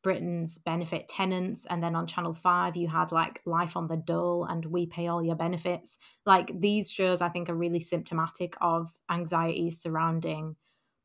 Britain's 0.03 0.57
Benefit 0.59 1.07
Tenants. 1.07 1.65
And 1.69 1.81
then 1.81 1.95
on 1.95 2.07
Channel 2.07 2.33
5, 2.33 2.75
you 2.75 2.87
had 2.87 3.11
like 3.11 3.41
Life 3.45 3.75
on 3.75 3.87
the 3.87 3.97
Dole 3.97 4.45
and 4.45 4.65
We 4.65 4.85
Pay 4.85 5.07
All 5.07 5.23
Your 5.23 5.35
Benefits. 5.35 5.97
Like 6.25 6.59
these 6.59 6.89
shows, 6.89 7.21
I 7.21 7.29
think, 7.29 7.49
are 7.49 7.55
really 7.55 7.79
symptomatic 7.79 8.55
of 8.61 8.93
anxieties 9.09 9.81
surrounding 9.81 10.55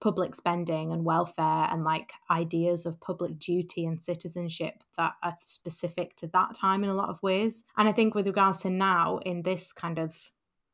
public 0.00 0.34
spending 0.34 0.92
and 0.92 1.04
welfare 1.04 1.68
and 1.70 1.84
like 1.84 2.12
ideas 2.30 2.86
of 2.86 3.00
public 3.00 3.38
duty 3.38 3.84
and 3.84 4.00
citizenship 4.00 4.82
that 4.96 5.12
are 5.22 5.36
specific 5.42 6.16
to 6.16 6.26
that 6.28 6.54
time 6.54 6.82
in 6.82 6.90
a 6.90 6.94
lot 6.94 7.10
of 7.10 7.22
ways. 7.22 7.64
And 7.76 7.88
I 7.88 7.92
think 7.92 8.14
with 8.14 8.26
regards 8.26 8.60
to 8.62 8.70
now 8.70 9.18
in 9.18 9.42
this 9.42 9.72
kind 9.72 9.98
of 9.98 10.14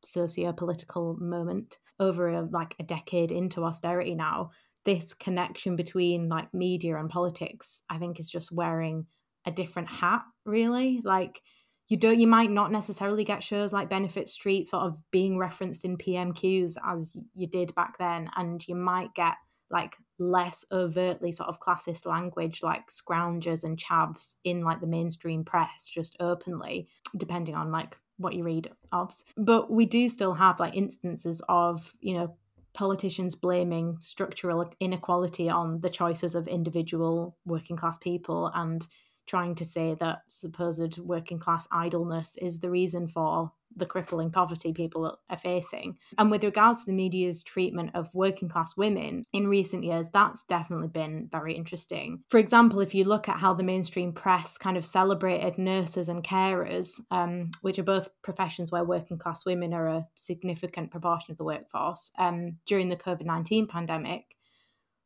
socio-political 0.03 1.17
moment 1.19 1.77
over 1.99 2.29
a, 2.29 2.41
like 2.41 2.75
a 2.79 2.83
decade 2.83 3.31
into 3.31 3.63
austerity 3.63 4.15
now, 4.15 4.51
this 4.85 5.13
connection 5.13 5.75
between 5.75 6.29
like 6.29 6.53
media 6.53 6.95
and 6.97 7.09
politics, 7.09 7.81
I 7.89 7.97
think 7.97 8.19
is 8.19 8.29
just 8.29 8.53
wearing 8.53 9.07
a 9.45 9.51
different 9.51 9.89
hat, 9.89 10.21
really. 10.45 11.01
Like 11.03 11.41
you 11.87 11.97
don't 11.97 12.19
you 12.19 12.27
might 12.27 12.51
not 12.51 12.71
necessarily 12.71 13.23
get 13.23 13.43
shows 13.43 13.73
like 13.73 13.89
benefit 13.89 14.27
street 14.27 14.67
sort 14.67 14.83
of 14.83 14.97
being 15.11 15.37
referenced 15.37 15.85
in 15.85 15.97
pmqs 15.97 16.75
as 16.85 17.11
you 17.35 17.47
did 17.47 17.73
back 17.75 17.97
then 17.97 18.29
and 18.35 18.67
you 18.67 18.75
might 18.75 19.13
get 19.13 19.35
like 19.69 19.95
less 20.19 20.65
overtly 20.71 21.31
sort 21.31 21.49
of 21.49 21.59
classist 21.59 22.05
language 22.05 22.63
like 22.63 22.87
scroungers 22.87 23.63
and 23.63 23.77
chavs 23.77 24.35
in 24.43 24.63
like 24.63 24.81
the 24.81 24.87
mainstream 24.87 25.43
press 25.43 25.87
just 25.87 26.15
openly 26.19 26.87
depending 27.17 27.55
on 27.55 27.71
like 27.71 27.97
what 28.17 28.33
you 28.33 28.43
read 28.43 28.69
of. 28.91 29.13
But 29.35 29.71
we 29.71 29.85
do 29.85 30.09
still 30.09 30.33
have 30.33 30.59
like 30.59 30.75
instances 30.75 31.41
of 31.47 31.93
you 31.99 32.15
know 32.15 32.35
politicians 32.73 33.35
blaming 33.35 33.97
structural 33.99 34.69
inequality 34.79 35.49
on 35.49 35.81
the 35.81 35.89
choices 35.89 36.35
of 36.35 36.47
individual 36.47 37.35
working 37.45 37.75
class 37.75 37.97
people 37.97 38.51
and 38.53 38.85
trying 39.27 39.55
to 39.55 39.65
say 39.65 39.95
that 39.99 40.23
supposed 40.27 40.97
working 40.99 41.39
class 41.39 41.67
idleness 41.71 42.37
is 42.41 42.59
the 42.59 42.69
reason 42.69 43.07
for 43.07 43.51
the 43.75 43.85
crippling 43.85 44.31
poverty 44.31 44.73
people 44.73 45.19
are 45.29 45.37
facing. 45.37 45.97
And 46.17 46.31
with 46.31 46.43
regards 46.43 46.79
to 46.79 46.85
the 46.87 46.93
media's 46.93 47.43
treatment 47.43 47.91
of 47.93 48.09
working 48.13 48.49
class 48.49 48.75
women 48.75 49.23
in 49.33 49.47
recent 49.47 49.83
years, 49.83 50.07
that's 50.11 50.45
definitely 50.45 50.87
been 50.87 51.27
very 51.31 51.53
interesting. 51.53 52.23
For 52.29 52.39
example, 52.39 52.79
if 52.79 52.95
you 52.95 53.03
look 53.03 53.29
at 53.29 53.37
how 53.37 53.53
the 53.53 53.63
mainstream 53.63 54.13
press 54.13 54.57
kind 54.57 54.77
of 54.77 54.85
celebrated 54.85 55.57
nurses 55.57 56.09
and 56.09 56.23
carers, 56.23 56.99
um, 57.11 57.51
which 57.61 57.77
are 57.77 57.83
both 57.83 58.09
professions 58.23 58.71
where 58.71 58.83
working 58.83 59.17
class 59.17 59.45
women 59.45 59.73
are 59.73 59.87
a 59.87 60.07
significant 60.15 60.89
proportion 60.89 61.31
of 61.31 61.37
the 61.37 61.43
workforce, 61.43 62.11
um, 62.17 62.57
during 62.65 62.89
the 62.89 62.95
COVID 62.95 63.25
19 63.25 63.67
pandemic, 63.67 64.23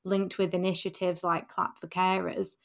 linked 0.05 0.37
with 0.37 0.53
initiatives 0.53 1.23
like 1.23 1.49
Clap 1.49 1.79
for 1.79 1.87
Carers 1.87 2.55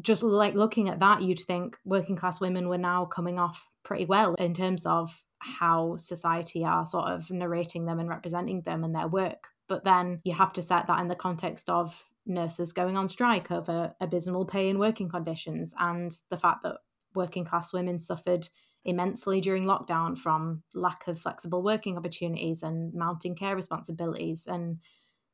just 0.00 0.22
like 0.22 0.54
looking 0.54 0.88
at 0.88 1.00
that, 1.00 1.22
you'd 1.22 1.40
think 1.40 1.78
working 1.84 2.16
class 2.16 2.40
women 2.40 2.68
were 2.68 2.78
now 2.78 3.04
coming 3.04 3.38
off 3.38 3.68
pretty 3.82 4.06
well 4.06 4.34
in 4.34 4.54
terms 4.54 4.86
of 4.86 5.22
how 5.38 5.96
society 5.98 6.64
are 6.64 6.86
sort 6.86 7.10
of 7.10 7.30
narrating 7.30 7.84
them 7.84 8.00
and 8.00 8.08
representing 8.08 8.62
them 8.62 8.82
and 8.82 8.94
their 8.94 9.08
work. 9.08 9.48
But 9.68 9.84
then 9.84 10.20
you 10.24 10.32
have 10.34 10.52
to 10.54 10.62
set 10.62 10.86
that 10.86 11.00
in 11.00 11.08
the 11.08 11.14
context 11.14 11.68
of 11.68 12.02
nurses 12.26 12.72
going 12.72 12.96
on 12.96 13.06
strike 13.06 13.50
over 13.50 13.94
abysmal 14.00 14.46
pay 14.46 14.70
and 14.70 14.78
working 14.78 15.08
conditions 15.08 15.74
and 15.78 16.12
the 16.30 16.36
fact 16.36 16.62
that 16.62 16.76
working 17.14 17.44
class 17.44 17.72
women 17.72 17.98
suffered 17.98 18.48
immensely 18.84 19.40
during 19.40 19.64
lockdown 19.64 20.16
from 20.16 20.62
lack 20.74 21.06
of 21.06 21.18
flexible 21.18 21.62
working 21.62 21.96
opportunities 21.96 22.62
and 22.62 22.92
mounting 22.94 23.34
care 23.34 23.56
responsibilities 23.56 24.46
and 24.46 24.78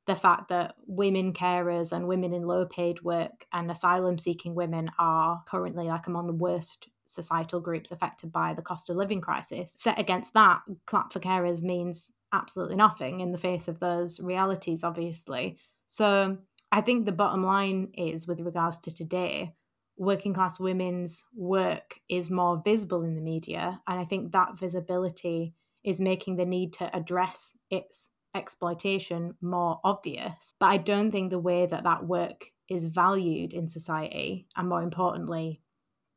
the 0.06 0.16
fact 0.16 0.48
that 0.48 0.74
women 0.86 1.32
carers 1.32 1.92
and 1.92 2.08
women 2.08 2.32
in 2.32 2.42
low 2.42 2.66
paid 2.66 3.02
work 3.02 3.46
and 3.52 3.70
asylum 3.70 4.18
seeking 4.18 4.54
women 4.54 4.90
are 4.98 5.42
currently 5.46 5.86
like 5.86 6.06
among 6.06 6.26
the 6.26 6.32
worst 6.32 6.88
societal 7.06 7.60
groups 7.60 7.90
affected 7.90 8.32
by 8.32 8.54
the 8.54 8.62
cost 8.62 8.88
of 8.88 8.96
living 8.96 9.20
crisis. 9.20 9.72
Set 9.76 9.98
against 9.98 10.32
that, 10.34 10.60
clap 10.86 11.12
for 11.12 11.20
carers 11.20 11.62
means 11.62 12.10
absolutely 12.32 12.76
nothing 12.76 13.20
in 13.20 13.32
the 13.32 13.38
face 13.38 13.68
of 13.68 13.80
those 13.80 14.20
realities, 14.20 14.84
obviously. 14.84 15.58
So 15.88 16.38
I 16.72 16.80
think 16.80 17.04
the 17.04 17.12
bottom 17.12 17.44
line 17.44 17.88
is 17.94 18.26
with 18.26 18.40
regards 18.40 18.78
to 18.80 18.94
today, 18.94 19.54
working 19.96 20.32
class 20.32 20.60
women's 20.60 21.24
work 21.34 21.96
is 22.08 22.30
more 22.30 22.62
visible 22.64 23.02
in 23.02 23.16
the 23.16 23.20
media. 23.20 23.80
And 23.86 23.98
I 23.98 24.04
think 24.04 24.32
that 24.32 24.58
visibility 24.58 25.54
is 25.84 26.00
making 26.00 26.36
the 26.36 26.46
need 26.46 26.74
to 26.74 26.96
address 26.96 27.56
its 27.70 28.10
exploitation 28.34 29.34
more 29.40 29.80
obvious. 29.84 30.54
But 30.58 30.66
I 30.66 30.76
don't 30.76 31.10
think 31.10 31.30
the 31.30 31.38
way 31.38 31.66
that 31.66 31.84
that 31.84 32.06
work 32.06 32.46
is 32.68 32.84
valued 32.84 33.52
in 33.52 33.68
society, 33.68 34.46
and 34.56 34.68
more 34.68 34.82
importantly, 34.82 35.60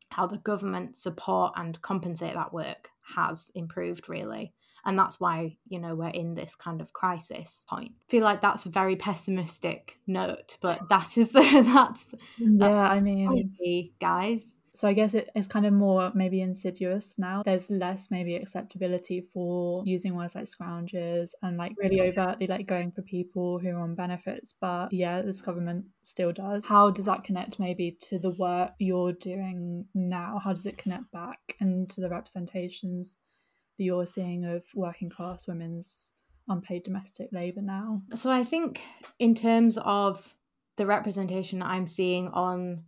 how 0.09 0.27
the 0.27 0.37
government 0.37 0.95
support 0.95 1.53
and 1.55 1.81
compensate 1.81 2.35
that 2.35 2.53
work 2.53 2.89
has 3.15 3.51
improved 3.55 4.07
really 4.07 4.53
and 4.85 4.97
that's 4.97 5.19
why 5.19 5.55
you 5.67 5.79
know 5.79 5.95
we're 5.95 6.09
in 6.09 6.35
this 6.35 6.55
kind 6.55 6.81
of 6.81 6.93
crisis 6.93 7.65
point 7.69 7.91
I 7.91 8.11
feel 8.11 8.23
like 8.23 8.41
that's 8.41 8.65
a 8.65 8.69
very 8.69 8.95
pessimistic 8.95 9.99
note 10.07 10.57
but 10.61 10.79
that 10.89 11.17
is 11.17 11.31
the 11.31 11.41
that's 11.73 12.05
yeah 12.39 12.89
i 12.89 12.99
mean 12.99 13.91
guys 13.99 14.55
so 14.75 14.87
I 14.87 14.93
guess 14.93 15.13
it 15.13 15.29
is 15.35 15.47
kind 15.47 15.67
of 15.67 15.73
more 15.73 16.11
maybe 16.15 16.41
insidious 16.41 17.19
now. 17.19 17.43
There's 17.43 17.69
less 17.69 18.09
maybe 18.09 18.35
acceptability 18.35 19.27
for 19.31 19.83
using 19.85 20.15
words 20.15 20.33
like 20.33 20.45
scroungers 20.45 21.31
and 21.43 21.57
like 21.57 21.73
really 21.77 22.01
overtly 22.01 22.47
like 22.47 22.65
going 22.65 22.91
for 22.91 23.03
people 23.03 23.59
who 23.59 23.69
are 23.69 23.81
on 23.81 23.93
benefits. 23.93 24.55
But 24.59 24.91
yeah, 24.91 25.21
this 25.21 25.43
government 25.43 25.85
still 26.01 26.31
does. 26.31 26.65
How 26.65 26.89
does 26.89 27.05
that 27.05 27.23
connect 27.23 27.59
maybe 27.59 27.97
to 28.09 28.17
the 28.17 28.31
work 28.31 28.71
you're 28.79 29.13
doing 29.13 29.85
now? 29.93 30.41
How 30.43 30.53
does 30.53 30.65
it 30.65 30.77
connect 30.77 31.11
back 31.11 31.39
and 31.59 31.87
to 31.91 32.01
the 32.01 32.09
representations 32.09 33.19
that 33.77 33.83
you're 33.83 34.07
seeing 34.07 34.43
of 34.45 34.63
working 34.73 35.09
class 35.11 35.47
women's 35.47 36.13
unpaid 36.47 36.81
domestic 36.81 37.29
labour 37.31 37.61
now? 37.61 38.01
So 38.15 38.31
I 38.31 38.43
think 38.43 38.81
in 39.19 39.35
terms 39.35 39.77
of 39.77 40.33
the 40.77 40.87
representation 40.87 41.61
I'm 41.61 41.85
seeing 41.85 42.29
on 42.29 42.85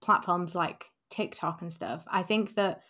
platforms 0.00 0.54
like 0.54 0.84
TikTok 1.10 1.62
and 1.62 1.72
stuff, 1.72 2.04
I 2.08 2.22
think 2.22 2.54
that 2.54 2.82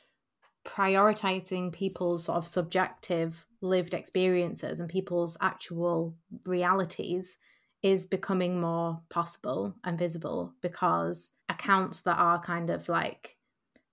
prioritizing 0.64 1.72
people's 1.72 2.24
sort 2.24 2.38
of 2.38 2.46
subjective 2.46 3.46
lived 3.60 3.94
experiences 3.94 4.80
and 4.80 4.88
people's 4.88 5.36
actual 5.40 6.14
realities 6.44 7.38
is 7.82 8.06
becoming 8.06 8.60
more 8.60 9.00
possible 9.08 9.74
and 9.84 9.98
visible 9.98 10.52
because 10.60 11.32
accounts 11.48 12.02
that 12.02 12.18
are 12.18 12.40
kind 12.40 12.70
of 12.70 12.88
like 12.88 13.36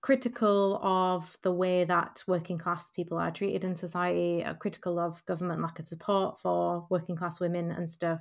critical 0.00 0.78
of 0.82 1.36
the 1.42 1.52
way 1.52 1.84
that 1.84 2.22
working 2.26 2.58
class 2.58 2.90
people 2.90 3.18
are 3.18 3.30
treated 3.30 3.64
in 3.64 3.74
society, 3.74 4.44
are 4.44 4.54
critical 4.54 4.98
of 4.98 5.24
government 5.26 5.62
lack 5.62 5.78
of 5.78 5.88
support 5.88 6.40
for 6.40 6.86
working 6.90 7.16
class 7.16 7.40
women 7.40 7.70
and 7.70 7.90
stuff, 7.90 8.20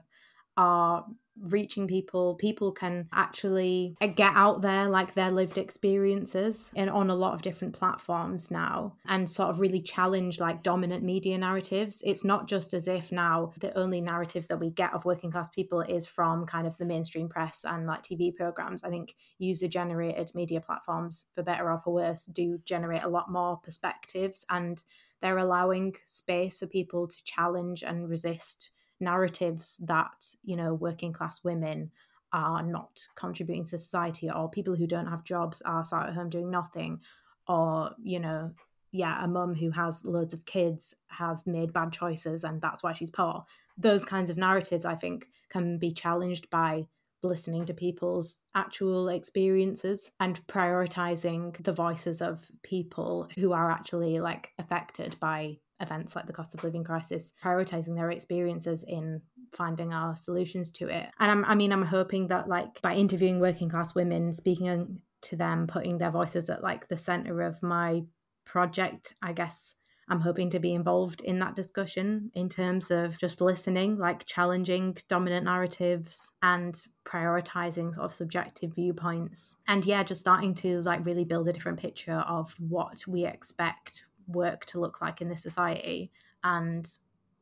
are 0.57 1.05
reaching 1.41 1.88
people 1.88 2.36
people 2.36 2.71
can 2.71 3.07
actually 3.13 3.95
uh, 4.01 4.07
get 4.07 4.31
out 4.36 4.61
there 4.61 4.88
like 4.88 5.13
their 5.13 5.31
lived 5.31 5.57
experiences 5.57 6.71
and 6.75 6.89
on 6.89 7.09
a 7.09 7.15
lot 7.15 7.33
of 7.33 7.41
different 7.41 7.73
platforms 7.73 8.49
now 8.49 8.95
and 9.07 9.29
sort 9.29 9.49
of 9.49 9.59
really 9.59 9.81
challenge 9.81 10.39
like 10.39 10.63
dominant 10.63 11.03
media 11.03 11.38
narratives. 11.38 12.01
It's 12.03 12.23
not 12.23 12.47
just 12.47 12.73
as 12.73 12.88
if 12.88 13.11
now 13.11 13.51
the 13.59 13.77
only 13.77 14.01
narrative 14.01 14.47
that 14.47 14.59
we 14.59 14.69
get 14.71 14.93
of 14.93 15.05
working 15.05 15.31
class 15.31 15.49
people 15.49 15.81
is 15.81 16.05
from 16.05 16.45
kind 16.45 16.67
of 16.67 16.77
the 16.77 16.86
mainstream 16.86 17.27
press 17.27 17.65
and 17.67 17.86
like 17.86 18.03
tv 18.03 18.33
programs. 18.36 18.83
I 18.83 18.89
think 18.89 19.15
user 19.38 19.67
generated 19.67 20.31
media 20.33 20.61
platforms 20.61 21.25
for 21.36 21.43
better 21.43 21.69
or 21.69 21.81
for 21.83 21.93
worse 21.93 22.25
do 22.25 22.59
generate 22.65 23.03
a 23.03 23.09
lot 23.09 23.29
more 23.29 23.57
perspectives 23.57 24.45
and 24.49 24.81
they're 25.21 25.38
allowing 25.38 25.95
space 26.05 26.59
for 26.59 26.67
people 26.67 27.07
to 27.07 27.23
challenge 27.23 27.83
and 27.83 28.09
resist 28.09 28.71
narratives 28.99 29.77
that 29.85 30.25
you 30.43 30.55
know 30.55 30.73
working 30.73 31.13
class 31.13 31.43
women 31.43 31.91
are 32.33 32.63
not 32.63 33.07
contributing 33.15 33.63
to 33.63 33.77
society 33.77 34.29
or 34.29 34.49
people 34.49 34.75
who 34.75 34.87
don't 34.87 35.07
have 35.07 35.23
jobs 35.23 35.61
are 35.61 35.83
sat 35.85 36.07
at 36.07 36.13
home 36.13 36.29
doing 36.29 36.49
nothing 36.49 36.99
or 37.47 37.91
you 38.01 38.19
know 38.19 38.51
yeah 38.91 39.23
a 39.23 39.27
mum 39.27 39.53
who 39.53 39.69
has 39.71 40.05
loads 40.05 40.33
of 40.33 40.45
kids 40.45 40.95
has 41.07 41.45
made 41.45 41.73
bad 41.73 41.91
choices 41.91 42.43
and 42.43 42.61
that's 42.61 42.83
why 42.83 42.93
she's 42.93 43.11
poor. 43.11 43.45
Those 43.77 44.05
kinds 44.05 44.29
of 44.29 44.37
narratives 44.37 44.85
i 44.85 44.95
think 44.95 45.27
can 45.49 45.77
be 45.77 45.91
challenged 45.91 46.49
by 46.49 46.87
listening 47.25 47.65
to 47.65 47.73
people's 47.73 48.39
actual 48.53 49.09
experiences 49.09 50.11
and 50.19 50.45
prioritizing 50.47 51.61
the 51.63 51.73
voices 51.73 52.21
of 52.21 52.45
people 52.63 53.27
who 53.35 53.51
are 53.51 53.71
actually 53.71 54.19
like 54.19 54.51
affected 54.59 55.15
by 55.19 55.57
events 55.80 56.15
like 56.15 56.28
the 56.28 56.34
cost 56.34 56.53
of 56.53 56.63
living 56.63 56.84
crisis, 56.84 57.34
prioritizing 57.43 57.95
their 57.95 58.11
experiences 58.11 58.84
in 58.88 59.21
finding 59.51 59.93
our 59.93 60.15
solutions 60.15 60.71
to 60.71 60.88
it. 60.88 61.07
And 61.19 61.32
I'm, 61.32 61.45
I 61.45 61.55
mean, 61.55 61.71
I'm 61.71 61.86
hoping 61.86 62.28
that 62.28 62.47
like 62.47 62.82
by 62.82 62.95
interviewing 62.95 63.39
working 63.39 63.69
class 63.69 63.95
women, 63.95 64.32
speaking 64.34 64.99
to 65.23 65.36
them, 65.36 65.67
putting 65.67 65.97
their 65.97 66.11
voices 66.11 66.49
at 66.49 66.63
like 66.63 66.88
the 66.88 66.97
center 66.97 67.41
of 67.41 67.61
my 67.61 68.03
project, 68.45 69.15
I 69.21 69.34
guess 69.34 69.76
I'm 70.07 70.21
hoping 70.21 70.51
to 70.51 70.59
be 70.59 70.73
involved 70.73 71.21
in 71.21 71.39
that 71.39 71.55
discussion 71.55 72.32
in 72.36 72.47
terms 72.47 72.91
of 72.91 73.17
just 73.17 73.41
listening, 73.41 73.97
like 73.97 74.26
challenging 74.26 74.97
dominant 75.09 75.45
narratives 75.45 76.34
and 76.43 76.80
prioritizing 77.05 77.95
sort 77.95 78.05
of 78.05 78.13
subjective 78.13 78.76
viewpoints. 78.76 79.55
And 79.67 79.84
yeah, 79.86 80.03
just 80.03 80.21
starting 80.21 80.53
to 80.55 80.82
like 80.82 81.05
really 81.05 81.26
build 81.26 81.47
a 81.47 81.53
different 81.53 81.80
picture 81.80 82.23
of 82.28 82.53
what 82.59 83.07
we 83.07 83.26
expect 83.26 84.05
work 84.28 84.65
to 84.67 84.80
look 84.80 85.01
like 85.01 85.21
in 85.21 85.30
this 85.30 85.43
society 85.43 86.11
and 86.43 86.97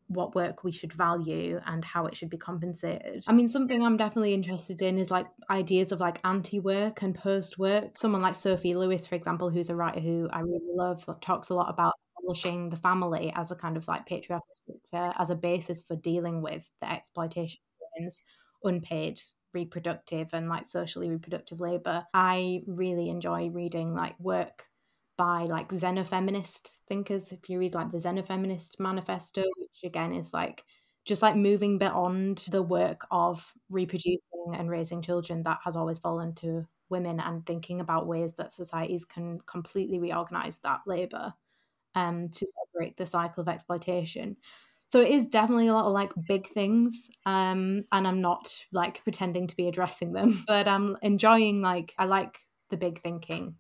what 0.08 0.36
work 0.36 0.64
we 0.64 0.72
should 0.72 0.94
value 0.94 1.60
and 1.66 1.84
how 1.84 2.06
it 2.06 2.16
should 2.16 2.30
be 2.30 2.38
compensated. 2.38 3.24
I 3.28 3.34
mean, 3.34 3.50
something 3.50 3.84
I'm 3.84 3.98
definitely 3.98 4.34
interested 4.34 4.82
in 4.82 4.98
is 4.98 5.10
like 5.10 5.28
ideas 5.50 5.92
of 5.92 6.00
like 6.00 6.20
anti 6.24 6.60
work 6.60 7.02
and 7.02 7.16
post 7.16 7.58
work. 7.58 7.98
Someone 7.98 8.22
like 8.22 8.36
Sophie 8.36 8.74
Lewis, 8.74 9.06
for 9.06 9.16
example, 9.16 9.50
who's 9.50 9.70
a 9.70 9.76
writer 9.76 10.00
who 10.00 10.30
I 10.32 10.42
really 10.42 10.60
love, 10.76 11.06
talks 11.22 11.50
a 11.50 11.56
lot 11.56 11.70
about 11.70 11.94
establishing 12.18 12.70
the 12.70 12.78
family 12.78 13.34
as 13.36 13.52
a 13.52 13.56
kind 13.56 13.78
of 13.78 13.88
like 13.88 14.06
patriarchal 14.06 14.48
structure 14.52 15.14
as 15.20 15.30
a 15.30 15.36
basis 15.36 15.82
for 15.82 15.96
dealing 15.96 16.42
with 16.42 16.70
the 16.82 16.92
exploitation 16.92 17.60
of 17.82 17.88
women's 17.96 18.24
unpaid 18.64 19.20
reproductive 19.54 20.30
and 20.34 20.50
like 20.50 20.66
socially 20.66 21.10
reproductive 21.10 21.60
labor. 21.60 22.06
I 22.14 22.62
really 22.68 23.10
enjoy 23.10 23.50
reading 23.50 23.94
like 23.94 24.20
work 24.20 24.68
by 25.18 25.44
like 25.44 25.70
xenofeminist 25.70 26.70
thinkers. 26.88 27.32
If 27.32 27.50
you 27.50 27.60
read 27.60 27.76
like 27.76 27.92
the 27.92 27.98
Xenofeminist 27.98 28.80
Manifesto, 28.80 29.44
which 29.58 29.80
again 29.84 30.14
is 30.14 30.34
like 30.34 30.64
just 31.06 31.22
like 31.22 31.36
moving 31.36 31.78
beyond 31.78 32.46
the 32.50 32.62
work 32.62 33.06
of 33.12 33.52
reproducing 33.70 34.20
and 34.54 34.70
raising 34.70 35.02
children 35.02 35.44
that 35.44 35.60
has 35.64 35.76
always 35.76 36.00
fallen 36.00 36.34
to 36.36 36.66
women 36.90 37.20
and 37.20 37.46
thinking 37.46 37.82
about 37.82 38.08
ways 38.08 38.34
that 38.36 38.52
societies 38.52 39.06
can 39.06 39.40
completely 39.46 40.00
reorganize 40.00 40.60
that 40.60 40.82
labor 40.86 41.34
um, 41.96 42.30
to 42.30 42.46
break 42.74 42.98
the 42.98 43.06
cycle 43.06 43.42
of 43.42 43.48
exploitation. 43.48 44.38
So 44.88 45.02
it 45.02 45.10
is 45.12 45.28
definitely 45.28 45.68
a 45.68 45.74
lot 45.74 45.86
of 45.86 45.94
like 45.94 46.12
big 46.28 46.48
things, 46.54 47.10
um, 47.26 47.84
and 47.92 48.08
I'm 48.08 48.22
not 48.22 48.54
like 48.72 49.04
pretending 49.04 49.48
to 49.48 49.56
be 49.56 49.68
addressing 49.68 50.14
them, 50.14 50.44
but 50.48 50.68
I'm 50.68 50.98
enjoying 51.02 51.62
like 51.62 51.94
I 51.98 52.06
like 52.06 52.40
the 52.70 52.78
big 52.78 53.02
thinking 53.02 53.56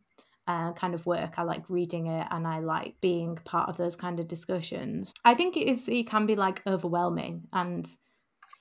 uh, 0.48 0.74
kind 0.74 0.94
of 0.94 1.06
work. 1.06 1.36
I 1.38 1.44
like 1.44 1.70
reading 1.70 2.08
it 2.08 2.28
and 2.32 2.48
I 2.48 2.60
like 2.60 2.96
being 3.02 3.38
part 3.46 3.70
of 3.70 3.78
those 3.78 3.96
kind 3.96 4.20
of 4.20 4.28
discussions. 4.28 5.14
I 5.24 5.34
think 5.36 5.58
it 5.58 5.68
is 5.68 5.88
it 5.88 6.08
can 6.08 6.26
be 6.26 6.36
like 6.36 6.62
overwhelming 6.68 7.48
and 7.54 7.90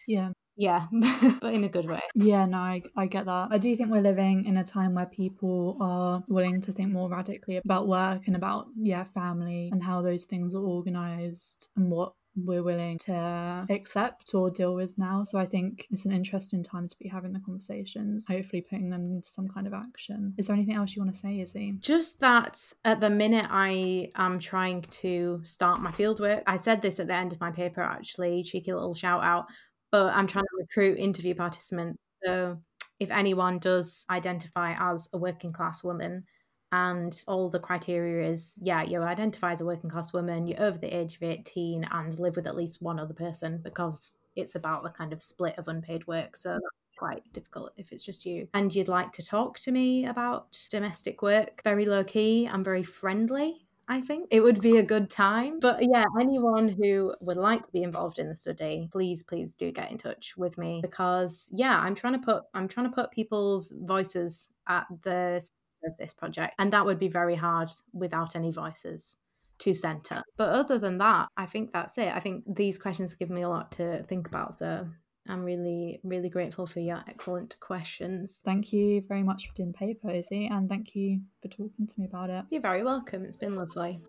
yeah. 0.06 0.30
Yeah, 0.54 0.86
but 1.40 1.54
in 1.54 1.64
a 1.64 1.68
good 1.68 1.86
way. 1.86 2.00
Yeah, 2.14 2.44
no, 2.44 2.58
I, 2.58 2.82
I 2.94 3.06
get 3.06 3.24
that. 3.24 3.48
I 3.50 3.56
do 3.56 3.74
think 3.74 3.90
we're 3.90 4.02
living 4.02 4.44
in 4.44 4.58
a 4.58 4.64
time 4.64 4.94
where 4.94 5.06
people 5.06 5.78
are 5.80 6.22
willing 6.28 6.60
to 6.60 6.72
think 6.72 6.92
more 6.92 7.08
radically 7.08 7.56
about 7.56 7.88
work 7.88 8.26
and 8.26 8.36
about, 8.36 8.66
yeah, 8.76 9.04
family 9.04 9.70
and 9.72 9.82
how 9.82 10.02
those 10.02 10.24
things 10.24 10.54
are 10.54 10.62
organized 10.62 11.70
and 11.76 11.90
what 11.90 12.12
we're 12.36 12.62
willing 12.62 12.98
to 12.98 13.66
accept 13.68 14.34
or 14.34 14.50
deal 14.50 14.74
with 14.74 14.96
now. 14.96 15.22
So 15.22 15.38
I 15.38 15.46
think 15.46 15.86
it's 15.90 16.04
an 16.04 16.12
interesting 16.12 16.62
time 16.62 16.88
to 16.88 16.96
be 16.98 17.08
having 17.08 17.32
the 17.32 17.40
conversations, 17.40 18.26
hopefully 18.26 18.62
putting 18.62 18.90
them 18.90 19.12
into 19.12 19.28
some 19.28 19.48
kind 19.48 19.66
of 19.66 19.74
action. 19.74 20.34
Is 20.38 20.46
there 20.46 20.56
anything 20.56 20.76
else 20.76 20.94
you 20.94 21.02
want 21.02 21.14
to 21.14 21.20
say, 21.20 21.38
Izzi? 21.38 21.78
Just 21.80 22.20
that 22.20 22.60
at 22.84 23.00
the 23.00 23.10
minute 23.10 23.46
I 23.50 24.10
am 24.16 24.38
trying 24.38 24.82
to 24.82 25.40
start 25.44 25.80
my 25.80 25.90
fieldwork. 25.90 26.42
I 26.46 26.56
said 26.56 26.82
this 26.82 26.98
at 27.00 27.06
the 27.06 27.14
end 27.14 27.32
of 27.32 27.40
my 27.40 27.50
paper 27.50 27.82
actually, 27.82 28.42
cheeky 28.44 28.72
little 28.72 28.94
shout 28.94 29.22
out, 29.22 29.46
but 29.90 30.12
I'm 30.14 30.26
trying 30.26 30.44
to 30.44 30.56
recruit 30.58 30.98
interview 30.98 31.34
participants. 31.34 32.02
So 32.24 32.58
if 32.98 33.10
anyone 33.10 33.58
does 33.58 34.06
identify 34.08 34.74
as 34.78 35.08
a 35.12 35.18
working 35.18 35.52
class 35.52 35.84
woman, 35.84 36.24
and 36.72 37.22
all 37.28 37.48
the 37.48 37.58
criteria 37.58 38.28
is 38.28 38.58
yeah 38.62 38.82
you 38.82 39.00
identify 39.00 39.52
as 39.52 39.60
a 39.60 39.64
working 39.64 39.90
class 39.90 40.12
woman 40.12 40.46
you're 40.46 40.62
over 40.62 40.78
the 40.78 40.96
age 40.96 41.16
of 41.16 41.22
18 41.22 41.84
and 41.90 42.18
live 42.18 42.34
with 42.36 42.46
at 42.46 42.56
least 42.56 42.82
one 42.82 42.98
other 42.98 43.14
person 43.14 43.60
because 43.62 44.16
it's 44.36 44.54
about 44.54 44.82
the 44.82 44.90
kind 44.90 45.12
of 45.12 45.22
split 45.22 45.58
of 45.58 45.68
unpaid 45.68 46.06
work. 46.06 46.36
So 46.36 46.52
that's 46.52 46.96
quite 46.96 47.20
difficult 47.32 47.72
if 47.76 47.92
it's 47.92 48.04
just 48.04 48.24
you. 48.24 48.48
And 48.54 48.74
you'd 48.74 48.88
like 48.88 49.12
to 49.12 49.24
talk 49.24 49.58
to 49.60 49.72
me 49.72 50.06
about 50.06 50.58
domestic 50.70 51.22
work. 51.22 51.62
Very 51.64 51.84
low 51.84 52.04
key 52.04 52.46
and 52.46 52.64
very 52.64 52.82
friendly 52.82 53.66
I 53.88 54.00
think. 54.00 54.28
It 54.30 54.40
would 54.40 54.60
be 54.60 54.78
a 54.78 54.82
good 54.82 55.10
time. 55.10 55.58
But 55.60 55.82
yeah, 55.82 56.04
anyone 56.18 56.68
who 56.68 57.14
would 57.20 57.36
like 57.36 57.66
to 57.66 57.72
be 57.72 57.82
involved 57.82 58.18
in 58.18 58.28
the 58.28 58.34
study, 58.34 58.88
please, 58.90 59.22
please 59.22 59.54
do 59.54 59.70
get 59.72 59.90
in 59.90 59.98
touch 59.98 60.34
with 60.36 60.56
me 60.56 60.78
because 60.80 61.50
yeah, 61.52 61.78
I'm 61.78 61.94
trying 61.94 62.14
to 62.14 62.20
put 62.20 62.44
I'm 62.54 62.68
trying 62.68 62.88
to 62.88 62.94
put 62.94 63.10
people's 63.10 63.74
voices 63.76 64.50
at 64.68 64.86
the 65.02 65.46
of 65.84 65.96
this 65.98 66.12
project. 66.12 66.54
And 66.58 66.72
that 66.72 66.86
would 66.86 66.98
be 66.98 67.08
very 67.08 67.34
hard 67.34 67.70
without 67.92 68.36
any 68.36 68.52
voices 68.52 69.16
to 69.60 69.74
center. 69.74 70.22
But 70.36 70.50
other 70.50 70.78
than 70.78 70.98
that, 70.98 71.28
I 71.36 71.46
think 71.46 71.72
that's 71.72 71.96
it. 71.98 72.12
I 72.12 72.20
think 72.20 72.44
these 72.46 72.78
questions 72.78 73.14
give 73.14 73.30
me 73.30 73.42
a 73.42 73.48
lot 73.48 73.72
to 73.72 74.02
think 74.04 74.26
about. 74.26 74.58
So 74.58 74.88
I'm 75.28 75.44
really, 75.44 76.00
really 76.02 76.28
grateful 76.28 76.66
for 76.66 76.80
your 76.80 77.02
excellent 77.08 77.56
questions. 77.60 78.40
Thank 78.44 78.72
you 78.72 79.02
very 79.06 79.22
much 79.22 79.46
for 79.48 79.54
doing 79.54 79.72
the 79.72 79.78
paper, 79.78 80.08
Izzi, 80.08 80.50
and 80.50 80.68
thank 80.68 80.96
you 80.96 81.20
for 81.40 81.48
talking 81.48 81.86
to 81.86 82.00
me 82.00 82.06
about 82.06 82.30
it. 82.30 82.44
You're 82.50 82.60
very 82.60 82.82
welcome. 82.82 83.24
It's 83.24 83.36
been 83.36 83.54
lovely. 83.54 84.00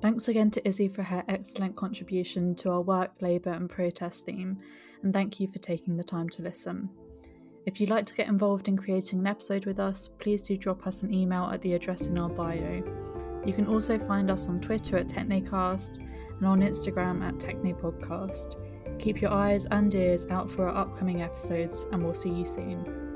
Thanks 0.00 0.28
again 0.28 0.50
to 0.52 0.60
Izzi 0.62 0.94
for 0.94 1.02
her 1.02 1.24
excellent 1.28 1.74
contribution 1.74 2.54
to 2.56 2.70
our 2.70 2.82
work, 2.82 3.12
labour, 3.20 3.50
and 3.50 3.68
protest 3.68 4.26
theme, 4.26 4.58
and 5.02 5.12
thank 5.12 5.40
you 5.40 5.48
for 5.52 5.58
taking 5.58 5.96
the 5.96 6.04
time 6.04 6.28
to 6.30 6.42
listen. 6.42 6.88
If 7.68 7.82
you'd 7.82 7.90
like 7.90 8.06
to 8.06 8.14
get 8.14 8.28
involved 8.28 8.66
in 8.68 8.78
creating 8.78 9.18
an 9.18 9.26
episode 9.26 9.66
with 9.66 9.78
us, 9.78 10.08
please 10.20 10.40
do 10.40 10.56
drop 10.56 10.86
us 10.86 11.02
an 11.02 11.12
email 11.12 11.50
at 11.52 11.60
the 11.60 11.74
address 11.74 12.06
in 12.06 12.18
our 12.18 12.30
bio. 12.30 12.82
You 13.44 13.52
can 13.52 13.66
also 13.66 13.98
find 13.98 14.30
us 14.30 14.48
on 14.48 14.62
Twitter 14.62 14.96
at 14.96 15.06
Technecast 15.06 15.98
and 15.98 16.46
on 16.46 16.62
Instagram 16.62 17.22
at 17.22 17.34
Technepodcast. 17.34 18.98
Keep 18.98 19.20
your 19.20 19.32
eyes 19.32 19.66
and 19.66 19.94
ears 19.94 20.26
out 20.30 20.50
for 20.50 20.66
our 20.66 20.74
upcoming 20.74 21.20
episodes, 21.20 21.84
and 21.92 22.02
we'll 22.02 22.14
see 22.14 22.30
you 22.30 22.46
soon. 22.46 23.07